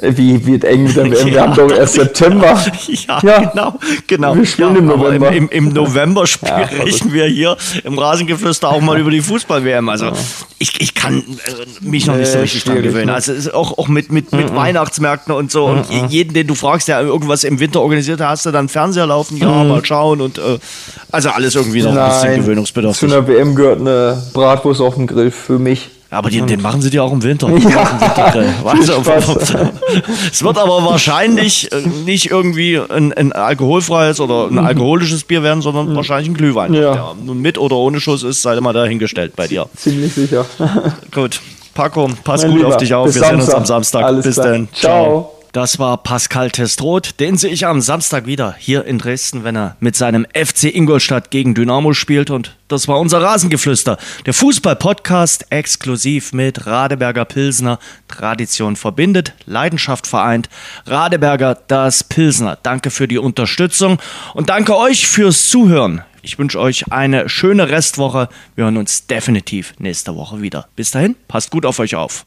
wie 0.00 0.44
wird 0.46 0.64
eng 0.64 0.84
mit 0.84 0.96
der 0.96 1.10
WM? 1.10 1.26
Wir 1.26 1.40
haben 1.42 1.54
doch 1.54 1.70
erst 1.70 1.94
September. 1.94 2.60
Ja, 2.88 3.20
Ja. 3.22 3.38
genau, 3.50 3.74
genau. 4.06 4.34
Wir 4.36 4.44
spielen 4.46 4.72
ja, 4.74 4.78
im 4.80 4.86
November. 4.86 5.28
Im, 5.32 5.48
im, 5.48 5.66
im 5.66 5.72
November 5.72 6.26
sprechen 6.26 7.12
wir 7.12 7.26
hier 7.26 7.56
im 7.84 7.98
Rasengeflüster 7.98 8.68
auch 8.68 8.80
mal 8.80 8.98
über 8.98 9.10
die 9.10 9.20
Fußball-WM. 9.20 9.88
Also 9.88 10.10
ich, 10.58 10.80
ich 10.80 10.94
kann 10.94 11.18
äh, 11.18 11.22
mich 11.80 12.06
noch 12.06 12.16
nicht 12.16 12.30
so 12.30 12.38
richtig 12.40 12.64
dran 12.64 12.82
gewöhnen. 12.82 13.06
ne? 13.06 13.14
Also 13.14 13.32
ist 13.32 13.52
auch, 13.54 13.78
auch 13.78 13.88
mit, 13.88 14.10
mit, 14.12 14.32
mit 14.32 14.54
Weihnachtsmärkten 14.54 15.34
und 15.34 15.50
so. 15.50 15.66
Und 15.66 15.88
je- 15.90 16.06
jeden, 16.08 16.34
den 16.34 16.46
du 16.46 16.54
fragst, 16.54 16.88
der 16.88 17.00
irgendwas 17.02 17.44
im 17.44 17.60
Winter 17.60 17.80
organisiert 17.80 18.20
hat, 18.20 18.28
hast 18.28 18.46
du 18.46 18.50
dann 18.50 18.68
Fernseher 18.68 19.06
laufen, 19.06 19.36
ja, 19.36 19.64
mal 19.64 19.84
schauen 19.84 20.20
und 20.20 20.38
äh, 20.38 20.58
also 21.12 21.30
alles 21.30 21.54
irgendwie 21.54 21.82
noch 21.82 21.90
ein 21.90 22.08
bisschen 22.08 22.22
Nein, 22.22 22.34
zu 22.34 22.40
gewöhnungsbedürftig. 22.42 23.12
einer 23.12 23.26
WM 23.28 23.54
gehört 23.54 23.80
eine 23.80 24.22
Bratwurst 24.32 24.80
auf 24.80 24.94
dem 24.96 25.06
Grill 25.06 25.30
für 25.30 25.58
mich. 25.58 25.90
Aber 26.14 26.30
den, 26.30 26.46
den 26.46 26.62
machen 26.62 26.80
sie 26.80 26.90
dir 26.90 27.02
auch 27.02 27.12
im 27.12 27.22
Winter. 27.22 27.48
Ja. 27.50 27.84
Spaß. 29.14 29.54
es 30.32 30.42
wird 30.42 30.58
aber 30.58 30.84
wahrscheinlich 30.84 31.72
äh, 31.72 31.82
nicht 32.04 32.30
irgendwie 32.30 32.78
ein, 32.78 33.12
ein 33.12 33.32
alkoholfreies 33.32 34.20
oder 34.20 34.48
ein 34.48 34.58
alkoholisches 34.58 35.24
Bier 35.24 35.42
werden, 35.42 35.62
sondern 35.62 35.94
wahrscheinlich 35.94 36.28
ein 36.28 36.34
Glühwein. 36.34 36.70
Mhm. 36.70 36.76
Ja. 36.76 36.94
Der 36.94 37.14
nun 37.24 37.40
mit 37.40 37.58
oder 37.58 37.76
ohne 37.76 38.00
Schuss 38.00 38.22
ist, 38.22 38.42
sei 38.42 38.58
mal 38.60 38.72
dahingestellt 38.72 39.36
bei 39.36 39.46
dir. 39.46 39.66
Ziemlich 39.76 40.14
sicher. 40.14 40.46
Gut. 41.12 41.40
Paco, 41.74 42.08
pass 42.22 42.42
Mein 42.42 42.52
gut 42.52 42.60
Lieber, 42.60 42.68
auf 42.68 42.76
dich 42.76 42.94
auf. 42.94 43.06
Wir 43.06 43.12
sehen 43.12 43.34
uns 43.34 43.46
Samstag. 43.46 43.56
am 43.56 43.64
Samstag. 43.64 44.04
Alles 44.04 44.24
bis 44.24 44.36
dann. 44.36 44.68
Ciao. 44.72 45.34
Das 45.54 45.78
war 45.78 45.98
Pascal 45.98 46.50
Testroth. 46.50 47.20
Den 47.20 47.36
sehe 47.36 47.52
ich 47.52 47.64
am 47.64 47.80
Samstag 47.80 48.26
wieder 48.26 48.56
hier 48.58 48.84
in 48.86 48.98
Dresden, 48.98 49.44
wenn 49.44 49.54
er 49.54 49.76
mit 49.78 49.94
seinem 49.94 50.26
FC 50.34 50.64
Ingolstadt 50.64 51.30
gegen 51.30 51.54
Dynamo 51.54 51.92
spielt. 51.92 52.30
Und 52.30 52.56
das 52.66 52.88
war 52.88 52.98
unser 52.98 53.22
Rasengeflüster. 53.22 53.96
Der 54.26 54.34
Fußball-Podcast 54.34 55.46
exklusiv 55.50 56.32
mit 56.32 56.66
Radeberger 56.66 57.24
Pilsner. 57.24 57.78
Tradition 58.08 58.74
verbindet, 58.74 59.34
Leidenschaft 59.46 60.08
vereint. 60.08 60.48
Radeberger, 60.86 61.56
das 61.68 62.02
Pilsner. 62.02 62.58
Danke 62.60 62.90
für 62.90 63.06
die 63.06 63.18
Unterstützung 63.18 64.00
und 64.34 64.48
danke 64.48 64.76
euch 64.76 65.06
fürs 65.06 65.50
Zuhören. 65.50 66.02
Ich 66.22 66.36
wünsche 66.36 66.58
euch 66.58 66.90
eine 66.90 67.28
schöne 67.28 67.68
Restwoche. 67.68 68.28
Wir 68.56 68.64
hören 68.64 68.76
uns 68.76 69.06
definitiv 69.06 69.74
nächste 69.78 70.16
Woche 70.16 70.42
wieder. 70.42 70.66
Bis 70.74 70.90
dahin, 70.90 71.14
passt 71.28 71.52
gut 71.52 71.64
auf 71.64 71.78
euch 71.78 71.94
auf. 71.94 72.26